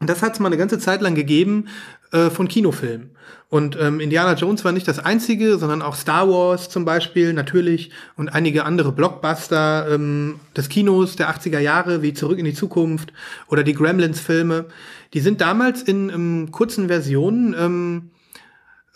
[0.00, 1.68] Und das hat es mal eine ganze Zeit lang gegeben
[2.12, 3.10] äh, von Kinofilmen.
[3.50, 7.90] Und ähm, Indiana Jones war nicht das einzige, sondern auch Star Wars zum Beispiel natürlich
[8.16, 13.12] und einige andere Blockbuster ähm, des Kinos der 80er Jahre, wie Zurück in die Zukunft
[13.48, 14.66] oder die Gremlins-Filme.
[15.14, 18.10] Die sind damals in ähm, kurzen Versionen ähm,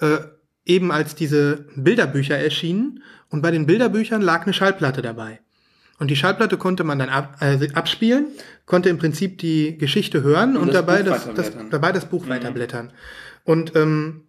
[0.00, 0.18] äh,
[0.66, 3.02] eben als diese Bilderbücher erschienen.
[3.30, 5.40] Und bei den Bilderbüchern lag eine Schallplatte dabei.
[6.02, 8.26] Und die Schallplatte konnte man dann ab, äh, abspielen,
[8.66, 12.92] konnte im Prinzip die Geschichte hören und, das dabei, das, das, dabei das Buch weiterblättern.
[13.44, 14.22] Und ähm,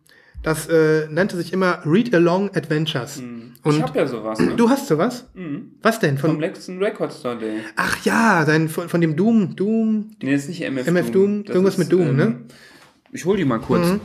[0.43, 3.23] das äh, nannte sich immer Read-Along Adventures.
[3.63, 4.37] Und ich habe ja sowas.
[4.37, 4.53] Ne?
[4.55, 5.25] du hast sowas?
[5.81, 6.19] Was denn?
[6.19, 7.61] Vom Von, letzten Record Store Day.
[7.75, 11.55] ach ja, dein, von, von dem Doom, Doom, Nee, ist nicht MF, MF Doom, Das
[11.55, 12.35] irgendwas ist, mit Doom, ähm, ne?
[13.13, 13.99] Ich hol die mal kurz.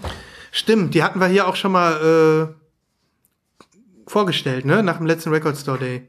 [0.53, 4.83] Stimmt, die hatten wir hier auch schon mal äh, vorgestellt, ne?
[4.83, 6.09] Nach dem letzten Record Store Day.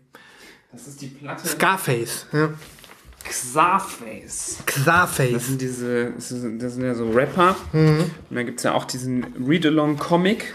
[0.71, 2.27] Das ist die Platte Scarface.
[2.31, 2.49] Ja.
[3.27, 4.59] Xarface.
[4.65, 5.47] Das Scarface.
[5.47, 7.55] sind diese, das sind das ja so Rapper.
[7.73, 7.99] Mhm.
[8.29, 10.53] Und da gibt's ja auch diesen Read-Along-Comic.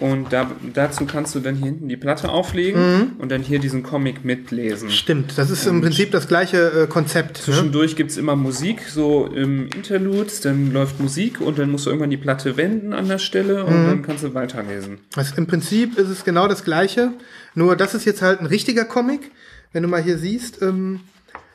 [0.00, 3.10] Und da, dazu kannst du dann hier hinten die Platte auflegen Mhm.
[3.18, 4.90] und dann hier diesen Comic mitlesen.
[4.90, 7.38] Stimmt, das ist im Prinzip das gleiche äh, Konzept.
[7.38, 7.44] Ne?
[7.44, 12.10] Zwischendurch gibt's immer Musik, so im Interludes, dann läuft Musik und dann musst du irgendwann
[12.10, 13.68] die Platte wenden an der Stelle Mhm.
[13.68, 14.98] und dann kannst du weiterlesen.
[15.14, 17.12] Also Im Prinzip ist es genau das gleiche,
[17.54, 19.30] nur das ist jetzt halt ein richtiger Comic.
[19.72, 21.00] Wenn du mal hier siehst, ähm,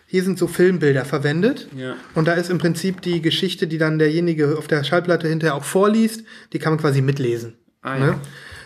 [0.08, 1.68] hier sind so Filmbilder verwendet.
[1.76, 1.96] Ja.
[2.16, 5.64] Und da ist im Prinzip die Geschichte, die dann derjenige auf der Schallplatte hinterher auch
[5.66, 6.24] vorliest,
[6.54, 7.56] die kann man quasi mitlesen.
[7.82, 8.06] Ah, ja.
[8.06, 8.16] ne?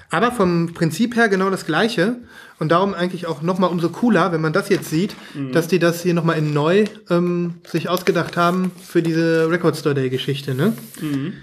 [0.09, 2.17] Aber vom Prinzip her genau das gleiche.
[2.59, 5.51] Und darum eigentlich auch nochmal umso cooler, wenn man das jetzt sieht, Mhm.
[5.51, 9.95] dass die das hier nochmal in neu ähm, sich ausgedacht haben für diese Record Store
[9.95, 10.53] Day Geschichte.
[10.53, 10.73] Ne?
[11.01, 11.33] Mhm.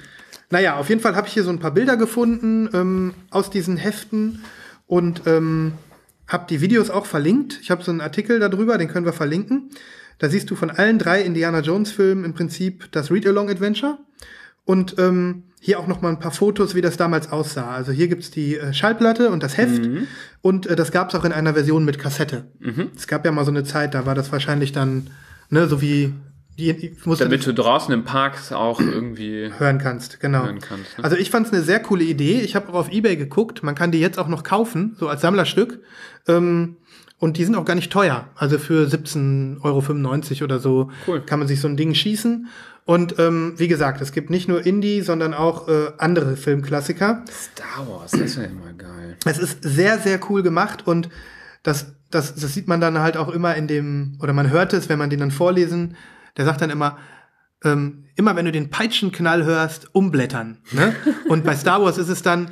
[0.50, 3.76] Naja, auf jeden Fall habe ich hier so ein paar Bilder gefunden ähm, aus diesen
[3.78, 4.44] Heften
[4.88, 5.74] und ähm,
[6.26, 7.60] habe die Videos auch verlinkt.
[7.62, 9.70] Ich habe so einen Artikel darüber, den können wir verlinken.
[10.18, 13.98] Da siehst du von allen drei Indiana Jones Filmen im Prinzip das Read-Along Adventure
[14.64, 17.70] und ähm, hier auch noch mal ein paar Fotos, wie das damals aussah.
[17.70, 19.82] Also hier gibt's die äh, Schallplatte und das Heft
[20.42, 22.48] und äh, das gab's auch in einer Version mit Kassette.
[22.96, 25.08] Es gab ja mal so eine Zeit, da war das wahrscheinlich dann
[25.50, 26.12] ne, so wie
[26.58, 30.44] die, Damit du draußen im Park auch irgendwie hören kannst, genau.
[30.44, 30.98] hören kannst.
[30.98, 31.04] Ne?
[31.04, 32.40] Also ich fand es eine sehr coole Idee.
[32.40, 33.62] Ich habe auch auf Ebay geguckt.
[33.62, 35.80] Man kann die jetzt auch noch kaufen, so als Sammlerstück.
[36.26, 36.76] Ähm,
[37.20, 38.28] und die sind auch gar nicht teuer.
[38.34, 41.20] Also für 17,95 Euro oder so Cool.
[41.20, 42.48] kann man sich so ein Ding schießen.
[42.84, 47.24] Und ähm, wie gesagt, es gibt nicht nur Indie, sondern auch äh, andere Filmklassiker.
[47.30, 49.16] Star Wars, das ist ja immer geil.
[49.26, 51.08] Es ist sehr, sehr cool gemacht und
[51.62, 54.88] das, das, das sieht man dann halt auch immer in dem, oder man hört es,
[54.88, 55.96] wenn man den dann vorlesen,
[56.38, 56.96] der sagt dann immer,
[57.64, 60.58] ähm, immer wenn du den Peitschenknall hörst, umblättern.
[60.72, 60.94] Ne?
[61.28, 62.50] Und bei Star Wars ist es dann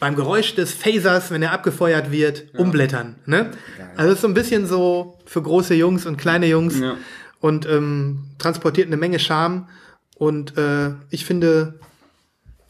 [0.00, 3.14] beim Geräusch des Phasers, wenn er abgefeuert wird, umblättern.
[3.24, 3.52] Ne?
[3.96, 6.96] Also es ist so ein bisschen so für große Jungs und kleine Jungs Ja.
[7.38, 9.68] und ähm, transportiert eine Menge Charme.
[10.16, 11.78] Und äh, ich finde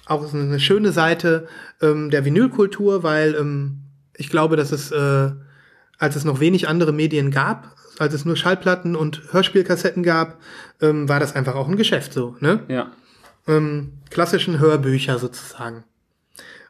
[0.05, 1.49] auch eine schöne Seite
[1.81, 3.79] ähm, der Vinylkultur, weil ähm,
[4.15, 5.31] ich glaube, dass es, äh,
[5.99, 10.39] als es noch wenig andere Medien gab, als es nur Schallplatten und Hörspielkassetten gab,
[10.81, 12.61] ähm, war das einfach auch ein Geschäft so, ne?
[12.69, 12.93] Ja.
[13.49, 15.85] ähm, klassischen Hörbücher sozusagen.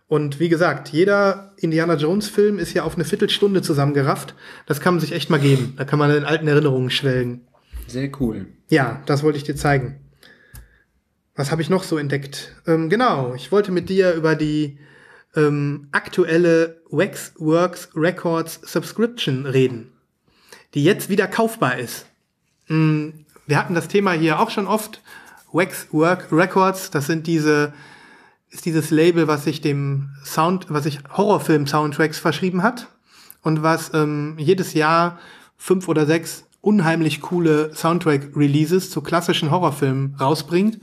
[0.09, 4.35] Und wie gesagt, jeder Indiana Jones Film ist ja auf eine Viertelstunde zusammengerafft.
[4.67, 5.73] Das kann man sich echt mal geben.
[5.79, 7.47] Da kann man in alten Erinnerungen schwelgen.
[7.87, 8.47] Sehr cool.
[8.69, 10.01] Ja, das wollte ich dir zeigen.
[11.35, 12.55] Was habe ich noch so entdeckt?
[12.67, 14.79] Ähm, genau, ich wollte mit dir über die
[15.35, 19.92] ähm, aktuelle Waxworks Records Subscription reden,
[20.75, 22.07] die jetzt wieder kaufbar ist.
[22.69, 23.09] Mm,
[23.47, 25.01] wir hatten das Thema hier auch schon oft.
[25.53, 27.75] Waxwork Records, das sind diese,
[28.51, 32.89] ist dieses Label, was sich dem Sound, was sich Horrorfilm-Soundtracks verschrieben hat
[33.43, 35.19] und was ähm, jedes Jahr
[35.59, 40.79] fünf oder sechs unheimlich coole Soundtrack-Releases zu klassischen Horrorfilmen rausbringt.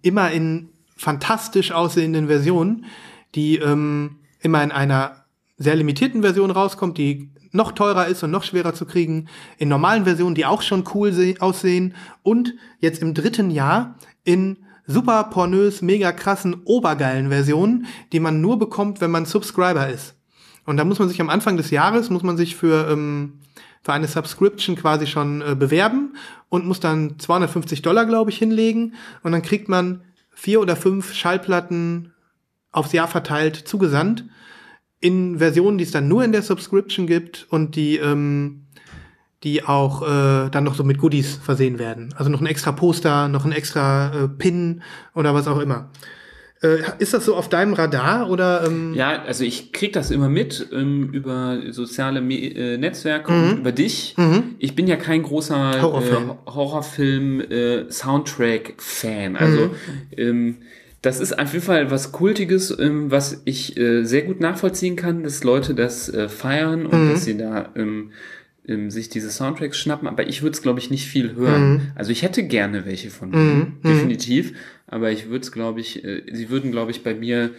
[0.00, 2.86] Immer in fantastisch aussehenden Versionen,
[3.34, 5.21] die ähm, immer in einer
[5.62, 10.04] sehr limitierten Version rauskommt, die noch teurer ist und noch schwerer zu kriegen, in normalen
[10.04, 15.82] Versionen, die auch schon cool se- aussehen und jetzt im dritten Jahr in super pornös,
[15.82, 20.14] mega krassen, obergeilen Versionen, die man nur bekommt, wenn man Subscriber ist.
[20.64, 23.40] Und da muss man sich am Anfang des Jahres, muss man sich für, ähm,
[23.82, 26.16] für eine Subscription quasi schon äh, bewerben
[26.48, 28.94] und muss dann 250 Dollar, glaube ich, hinlegen.
[29.22, 32.12] Und dann kriegt man vier oder fünf Schallplatten
[32.70, 34.24] aufs Jahr verteilt zugesandt
[35.02, 38.62] in Versionen, die es dann nur in der Subscription gibt und die, ähm,
[39.42, 42.14] die auch äh, dann noch so mit Goodies versehen werden.
[42.16, 44.82] Also noch ein extra Poster, noch ein extra äh, Pin
[45.14, 45.90] oder was auch immer.
[46.62, 48.64] Äh, ist das so auf deinem Radar oder?
[48.64, 53.58] Ähm, Ja, also ich krieg das immer mit ähm, über soziale Me äh, Netzwerke und
[53.58, 54.14] über dich.
[54.60, 56.30] Ich bin ja kein großer Horrorfan.
[56.30, 59.34] äh, Horrorfilm äh, Soundtrack Fan.
[59.34, 59.74] Also
[60.16, 60.58] ähm,
[61.02, 65.24] das ist auf jeden Fall was Kultiges, ähm, was ich äh, sehr gut nachvollziehen kann,
[65.24, 68.12] dass Leute das äh, feiern und dass sie da ähm,
[68.66, 71.92] ähm, sich diese Soundtracks schnappen, aber ich würde es, glaube ich, nicht viel hören.
[71.96, 74.52] Also ich hätte gerne welche von denen, definitiv,
[74.86, 77.50] aber ich würde es, glaube ich, äh, sie würden, glaube ich, bei mir,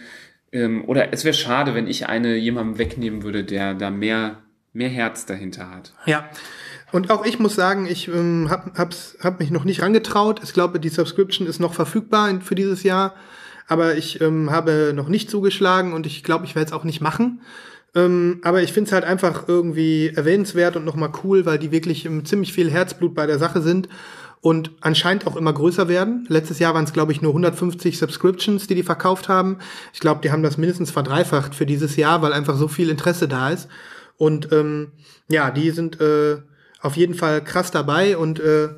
[0.50, 4.38] ähm, oder es wäre schade, wenn ich eine jemandem wegnehmen würde, der da mehr,
[4.72, 5.92] mehr Herz dahinter hat.
[6.06, 6.30] Ja.
[6.94, 10.40] Und auch ich muss sagen, ich ähm, habe hab mich noch nicht rangetraut.
[10.44, 13.14] Ich glaube, die Subscription ist noch verfügbar für dieses Jahr.
[13.66, 17.00] Aber ich ähm, habe noch nicht zugeschlagen und ich glaube, ich werde es auch nicht
[17.00, 17.40] machen.
[17.96, 22.08] Ähm, aber ich finde es halt einfach irgendwie erwähnenswert und nochmal cool, weil die wirklich
[22.22, 23.88] ziemlich viel Herzblut bei der Sache sind
[24.40, 26.26] und anscheinend auch immer größer werden.
[26.28, 29.58] Letztes Jahr waren es, glaube ich, nur 150 Subscriptions, die die verkauft haben.
[29.92, 33.26] Ich glaube, die haben das mindestens verdreifacht für dieses Jahr, weil einfach so viel Interesse
[33.26, 33.66] da ist.
[34.16, 34.92] Und ähm,
[35.28, 36.36] ja, die sind äh,
[36.84, 38.68] auf jeden Fall krass dabei und äh,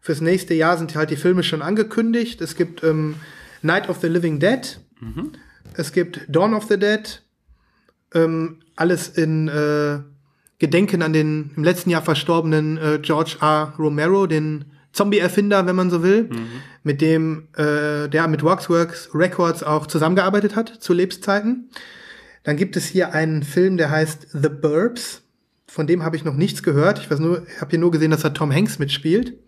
[0.00, 2.40] fürs nächste Jahr sind halt die Filme schon angekündigt.
[2.40, 3.14] Es gibt ähm,
[3.62, 4.80] Night of the Living Dead,
[5.74, 7.22] es gibt Dawn of the Dead,
[8.14, 10.00] ähm, alles in äh,
[10.58, 13.74] Gedenken an den im letzten Jahr verstorbenen äh, George R.
[13.78, 16.28] Romero, den Zombie-Erfinder, wenn man so will,
[16.82, 21.70] mit dem äh, der mit Waxworks Records auch zusammengearbeitet hat zu Lebenszeiten.
[22.42, 25.21] Dann gibt es hier einen Film, der heißt The Burbs.
[25.72, 26.98] Von dem habe ich noch nichts gehört.
[26.98, 29.38] Ich habe hier nur gesehen, dass da Tom Hanks mitspielt.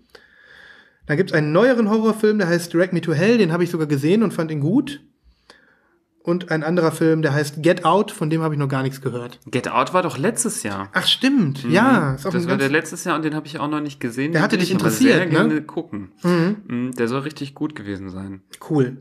[1.05, 3.37] Dann gibt es einen neueren Horrorfilm, der heißt Drag Me to Hell.
[3.37, 5.03] Den habe ich sogar gesehen und fand ihn gut.
[6.23, 8.11] Und ein anderer Film, der heißt Get Out.
[8.11, 9.39] Von dem habe ich noch gar nichts gehört.
[9.51, 10.89] Get Out war doch letztes Jahr.
[10.95, 12.17] Ach stimmt, ja.
[12.19, 12.23] Mhm.
[12.23, 14.33] Das ein war der letztes Jahr und den habe ich auch noch nicht gesehen.
[14.33, 15.31] Der hatte dich interessiert, sehr ne?
[15.31, 16.13] gerne gucken.
[16.23, 16.93] Mhm.
[16.97, 18.41] Der soll richtig gut gewesen sein.
[18.71, 18.97] cool.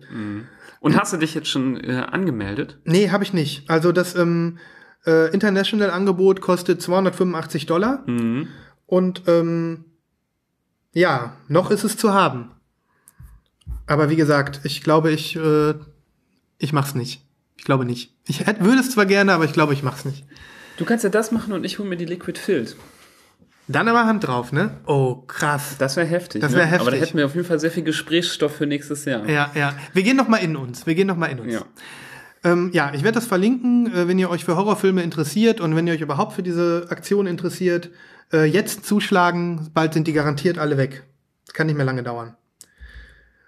[0.82, 2.80] Und hast du dich jetzt schon äh, angemeldet?
[2.84, 3.70] Nee, habe ich nicht.
[3.70, 4.58] Also das ähm,
[5.06, 8.04] äh, International-Angebot kostet 285 Dollar.
[8.06, 8.48] Mhm.
[8.86, 9.86] Und ähm,
[10.94, 12.52] ja, noch ist es zu haben.
[13.88, 15.74] Aber wie gesagt, ich glaube, ich, äh,
[16.58, 17.22] ich mach's nicht.
[17.58, 18.14] Ich glaube nicht.
[18.28, 20.26] Ich hätte, würde es zwar gerne, aber ich glaube, ich mach's nicht.
[20.78, 22.76] Du kannst ja das machen und ich hole mir die Liquid Filled.
[23.68, 24.72] Dann aber Hand drauf, ne?
[24.86, 25.76] Oh, krass.
[25.80, 26.42] Das wäre heftig.
[26.42, 26.74] Das wär ne?
[26.74, 27.02] Aber da heftig.
[27.02, 29.28] hätten wir auf jeden Fall sehr viel Gesprächsstoff für nächstes Jahr.
[29.28, 29.74] Ja, ja.
[29.94, 30.86] Wir gehen noch mal in uns.
[30.86, 31.54] Wir gehen noch mal in uns.
[31.54, 31.62] Ja.
[32.44, 35.88] Ähm, ja, ich werde das verlinken, äh, wenn ihr euch für Horrorfilme interessiert und wenn
[35.88, 37.90] ihr euch überhaupt für diese Aktion interessiert.
[38.32, 41.04] Äh, jetzt zuschlagen, bald sind die garantiert alle weg.
[41.46, 42.36] Das kann nicht mehr lange dauern.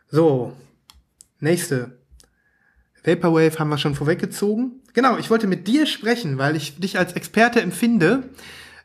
[0.10, 0.54] So,
[1.40, 1.98] nächste.
[3.04, 4.82] Vaporwave haben wir schon vorweggezogen.
[4.94, 8.24] Genau, ich wollte mit dir sprechen, weil ich dich als Experte empfinde.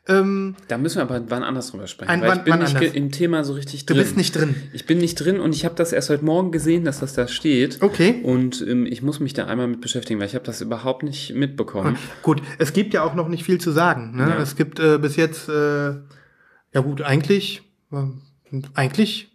[0.07, 2.09] Ähm, Da müssen wir aber wann anders drüber sprechen.
[2.09, 2.93] Ein weil wann- ich bin nicht anders.
[2.93, 4.03] im Thema so richtig du drin.
[4.03, 4.55] bist nicht drin.
[4.73, 7.27] Ich bin nicht drin und ich habe das erst heute Morgen gesehen, dass das da
[7.27, 7.81] steht.
[7.83, 8.15] Okay.
[8.23, 11.35] Und ähm, ich muss mich da einmal mit beschäftigen, weil ich habe das überhaupt nicht
[11.35, 11.97] mitbekommen.
[12.23, 14.15] Gut, es gibt ja auch noch nicht viel zu sagen.
[14.15, 14.27] Ne?
[14.29, 14.41] Ja.
[14.41, 15.53] Es gibt äh, bis jetzt, äh,
[15.93, 17.61] ja gut, eigentlich,
[17.91, 17.97] äh,
[18.73, 19.29] eigentlich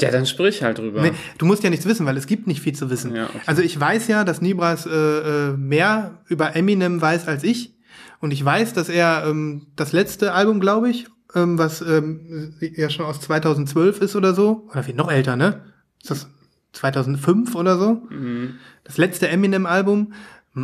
[0.00, 1.00] Ja, dann sprich halt drüber.
[1.02, 3.14] Nee, du musst ja nichts wissen, weil es gibt nicht viel zu wissen.
[3.14, 3.38] Ja, okay.
[3.46, 7.74] Also ich weiß ja, dass Nibras äh, äh, mehr über Eminem weiß als ich.
[8.20, 12.90] Und ich weiß, dass er ähm, das letzte Album, glaube ich, ähm, was ähm, ja
[12.90, 15.62] schon aus 2012 ist oder so, oder wie noch älter, ne?
[16.00, 16.28] Ist das
[16.72, 18.02] 2005 oder so?
[18.10, 18.54] Mhm.
[18.84, 20.12] Das letzte Eminem-Album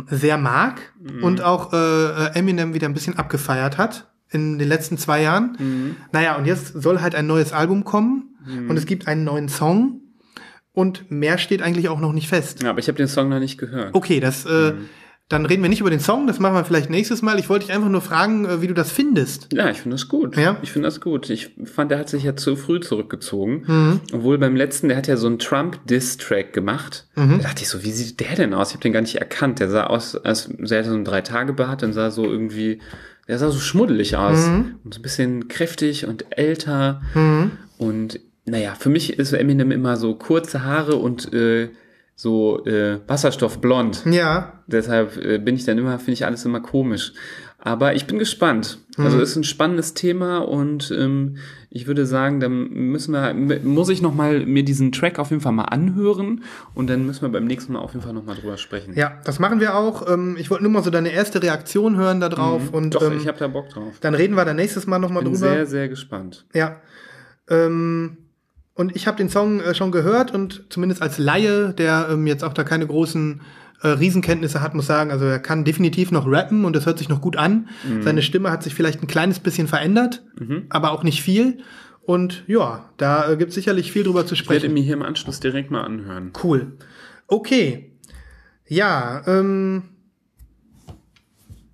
[0.09, 1.23] sehr mag Mhm.
[1.23, 5.55] und auch äh, äh, Eminem wieder ein bisschen abgefeiert hat in den letzten zwei Jahren.
[5.59, 5.95] Mhm.
[6.11, 8.35] Naja, und jetzt soll halt ein neues Album kommen
[8.69, 10.01] und es gibt einen neuen Song
[10.73, 12.61] und mehr steht eigentlich auch noch nicht fest.
[12.63, 13.95] Ja, aber ich habe den Song noch nicht gehört.
[13.95, 14.89] Okay, das, äh, Mhm.
[15.27, 17.39] Dann reden wir nicht über den Song, das machen wir vielleicht nächstes Mal.
[17.39, 19.51] Ich wollte dich einfach nur fragen, äh, wie du das findest.
[19.51, 20.37] Ja, ich finde das gut.
[20.37, 20.57] Ja?
[20.61, 21.31] Ich finde das gut.
[21.31, 23.63] Ich fand, der hat sich ja zu früh zurückgezogen.
[23.65, 24.01] Mhm.
[24.13, 27.07] Obwohl beim letzten, der hat ja so einen Trump-Diss-Track gemacht.
[27.15, 27.37] Mhm.
[27.37, 28.69] Da dachte ich so, wie sieht der denn aus?
[28.69, 29.59] Ich habe den gar nicht erkannt.
[29.59, 32.79] Der sah aus, als der hatte so einen Drei-Tage-Bart und sah so irgendwie,
[33.27, 34.45] der sah so schmuddelig aus.
[34.45, 34.75] Mhm.
[34.83, 37.01] Und so ein bisschen kräftig und älter.
[37.15, 37.51] Mhm.
[37.79, 41.69] Und naja, für mich ist Eminem immer so kurze Haare und äh,
[42.15, 44.05] so äh, Wasserstoffblond.
[44.09, 47.13] Ja, Deshalb äh, bin ich dann immer, finde ich alles immer komisch.
[47.59, 48.77] Aber ich bin gespannt.
[48.97, 51.37] Also ist ein spannendes Thema und ähm,
[51.71, 53.33] ich würde sagen, dann müssen wir,
[53.63, 56.43] muss ich noch mal mir diesen Track auf jeden Fall mal anhören
[56.75, 58.93] und dann müssen wir beim nächsten Mal auf jeden Fall noch mal drüber sprechen.
[58.95, 60.07] ja, das machen wir auch.
[60.07, 62.89] Ähm, ich wollte nur mal so deine erste Reaktion hören da drauf und Mhm.
[62.91, 63.93] Doch, ähm, ich habe da Bock drauf.
[63.99, 65.49] dann reden wir dann nächstes Mal nochmal Bin drüber.
[65.49, 66.45] sehr, sehr gespannt.
[66.53, 66.79] Ja.
[67.49, 68.17] Ähm,
[68.75, 72.43] und ich habe den Song äh, schon gehört und zumindest als Laie, der ähm, jetzt
[72.43, 73.41] auch da keine großen
[73.81, 77.09] äh, Riesenkenntnisse hat, muss sagen, also er kann definitiv noch rappen und das hört sich
[77.09, 77.67] noch gut an.
[78.01, 80.23] Seine Stimme hat sich vielleicht ein kleines bisschen verändert,
[80.69, 81.59] aber auch nicht viel.
[82.01, 84.73] Und ja, da äh, gibt es sicherlich viel drüber zu Ich werde sprechen.
[84.75, 86.31] mir hier im Anschluss direkt mal anhören.
[86.43, 86.77] Cool.
[87.27, 87.91] Okay.
[88.67, 89.83] Ja, ähm,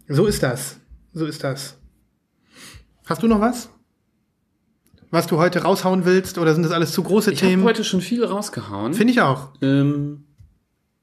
[0.07, 0.79] so ist das.
[1.13, 1.77] So ist das.
[3.05, 3.69] Hast du noch was?
[5.11, 7.63] Was du heute raushauen willst oder sind das alles zu große Ich habe Themen?
[7.63, 8.93] heute schon viel rausgehauen.
[8.93, 9.49] Finde ich auch.
[9.61, 10.23] ähm,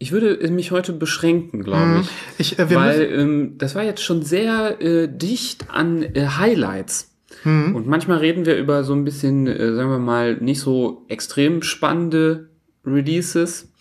[0.01, 2.09] ich würde mich heute beschränken, glaube ich.
[2.39, 7.11] Ich, äh, weil ähm, das war jetzt schon sehr äh, dicht an äh, Highlights.
[7.45, 7.75] Mhm.
[7.75, 11.63] Und manchmal reden wir über so ein bisschen, äh, sagen wir mal, nicht so extrem
[11.63, 12.49] spannende
[12.87, 13.73] Releases.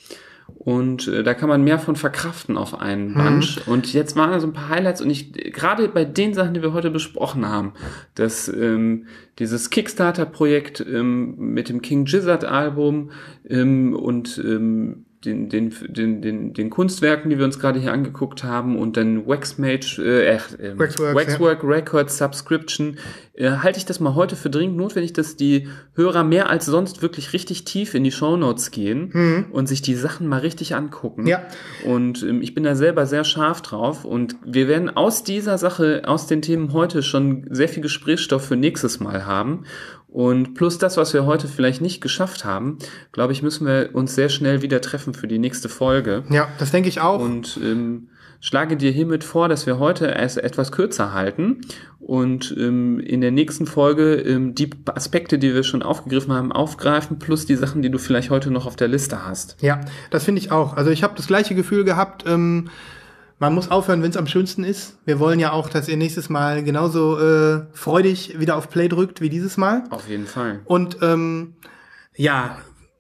[0.68, 3.62] Und äh, da kann man mehr von verkraften auf einen Bunch.
[3.68, 6.74] Und jetzt waren so ein paar Highlights und ich, gerade bei den Sachen, die wir
[6.74, 7.72] heute besprochen haben,
[8.16, 9.06] dass ähm,
[9.40, 13.12] dieses Kickstarter-Projekt ähm, mit dem King Gizzard-Album
[13.50, 18.44] ähm, und ähm, den, den, den, den, den Kunstwerken, die wir uns gerade hier angeguckt
[18.44, 22.98] haben und dann Waxmage, äh, äh, ähm, Waxworks, Waxwork Records Subscription,
[23.34, 27.02] äh, halte ich das mal heute für dringend notwendig, dass die Hörer mehr als sonst
[27.02, 31.28] wirklich richtig tief in die Shownotes gehen und sich die Sachen mal richtig angucken.
[31.28, 31.44] Ja.
[31.86, 36.04] Und ähm, ich bin da selber sehr scharf drauf und wir werden aus dieser Sache,
[36.06, 39.66] aus den Themen heute schon sehr viel Gesprächsstoff für nächstes Mal haben.
[40.18, 42.80] Und plus das, was wir heute vielleicht nicht geschafft haben,
[43.12, 46.24] glaube ich, müssen wir uns sehr schnell wieder treffen für die nächste Folge.
[46.32, 47.22] ja, das denke ich auch.
[47.22, 48.08] Und ähm,
[48.40, 51.62] schlage dir hiermit vor, dass wir heute es etwas kürzer halten
[52.00, 57.20] und ähm, in der nächsten Folge ähm, die Aspekte, die wir schon aufgegriffen haben, aufgreifen,
[57.20, 59.62] plus die Sachen, die du vielleicht heute noch auf der Liste hast.
[59.62, 60.76] Ja, das finde ich auch.
[60.78, 62.24] Also ich habe das gleiche Gefühl gehabt.
[62.26, 62.72] Ähm,
[63.40, 64.98] man muss aufhören, wenn es am schönsten ist.
[65.06, 69.22] Wir wollen ja auch, dass ihr nächstes Mal genauso äh, freudig wieder auf Play drückt
[69.22, 69.84] wie dieses Mal.
[69.92, 70.62] Auf jeden Fall.
[70.66, 71.54] Und ähm,
[72.16, 72.58] ja,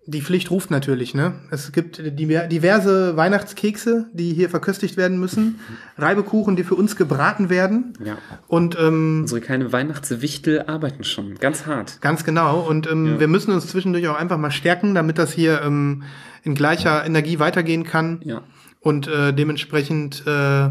[0.09, 1.13] die Pflicht ruft natürlich.
[1.13, 1.33] Ne?
[1.51, 5.59] Es gibt diver- diverse Weihnachtskekse, die hier verköstigt werden müssen.
[5.97, 7.93] Reibekuchen, die für uns gebraten werden.
[8.05, 8.17] Ja.
[8.47, 11.99] Und ähm, Unsere kleine Weihnachtswichtel arbeiten schon ganz hart.
[11.99, 12.61] Ganz genau.
[12.61, 13.19] Und ähm, Ja.
[13.19, 16.03] wir müssen uns zwischendurch auch einfach mal stärken, damit das hier ähm,
[16.43, 18.21] in gleicher Energie weitergehen kann.
[18.23, 18.43] Ja.
[18.87, 20.69] Und äh, dementsprechend äh,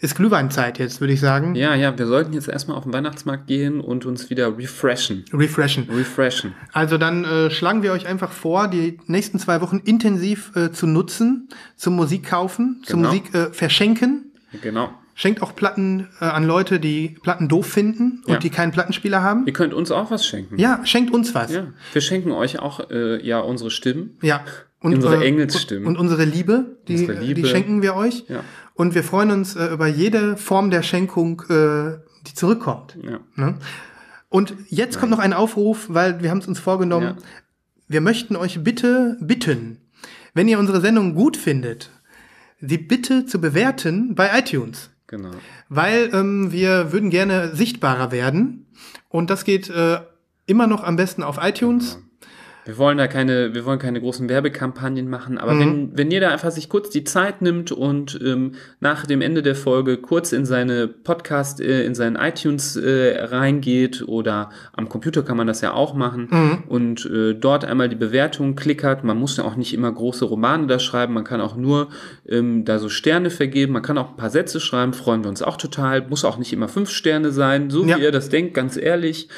[0.00, 1.56] ist Glühweinzeit jetzt, würde ich sagen.
[1.56, 5.24] Ja, ja, wir sollten jetzt erstmal auf den Weihnachtsmarkt gehen und uns wieder refreshen.
[5.32, 5.88] Refreshen.
[5.90, 6.54] Refreshen.
[6.72, 10.86] Also dann äh, schlagen wir euch einfach vor, die nächsten zwei Wochen intensiv äh, zu
[10.86, 13.08] nutzen, zum Musik kaufen, zum Genau.
[13.08, 14.32] Musik äh, verschenken.
[14.62, 14.90] Genau.
[15.16, 18.38] Schenkt auch Platten äh, an Leute, die Platten doof finden und Ja.
[18.38, 19.44] die keinen Plattenspieler haben.
[19.48, 20.58] Ihr könnt uns auch was schenken.
[20.60, 21.50] Ja, schenkt uns was.
[21.52, 21.66] Ja.
[21.92, 24.16] Wir schenken euch auch äh, ja unsere Stimmen.
[24.22, 24.42] Ja.
[24.80, 25.86] Und, Unsere äh, Engelsstimmen.
[25.86, 27.42] Und, und unsere Liebe, die, Unsere Liebe.
[27.42, 28.24] die schenken wir euch.
[28.28, 28.44] Ja.
[28.74, 32.96] Und wir freuen uns äh, über jede Form der Schenkung, äh, die zurückkommt.
[33.02, 33.18] Ja.
[33.34, 33.58] Ne?
[34.28, 37.16] Und jetzt kommt noch ein Aufruf, weil wir haben es uns vorgenommen.
[37.18, 37.22] Ja.
[37.88, 39.78] Wir möchten euch bitte bitten,
[40.34, 41.90] wenn ihr unsere Sendung gut findet,
[42.60, 44.90] sie bitte zu bewerten bei iTunes.
[45.06, 45.30] Genau.
[45.68, 48.66] Weil ähm, wir würden gerne sichtbarer werden.
[49.08, 50.00] Und das geht äh,
[50.46, 51.98] immer noch am besten auf iTunes.
[52.68, 55.60] Wir wollen da keine, wir wollen keine großen Werbekampagnen machen, aber Mhm.
[55.60, 59.54] wenn, wenn jeder einfach sich kurz die Zeit nimmt und ähm, nach dem Ende der
[59.54, 65.38] Folge kurz in seine Podcast, äh, in seinen iTunes äh, reingeht oder am Computer kann
[65.38, 66.62] man das ja auch machen Mhm.
[66.68, 69.02] und äh, dort einmal die Bewertung klickert.
[69.02, 71.88] Man muss ja auch nicht immer große Romane da schreiben, man kann auch nur
[72.28, 75.40] ähm, da so Sterne vergeben, man kann auch ein paar Sätze schreiben, freuen wir uns
[75.40, 76.06] auch total.
[76.08, 77.96] Muss auch nicht immer fünf Sterne sein, so Ja.
[77.96, 79.28] wie ihr das denkt, ganz ehrlich.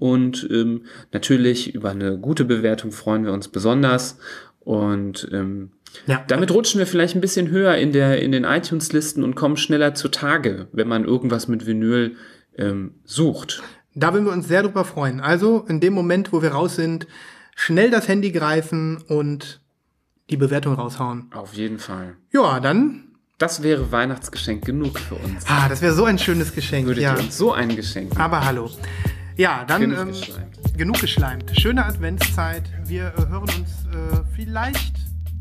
[0.00, 4.18] Und ähm, natürlich über eine gute Bewertung freuen wir uns besonders.
[4.60, 5.70] Und ähm,
[6.06, 6.24] Ja.
[6.26, 9.94] damit rutschen wir vielleicht ein bisschen höher in, der, in den iTunes-Listen und kommen schneller
[9.94, 12.16] zutage, wenn man irgendwas mit Vinyl
[12.56, 13.62] ähm, sucht.
[13.94, 15.20] Da würden wir uns sehr drüber freuen.
[15.20, 17.06] Also in dem Moment, wo wir raus sind,
[17.54, 19.60] schnell das Handy greifen und
[20.30, 21.26] die Bewertung raushauen.
[21.34, 22.16] Auf jeden Fall.
[22.32, 23.04] Ja, dann.
[23.36, 25.44] Das wäre Weihnachtsgeschenk genug für uns.
[25.48, 26.86] Ah, das wäre so ein schönes Geschenk.
[26.86, 27.14] Würdet ja.
[27.16, 28.20] ihr uns so ein Geschenk machen?
[28.22, 28.70] Aber hallo.
[29.40, 30.58] Ja, dann Genug ähm, geschleimt.
[30.76, 31.52] genug geschleimt.
[31.58, 32.62] Schöne Adventszeit.
[32.84, 34.98] Wir äh, hören uns äh, vielleicht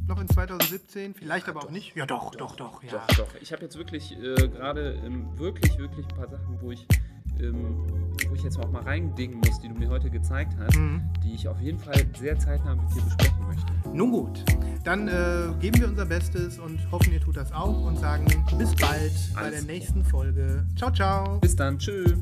[0.08, 1.94] noch in 2017, vielleicht aber auch nicht.
[1.98, 2.82] Ja, doch, doch, doch.
[2.82, 2.92] Ja.
[2.92, 3.28] Doch, doch.
[3.42, 6.88] Ich habe jetzt wirklich äh, gerade ähm, wirklich, wirklich ein paar Sachen, wo ich,
[7.42, 7.86] ähm,
[8.30, 11.02] wo ich jetzt auch mal reindingen muss, die du mir heute gezeigt hast, Mhm.
[11.22, 13.74] die ich auf jeden Fall sehr zeitnah mit dir besprechen möchte.
[13.94, 14.46] Nun gut,
[14.86, 18.26] dann äh, geben wir unser Bestes und hoffen, ihr tut das auch und sagen
[18.58, 19.74] bis bald bei Alles der klar.
[19.76, 20.66] nächsten Folge.
[20.78, 21.38] Ciao, ciao.
[21.40, 22.14] Bis dann, tschüss.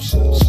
[0.00, 0.39] So